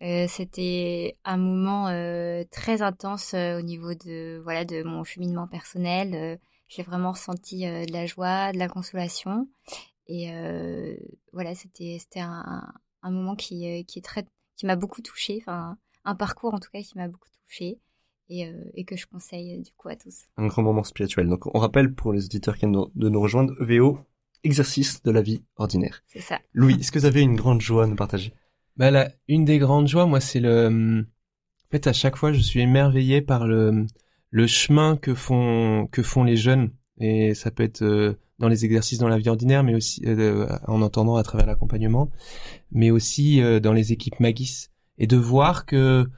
Euh, 0.02 0.26
C'était 0.28 1.16
un 1.24 1.38
moment 1.38 1.88
euh, 1.88 2.44
très 2.50 2.82
intense 2.82 3.32
au 3.34 3.62
niveau 3.62 3.94
de 3.94 4.40
voilà 4.44 4.64
de 4.66 4.82
mon 4.82 5.04
cheminement 5.04 5.48
personnel. 5.48 6.38
J'ai 6.68 6.82
vraiment 6.82 7.12
ressenti 7.12 7.64
de 7.64 7.90
la 7.92 8.06
joie, 8.06 8.52
de 8.52 8.58
la 8.58 8.68
consolation, 8.68 9.48
et 10.06 10.28
voilà, 11.32 11.54
c'était 11.54 11.96
c'était 12.00 12.20
un, 12.20 12.74
un 13.02 13.10
moment 13.10 13.36
qui 13.36 13.84
qui 13.86 14.00
est 14.00 14.02
très 14.02 14.26
qui 14.56 14.66
m'a 14.66 14.76
beaucoup 14.76 15.00
touchée. 15.00 15.38
Enfin, 15.40 15.78
un 16.06 16.14
parcours 16.14 16.54
en 16.54 16.58
tout 16.58 16.70
cas 16.72 16.80
qui 16.80 16.96
m'a 16.96 17.08
beaucoup 17.08 17.28
touchée 17.44 17.80
et, 18.28 18.46
euh, 18.46 18.64
et 18.74 18.84
que 18.84 18.96
je 18.96 19.06
conseille 19.06 19.56
euh, 19.58 19.62
du 19.62 19.70
coup 19.76 19.88
à 19.88 19.96
tous. 19.96 20.24
un 20.36 20.46
grand 20.46 20.62
moment 20.62 20.84
spirituel. 20.84 21.28
Donc 21.28 21.46
on 21.54 21.58
rappelle 21.58 21.92
pour 21.94 22.12
les 22.12 22.24
auditeurs 22.24 22.54
qui 22.54 22.60
viennent 22.60 22.84
de 22.94 23.08
nous 23.08 23.20
rejoindre, 23.20 23.54
VO, 23.60 23.98
exercice 24.44 25.02
de 25.02 25.10
la 25.10 25.22
vie 25.22 25.42
ordinaire. 25.56 26.02
C'est 26.06 26.20
ça. 26.20 26.40
Louis, 26.54 26.76
est-ce 26.80 26.92
que 26.92 26.98
vous 26.98 27.04
avez 27.04 27.22
une 27.22 27.36
grande 27.36 27.60
joie 27.60 27.84
à 27.84 27.86
nous 27.86 27.96
partager? 27.96 28.32
Bah 28.76 28.90
là, 28.90 29.10
une 29.28 29.44
des 29.44 29.58
grandes 29.58 29.88
joies, 29.88 30.06
moi, 30.06 30.20
c'est 30.20 30.40
le. 30.40 31.04
En 31.66 31.68
fait, 31.70 31.86
à 31.86 31.92
chaque 31.92 32.16
fois, 32.16 32.32
je 32.32 32.40
suis 32.40 32.60
émerveillé 32.60 33.22
par 33.22 33.46
le 33.46 33.86
le 34.30 34.46
chemin 34.46 34.96
que 34.96 35.14
font 35.14 35.88
que 35.90 36.02
font 36.02 36.24
les 36.24 36.36
jeunes, 36.36 36.70
et 36.98 37.34
ça 37.34 37.50
peut 37.50 37.62
être 37.62 37.82
euh, 37.82 38.18
dans 38.38 38.48
les 38.48 38.64
exercices 38.64 38.98
dans 38.98 39.08
la 39.08 39.18
vie 39.18 39.30
ordinaire, 39.30 39.64
mais 39.64 39.74
aussi 39.74 40.02
euh, 40.06 40.46
en 40.66 40.82
entendant 40.82 41.16
à 41.16 41.22
travers 41.22 41.46
l'accompagnement, 41.46 42.10
mais 42.70 42.90
aussi 42.90 43.40
dans 43.62 43.72
les 43.72 43.92
équipes 43.92 44.20
Magis, 44.20 44.68
et 44.98 45.06
de 45.06 45.16
voir 45.16 45.66
que 45.66 46.08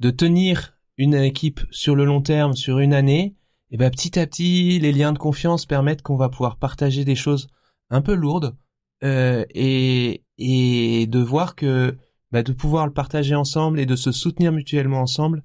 de 0.00 0.10
tenir 0.10 0.78
une 0.96 1.14
équipe 1.14 1.60
sur 1.70 1.94
le 1.94 2.04
long 2.04 2.22
terme, 2.22 2.54
sur 2.54 2.78
une 2.78 2.92
année, 2.92 3.36
et 3.70 3.76
ben 3.76 3.90
petit 3.90 4.18
à 4.18 4.26
petit, 4.26 4.78
les 4.78 4.92
liens 4.92 5.12
de 5.12 5.18
confiance 5.18 5.66
permettent 5.66 6.02
qu'on 6.02 6.16
va 6.16 6.28
pouvoir 6.28 6.56
partager 6.56 7.04
des 7.04 7.14
choses 7.14 7.48
un 7.90 8.02
peu 8.02 8.14
lourdes, 8.14 8.56
euh, 9.04 9.44
et 9.54 10.22
et 10.38 11.06
de 11.06 11.18
voir 11.18 11.54
que 11.54 11.96
bah, 12.32 12.42
de 12.42 12.52
pouvoir 12.52 12.86
le 12.86 12.92
partager 12.92 13.34
ensemble 13.34 13.80
et 13.80 13.86
de 13.86 13.96
se 13.96 14.12
soutenir 14.12 14.52
mutuellement 14.52 15.00
ensemble, 15.00 15.44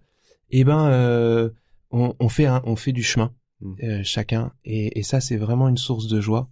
et 0.50 0.64
ben 0.64 0.88
euh, 0.88 1.50
on, 1.92 2.16
on 2.20 2.30
fait 2.30 2.46
un, 2.46 2.62
on 2.66 2.76
fait 2.76 2.92
du 2.92 3.04
chemin 3.04 3.32
Mm. 3.64 3.76
euh, 3.84 4.02
chacun 4.04 4.52
et, 4.66 5.00
et 5.00 5.04
ça 5.04 5.22
c'est 5.22 5.38
vraiment 5.38 5.70
une 5.70 5.78
source 5.78 6.08
de 6.08 6.20
joie. 6.20 6.50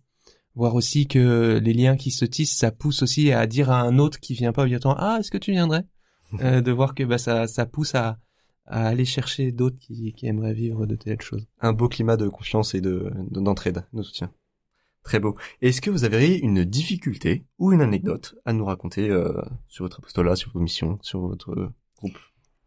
Voir 0.55 0.75
aussi 0.75 1.07
que 1.07 1.59
les 1.63 1.73
liens 1.73 1.95
qui 1.95 2.11
se 2.11 2.25
tissent, 2.25 2.55
ça 2.55 2.71
pousse 2.71 3.03
aussi 3.03 3.31
à 3.31 3.47
dire 3.47 3.69
à 3.71 3.81
un 3.81 3.99
autre 3.99 4.19
qui 4.19 4.33
vient 4.33 4.51
pas 4.51 4.63
obligatoirement 4.63 5.01
ah 5.01 5.17
est-ce 5.19 5.31
que 5.31 5.37
tu 5.37 5.51
viendrais? 5.51 5.85
Euh, 6.41 6.61
de 6.61 6.71
voir 6.71 6.95
que 6.95 7.03
bah 7.03 7.17
ça 7.17 7.47
ça 7.47 7.65
pousse 7.65 7.95
à 7.95 8.17
à 8.65 8.87
aller 8.87 9.05
chercher 9.05 9.51
d'autres 9.51 9.79
qui, 9.79 10.13
qui 10.13 10.27
aimeraient 10.27 10.53
vivre 10.53 10.85
de 10.85 10.95
telles 10.95 11.21
choses. 11.21 11.45
Un 11.59 11.73
beau 11.73 11.89
climat 11.89 12.15
de 12.15 12.29
confiance 12.29 12.73
et 12.73 12.81
de 12.81 13.11
de- 13.29 13.41
d'entraide, 13.41 13.85
de 13.93 14.01
soutien. 14.01 14.31
Très 15.03 15.19
beau. 15.19 15.35
Est-ce 15.61 15.81
que 15.81 15.89
vous 15.89 16.03
avez 16.03 16.37
une 16.37 16.63
difficulté 16.63 17.43
ou 17.57 17.71
une 17.73 17.81
anecdote 17.81 18.35
à 18.45 18.53
nous 18.53 18.65
raconter 18.65 19.09
euh, 19.09 19.33
sur 19.67 19.83
votre 19.83 19.99
apostolat, 19.99 20.35
sur 20.35 20.51
vos 20.53 20.59
missions, 20.59 20.99
sur 21.01 21.21
votre 21.21 21.51
euh, 21.51 21.73
groupe? 21.97 22.17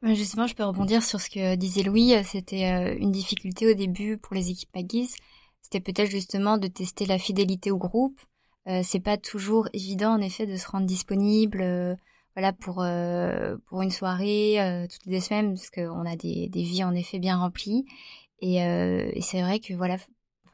Justement, 0.02 0.46
je 0.46 0.54
peux 0.54 0.64
rebondir 0.64 1.02
sur 1.02 1.20
ce 1.20 1.30
que 1.30 1.54
disait 1.54 1.84
Louis. 1.84 2.12
C'était 2.24 2.96
une 2.98 3.12
difficulté 3.12 3.70
au 3.70 3.74
début 3.74 4.18
pour 4.18 4.34
les 4.34 4.50
équipes 4.50 4.68
Magis. 4.74 5.10
C'était 5.62 5.80
peut-être 5.80 6.10
justement 6.10 6.58
de 6.58 6.66
tester 6.66 7.06
la 7.06 7.18
fidélité 7.18 7.70
au 7.70 7.78
groupe. 7.78 8.20
Euh, 8.68 8.82
c'est 8.84 9.00
pas 9.00 9.16
toujours 9.16 9.68
évident, 9.72 10.12
en 10.12 10.20
effet, 10.20 10.46
de 10.46 10.56
se 10.56 10.66
rendre 10.68 10.86
disponible, 10.86 11.60
euh, 11.62 11.94
voilà, 12.35 12.53
pour 12.53 12.82
euh, 12.82 13.57
pour 13.66 13.82
une 13.82 13.91
soirée 13.91 14.61
euh, 14.61 14.87
toutes 14.89 15.07
les 15.07 15.12
deux 15.18 15.20
semaines, 15.20 15.55
parce 15.55 15.70
qu'on 15.70 16.07
a 16.07 16.16
des 16.16 16.49
des 16.49 16.62
vies 16.62 16.85
en 16.85 16.95
effet 16.95 17.18
bien 17.18 17.37
remplies. 17.39 17.85
Et, 18.41 18.62
euh, 18.62 19.11
et 19.14 19.22
c'est 19.22 19.41
vrai 19.43 19.61
que 19.61 19.74
voilà, 19.74 19.97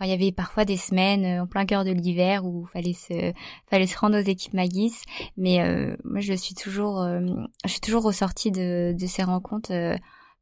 il 0.03 0.09
y 0.09 0.13
avait 0.13 0.33
parfois 0.33 0.65
des 0.65 0.77
semaines 0.77 1.25
euh, 1.25 1.43
en 1.43 1.47
plein 1.47 1.67
cœur 1.67 1.85
de 1.85 1.91
l'hiver 1.91 2.45
où 2.45 2.67
fallait 2.67 2.93
se 2.93 3.33
fallait 3.69 3.87
se 3.87 3.99
rendre 3.99 4.19
aux 4.19 4.25
équipes 4.25 4.55
Magis. 4.55 4.95
Mais 5.37 5.61
euh, 5.61 5.97
moi, 6.05 6.21
je 6.21 6.33
suis 6.35 6.55
toujours, 6.55 7.01
euh, 7.03 7.21
je 7.65 7.71
suis 7.71 7.81
toujours 7.81 8.03
ressortie 8.03 8.51
de, 8.51 8.95
de 8.99 9.07
ces 9.07 9.23
rencontres. 9.23 9.73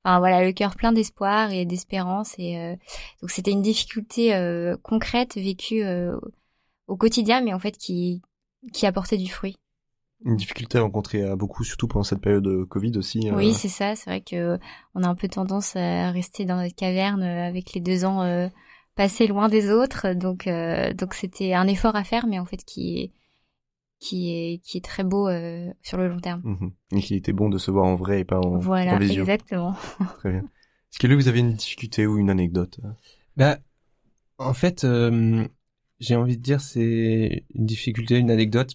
Enfin 0.05 0.21
voilà, 0.21 0.45
le 0.45 0.53
cœur 0.53 0.77
plein 0.77 0.93
d'espoir 0.93 1.51
et 1.51 1.65
d'espérance. 1.65 2.35
Et 2.39 2.77
donc 3.21 3.31
c'était 3.31 3.51
une 3.51 3.63
difficulté 3.63 4.33
concrète 4.83 5.35
vécue 5.35 5.85
au 6.87 6.97
quotidien, 6.97 7.41
mais 7.43 7.53
en 7.53 7.59
fait 7.59 7.77
qui 7.77 8.23
qui 8.73 8.87
apportait 8.87 9.19
du 9.19 9.29
fruit. 9.29 9.57
Une 10.25 10.37
difficulté 10.37 10.79
rencontrée 10.79 11.23
à 11.23 11.37
beaucoup, 11.37 11.63
surtout 11.65 11.87
pendant 11.89 12.03
cette 12.03 12.21
période 12.21 12.43
de 12.45 12.65
Covid 12.65 12.97
aussi. 12.99 13.31
euh, 13.31 13.37
Oui, 13.37 13.55
c'est 13.55 13.69
ça. 13.69 13.95
C'est 13.97 14.11
vrai 14.11 14.21
que 14.21 14.59
on 14.95 15.03
a 15.05 15.09
un 15.09 15.15
peu 15.15 15.29
tendance 15.29 15.77
à 15.77 16.11
rester 16.11 16.45
dans 16.45 16.57
notre 16.61 16.75
caverne 16.75 17.23
euh, 17.23 17.47
avec 17.47 17.73
les 17.73 17.81
deux 17.81 18.05
ans 18.05 18.23
euh, 18.23 18.49
passés 18.97 19.27
loin 19.29 19.49
des 19.49 19.71
autres. 19.71 20.13
Donc 20.15 20.47
euh, 20.49 20.93
donc 20.93 21.15
c'était 21.15 21.55
un 21.55 21.67
effort 21.69 21.95
à 21.95 22.03
faire, 22.05 22.27
mais 22.27 22.39
en 22.41 22.45
fait 22.45 22.65
qui 22.65 22.99
est 22.99 23.13
qui 24.01 24.31
est 24.33 24.59
qui 24.65 24.79
est 24.79 24.85
très 24.85 25.05
beau 25.05 25.29
euh, 25.29 25.73
sur 25.83 25.99
le 25.99 26.09
long 26.09 26.19
terme. 26.21 26.41
mhm. 26.45 26.73
Et 26.93 27.01
qu'il 27.01 27.17
était 27.17 27.33
bon 27.33 27.49
de 27.49 27.59
se 27.59 27.71
voir 27.71 27.85
en 27.87 27.95
vrai 27.95 28.21
et 28.21 28.25
pas 28.25 28.39
en, 28.41 28.59
Voilà, 28.59 28.95
en 28.95 28.99
visio. 28.99 29.23
exactement. 29.23 29.75
Très 30.19 30.31
bien. 30.33 30.41
Est-ce 30.41 30.99
que 30.99 31.07
lui, 31.07 31.15
vous 31.17 31.29
avez 31.29 31.41
une 31.41 31.53
difficulté 31.55 32.07
ou 32.07 32.17
une 32.19 32.31
anecdote 32.31 32.81
Bah, 33.37 33.59
en 34.39 34.55
fait, 34.55 34.85
euh, 34.85 35.47
j'ai 36.01 36.17
envie 36.17 36.37
de 36.37 36.43
dire 36.43 36.61
c'est 36.61 37.45
une 37.55 37.67
difficulté, 37.67 38.19
une 38.19 38.31
anecdote. 38.31 38.75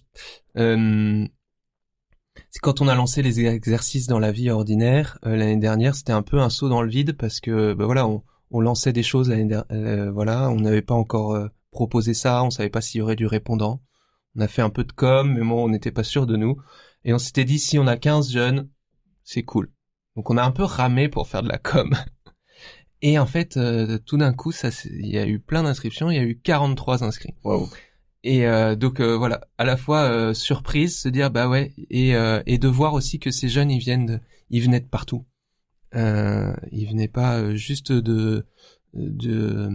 Euh, 0.56 1.26
c'est 2.50 2.60
quand 2.60 2.80
on 2.80 2.88
a 2.88 2.94
lancé 2.94 3.22
les 3.22 3.40
exercices 3.40 4.06
dans 4.06 4.18
la 4.18 4.32
vie 4.32 4.50
ordinaire 4.50 5.18
euh, 5.26 5.36
l'année 5.36 5.56
dernière, 5.56 5.94
c'était 5.94 6.12
un 6.12 6.22
peu 6.22 6.40
un 6.40 6.50
saut 6.50 6.68
dans 6.68 6.82
le 6.82 6.90
vide 6.90 7.16
parce 7.16 7.40
que 7.40 7.74
bah 7.74 7.86
voilà, 7.86 8.06
on, 8.06 8.22
lançait 8.60 8.92
des 8.92 9.02
choses 9.02 9.28
l'année 9.30 9.46
der- 9.46 9.64
euh, 9.72 10.10
voilà, 10.12 10.50
on 10.50 10.56
n'avait 10.56 10.82
pas 10.82 10.94
encore 10.94 11.36
proposé 11.70 12.14
ça, 12.14 12.42
on 12.44 12.50
savait 12.50 12.70
pas 12.70 12.80
s'il 12.80 13.00
y 13.00 13.02
aurait 13.02 13.16
du 13.16 13.26
répondant. 13.26 13.82
On 14.36 14.40
a 14.40 14.48
fait 14.48 14.62
un 14.62 14.70
peu 14.70 14.84
de 14.84 14.92
com, 14.92 15.32
mais 15.32 15.44
bon, 15.44 15.64
on 15.64 15.68
n'était 15.68 15.92
pas 15.92 16.04
sûr 16.04 16.26
de 16.26 16.36
nous. 16.36 16.56
Et 17.04 17.12
on 17.12 17.18
s'était 17.18 17.44
dit 17.44 17.58
si 17.58 17.78
on 17.78 17.86
a 17.86 17.96
15 17.96 18.30
jeunes, 18.30 18.68
c'est 19.22 19.42
cool. 19.42 19.70
Donc 20.16 20.30
on 20.30 20.36
a 20.36 20.42
un 20.42 20.50
peu 20.50 20.64
ramé 20.64 21.08
pour 21.08 21.28
faire 21.28 21.42
de 21.42 21.48
la 21.48 21.58
com. 21.58 21.94
Et 23.06 23.18
en 23.18 23.26
fait, 23.26 23.58
euh, 23.58 23.98
tout 23.98 24.16
d'un 24.16 24.32
coup, 24.32 24.50
ça, 24.50 24.70
il 24.86 25.06
y 25.08 25.18
a 25.18 25.26
eu 25.26 25.38
plein 25.38 25.62
d'inscriptions, 25.62 26.10
il 26.10 26.16
y 26.16 26.18
a 26.18 26.24
eu 26.24 26.40
43 26.42 27.04
inscrits. 27.04 27.34
Et 28.22 28.46
euh, 28.46 28.76
donc 28.76 28.98
euh, 28.98 29.14
voilà, 29.14 29.42
à 29.58 29.66
la 29.66 29.76
fois 29.76 30.32
surprise, 30.32 30.98
se 30.98 31.10
dire 31.10 31.30
bah 31.30 31.46
ouais, 31.46 31.74
et 31.90 32.14
et 32.46 32.56
de 32.56 32.68
voir 32.68 32.94
aussi 32.94 33.18
que 33.18 33.30
ces 33.30 33.50
jeunes 33.50 33.70
ils 33.70 33.78
viennent, 33.78 34.06
de, 34.06 34.20
ils 34.48 34.62
venaient 34.62 34.80
de 34.80 34.88
partout. 34.88 35.26
Ils 35.92 36.86
venaient 36.88 37.08
pas 37.08 37.54
juste 37.54 37.92
de 37.92 38.46
de 38.94 39.68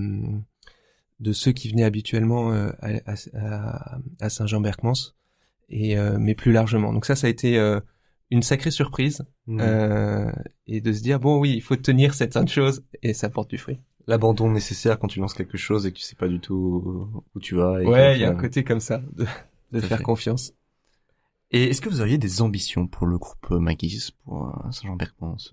de 1.19 1.31
ceux 1.31 1.51
qui 1.51 1.69
venaient 1.69 1.83
habituellement 1.83 2.51
à, 2.51 3.13
à, 3.35 3.99
à 4.19 4.29
Saint-Jean-Berckmans, 4.29 5.13
et 5.69 5.95
mais 6.17 6.33
plus 6.33 6.51
largement. 6.51 6.93
Donc 6.93 7.05
ça, 7.05 7.15
ça 7.15 7.27
a 7.27 7.29
été 7.29 7.59
une 8.31 8.43
sacrée 8.43 8.71
surprise 8.71 9.23
Mhm. 9.47 9.59
euh, 9.61 10.31
et 10.67 10.81
de 10.81 10.93
se 10.93 11.01
dire 11.01 11.19
bon 11.19 11.39
oui, 11.39 11.53
il 11.55 11.61
faut 11.61 11.75
tenir 11.75 12.13
cette 12.13 12.33
sainte 12.33 12.49
chose 12.49 12.83
et 13.01 13.13
ça 13.13 13.29
porte 13.29 13.49
du 13.49 13.57
fruit. 13.57 13.79
l'abandon 14.07 14.49
nécessaire 14.51 14.97
quand 14.99 15.07
tu 15.07 15.19
lances 15.19 15.33
quelque 15.33 15.57
chose 15.57 15.85
et 15.85 15.91
que 15.91 15.97
tu 15.97 16.03
sais 16.03 16.15
pas 16.15 16.27
du 16.27 16.39
tout 16.39 17.11
où 17.35 17.39
tu 17.39 17.55
vas. 17.55 17.81
Et 17.81 17.85
ouais, 17.85 18.13
que, 18.13 18.17
il 18.17 18.21
y 18.21 18.25
a 18.25 18.29
un 18.31 18.35
côté 18.35 18.63
comme 18.63 18.79
ça 18.79 19.01
de, 19.13 19.25
de 19.71 19.79
faire 19.81 19.97
fait. 19.99 20.03
confiance. 20.03 20.53
Et 21.51 21.65
est-ce 21.65 21.81
que 21.81 21.89
vous 21.89 22.01
auriez 22.01 22.17
des 22.19 22.41
ambitions 22.41 22.87
pour 22.87 23.07
le 23.07 23.17
groupe 23.17 23.49
Maguise, 23.49 24.11
pour 24.23 24.47
euh, 24.49 24.71
Saint-Jean-Berpence 24.71 25.51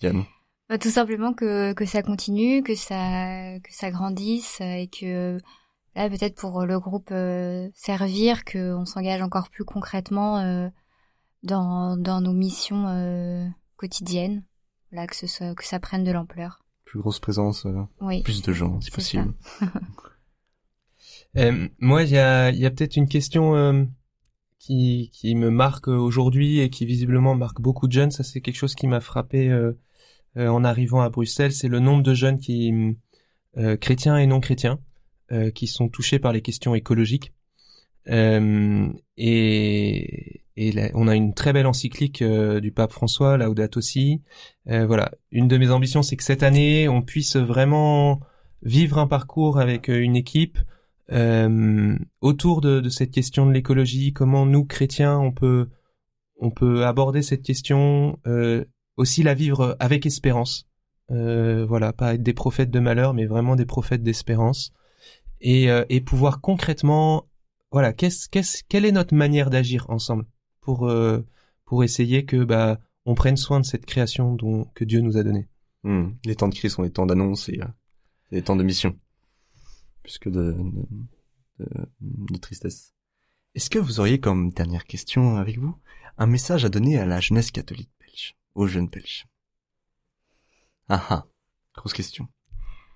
Diane? 0.00 0.24
Bah, 0.68 0.78
tout 0.78 0.90
simplement 0.90 1.32
que, 1.32 1.72
que 1.72 1.86
ça 1.86 2.02
continue, 2.02 2.62
que 2.62 2.74
ça, 2.74 3.58
que 3.60 3.72
ça 3.72 3.90
grandisse 3.90 4.58
euh, 4.60 4.74
et 4.74 4.88
que 4.88 5.38
là, 5.94 6.10
peut-être 6.10 6.34
pour 6.34 6.66
le 6.66 6.78
groupe 6.80 7.08
euh, 7.12 7.68
servir, 7.74 8.44
qu'on 8.44 8.84
s'engage 8.84 9.22
encore 9.22 9.48
plus 9.48 9.64
concrètement 9.64 10.38
euh, 10.38 10.68
dans, 11.46 11.96
dans 11.96 12.20
nos 12.20 12.32
missions 12.32 12.86
euh, 12.88 13.46
quotidiennes. 13.76 14.44
Voilà, 14.92 15.06
que, 15.06 15.16
ce 15.16 15.26
soit, 15.26 15.54
que 15.54 15.64
ça 15.64 15.80
prenne 15.80 16.04
de 16.04 16.12
l'ampleur. 16.12 16.64
Plus 16.84 17.00
grosse 17.00 17.18
présence, 17.18 17.66
euh, 17.66 17.82
Oui. 18.00 18.22
plus 18.22 18.42
de 18.42 18.52
gens, 18.52 18.80
si 18.80 18.86
C'est 18.90 18.94
possible. 18.94 19.34
Euh, 21.36 21.68
moi, 21.80 22.02
il 22.02 22.10
y 22.10 22.18
a, 22.18 22.50
il 22.50 22.58
y 22.58 22.64
a 22.64 22.70
peut-être 22.70 22.96
une 22.96 23.08
question 23.08 23.54
euh, 23.56 23.84
qui, 24.58 25.10
qui 25.12 25.34
me 25.34 25.50
marque 25.50 25.86
aujourd'hui 25.88 26.60
et 26.60 26.70
qui 26.70 26.86
visiblement 26.86 27.34
marque 27.34 27.60
beaucoup 27.60 27.86
de 27.88 27.92
jeunes. 27.92 28.10
Ça, 28.10 28.24
c'est 28.24 28.40
quelque 28.40 28.56
chose 28.56 28.74
qui 28.74 28.86
m'a 28.86 29.00
frappé 29.00 29.50
euh, 29.50 29.72
euh, 30.38 30.48
en 30.48 30.64
arrivant 30.64 31.02
à 31.02 31.10
Bruxelles. 31.10 31.52
C'est 31.52 31.68
le 31.68 31.78
nombre 31.78 32.02
de 32.02 32.14
jeunes 32.14 32.38
qui, 32.40 32.72
euh, 33.58 33.76
chrétiens 33.76 34.16
et 34.16 34.26
non 34.26 34.40
chrétiens, 34.40 34.78
euh, 35.30 35.50
qui 35.50 35.66
sont 35.66 35.90
touchés 35.90 36.18
par 36.18 36.32
les 36.32 36.40
questions 36.40 36.74
écologiques. 36.74 37.34
Euh, 38.08 38.88
et 39.16 40.42
on 40.94 41.08
a 41.08 41.14
une 41.14 41.34
très 41.34 41.52
belle 41.52 41.66
encyclique 41.66 42.22
euh, 42.22 42.60
du 42.60 42.72
pape 42.72 42.92
François, 42.92 43.36
Laudato 43.36 43.80
Si. 43.80 44.22
Euh, 44.68 44.86
voilà, 44.86 45.12
une 45.30 45.48
de 45.48 45.58
mes 45.58 45.70
ambitions, 45.70 46.02
c'est 46.02 46.16
que 46.16 46.24
cette 46.24 46.42
année, 46.42 46.88
on 46.88 47.02
puisse 47.02 47.36
vraiment 47.36 48.20
vivre 48.62 48.98
un 48.98 49.06
parcours 49.06 49.58
avec 49.58 49.88
une 49.88 50.16
équipe 50.16 50.58
autour 52.20 52.60
de, 52.60 52.88
cette 52.88 53.12
question 53.12 53.46
de 53.46 53.52
l'écologie. 53.52 54.12
Comment 54.12 54.44
nous, 54.44 54.64
chrétiens, 54.64 55.18
on 55.18 55.30
peut 55.32 55.68
on 56.38 56.50
peut 56.50 56.84
aborder 56.84 57.22
cette 57.22 57.42
question, 57.42 58.18
aussi 58.96 59.22
la 59.22 59.34
vivre 59.34 59.76
avec 59.78 60.04
espérance. 60.04 60.68
Voilà, 61.08 61.92
pas 61.92 62.14
être 62.14 62.24
des 62.24 62.34
prophètes 62.34 62.72
de 62.72 62.80
malheur, 62.80 63.14
mais 63.14 63.26
vraiment 63.26 63.54
des 63.54 63.66
prophètes 63.66 64.02
d'espérance. 64.02 64.72
Et 65.40 66.00
pouvoir 66.04 66.40
concrètement, 66.40 67.26
voilà, 67.76 67.92
qu'est-ce, 67.92 68.28
qu'est-ce, 68.30 68.62
quelle 68.68 68.86
est 68.86 68.92
notre 68.92 69.14
manière 69.14 69.50
d'agir 69.50 69.84
ensemble 69.90 70.24
pour 70.60 70.88
euh, 70.88 71.20
pour 71.66 71.84
essayer 71.84 72.24
que 72.24 72.42
bah 72.42 72.80
on 73.04 73.14
prenne 73.14 73.36
soin 73.36 73.60
de 73.60 73.66
cette 73.66 73.84
création 73.84 74.34
dont 74.34 74.64
que 74.74 74.84
Dieu 74.84 75.00
nous 75.02 75.18
a 75.18 75.22
donnée? 75.22 75.46
Hmm. 75.82 76.12
Les 76.24 76.36
temps 76.36 76.48
de 76.48 76.54
crise 76.54 76.72
sont 76.72 76.82
les 76.82 76.90
temps 76.90 77.04
d'annonce 77.04 77.50
et 77.50 77.60
euh, 77.60 77.66
les 78.30 78.40
temps 78.42 78.56
de 78.56 78.62
mission, 78.64 78.98
plus 80.02 80.16
que 80.18 80.30
de, 80.30 80.56
de, 81.58 81.66
de- 82.00 82.36
tristesse. 82.38 82.94
Est-ce 83.54 83.68
que 83.68 83.78
vous 83.78 84.00
auriez 84.00 84.20
comme 84.20 84.50
dernière 84.52 84.84
question 84.86 85.36
avec 85.36 85.58
vous 85.58 85.76
un 86.16 86.26
message 86.26 86.64
à 86.64 86.70
donner 86.70 86.98
à 86.98 87.04
la 87.04 87.20
jeunesse 87.20 87.50
catholique 87.50 87.90
belge, 88.00 88.36
aux 88.54 88.66
jeunes 88.66 88.88
belges? 88.88 89.26
Ah 90.88 91.04
ah, 91.10 91.26
grosse 91.74 91.92
question. 91.92 92.26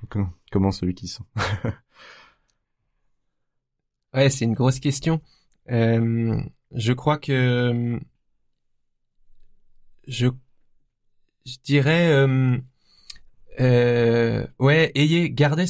Com- 0.08 0.30
Comment 0.50 0.72
celui 0.72 0.94
qui 0.94 1.06
sont 1.08 1.26
Ouais, 4.14 4.28
c'est 4.30 4.44
une 4.44 4.54
grosse 4.54 4.80
question. 4.80 5.20
Euh, 5.70 6.40
je 6.74 6.92
crois 6.92 7.18
que 7.18 8.00
je 10.06 10.26
je 11.46 11.56
dirais 11.64 12.10
euh, 12.12 12.58
euh, 13.60 14.46
ouais, 14.58 14.90
ayez 14.94 15.30
gardez 15.30 15.64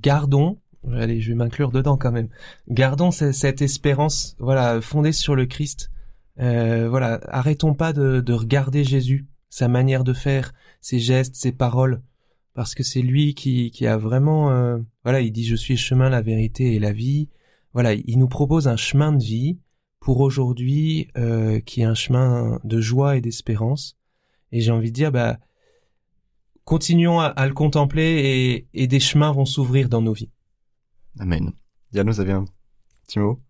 gardons 0.00 0.60
allez, 0.92 1.20
je 1.20 1.28
vais 1.28 1.34
m'inclure 1.34 1.70
dedans 1.72 1.96
quand 1.96 2.12
même. 2.12 2.28
Gardons 2.68 3.10
ce- 3.10 3.32
cette 3.32 3.62
espérance 3.62 4.36
voilà 4.38 4.80
fondée 4.80 5.12
sur 5.12 5.34
le 5.36 5.46
Christ. 5.46 5.90
Voilà, 6.38 7.20
arrêtons 7.28 7.74
pas 7.74 7.92
de, 7.92 8.20
de 8.20 8.32
regarder 8.32 8.84
Jésus, 8.84 9.26
sa 9.48 9.68
manière 9.68 10.04
de 10.04 10.12
faire, 10.12 10.52
ses 10.80 10.98
gestes, 10.98 11.34
ses 11.36 11.52
paroles 11.52 12.02
parce 12.56 12.74
que 12.74 12.82
c'est 12.82 13.02
lui 13.02 13.34
qui, 13.34 13.70
qui 13.70 13.86
a 13.86 13.98
vraiment 13.98 14.50
euh, 14.50 14.78
voilà 15.04 15.20
il 15.20 15.30
dit 15.30 15.44
je 15.44 15.54
suis 15.54 15.76
chemin 15.76 16.08
la 16.08 16.22
vérité 16.22 16.74
et 16.74 16.78
la 16.78 16.90
vie. 16.90 17.28
Voilà 17.74 17.92
il 17.92 18.18
nous 18.18 18.28
propose 18.28 18.66
un 18.66 18.78
chemin 18.78 19.12
de 19.12 19.22
vie 19.22 19.58
pour 20.00 20.20
aujourd'hui 20.20 21.08
euh, 21.18 21.60
qui 21.60 21.82
est 21.82 21.84
un 21.84 21.94
chemin 21.94 22.58
de 22.64 22.80
joie 22.80 23.18
et 23.18 23.20
d'espérance. 23.20 23.98
Et 24.52 24.62
j'ai 24.62 24.72
envie 24.72 24.90
de 24.90 24.96
dire 24.96 25.12
bah 25.12 25.38
continuons 26.64 27.20
à, 27.20 27.26
à 27.26 27.46
le 27.46 27.52
contempler 27.52 28.64
et, 28.72 28.82
et 28.82 28.86
des 28.86 29.00
chemins 29.00 29.32
vont 29.32 29.44
s'ouvrir 29.44 29.90
dans 29.90 30.00
nos 30.00 30.14
vies. 30.14 30.30
Amen. 31.18 31.52
Diane, 31.92 32.08
vous 32.08 32.20
avez 32.20 32.38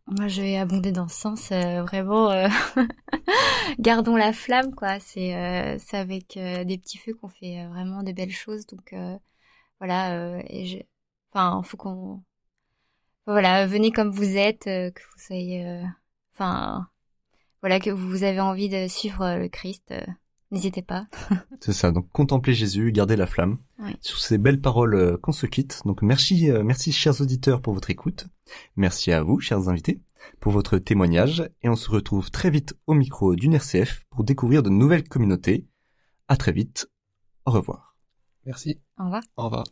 Moi, 0.06 0.28
je 0.28 0.42
vais 0.42 0.56
abonder 0.56 0.92
dans 0.92 1.08
ce 1.08 1.16
sens. 1.16 1.50
euh, 1.50 1.82
vraiment, 1.82 2.30
euh, 2.30 2.48
gardons 3.78 4.16
la 4.16 4.32
flamme, 4.32 4.74
quoi. 4.74 5.00
C'est 5.00 5.34
euh, 5.34 5.78
avec 5.92 6.36
euh, 6.36 6.64
des 6.64 6.78
petits 6.78 6.98
feux 6.98 7.14
qu'on 7.14 7.28
fait 7.28 7.66
vraiment 7.68 8.02
de 8.02 8.12
belles 8.12 8.30
choses. 8.30 8.66
Donc 8.66 8.94
voilà. 9.80 10.40
et 10.48 10.66
je... 10.66 10.78
Enfin, 11.32 11.62
faut 11.62 11.76
qu'on. 11.76 12.22
Voilà, 13.26 13.66
venez 13.66 13.90
comme 13.90 14.10
vous 14.10 14.36
êtes, 14.36 14.64
que 14.64 14.90
vous 15.12 15.18
soyez. 15.18 15.82
Enfin, 16.34 16.88
voilà, 17.60 17.80
que 17.80 17.90
vous 17.90 18.22
avez 18.22 18.40
envie 18.40 18.68
de 18.68 18.88
suivre 18.88 19.36
le 19.36 19.48
Christ. 19.48 19.92
N'hésitez 20.50 20.82
pas. 20.82 21.06
C'est 21.60 21.72
ça, 21.72 21.90
donc 21.90 22.08
contemplez 22.12 22.54
Jésus, 22.54 22.92
gardez 22.92 23.16
la 23.16 23.26
flamme. 23.26 23.58
Oui. 23.80 23.96
Sur 24.00 24.18
ces 24.18 24.38
belles 24.38 24.60
paroles 24.60 24.94
euh, 24.94 25.16
qu'on 25.16 25.32
se 25.32 25.46
quitte. 25.46 25.82
Donc 25.84 26.02
merci, 26.02 26.50
euh, 26.50 26.62
merci 26.62 26.92
chers 26.92 27.20
auditeurs 27.20 27.60
pour 27.60 27.74
votre 27.74 27.90
écoute. 27.90 28.26
Merci 28.76 29.12
à 29.12 29.22
vous, 29.22 29.40
chers 29.40 29.68
invités, 29.68 30.00
pour 30.40 30.52
votre 30.52 30.78
témoignage. 30.78 31.50
Et 31.62 31.68
on 31.68 31.76
se 31.76 31.90
retrouve 31.90 32.30
très 32.30 32.50
vite 32.50 32.74
au 32.86 32.94
micro 32.94 33.34
d'une 33.34 33.54
RCF 33.54 34.04
pour 34.10 34.22
découvrir 34.24 34.62
de 34.62 34.70
nouvelles 34.70 35.08
communautés. 35.08 35.66
À 36.28 36.36
très 36.36 36.52
vite. 36.52 36.88
Au 37.44 37.50
revoir. 37.50 37.96
merci 38.44 38.80
Au 38.98 39.04
revoir. 39.04 39.22
au 39.36 39.44
revoir 39.44 39.64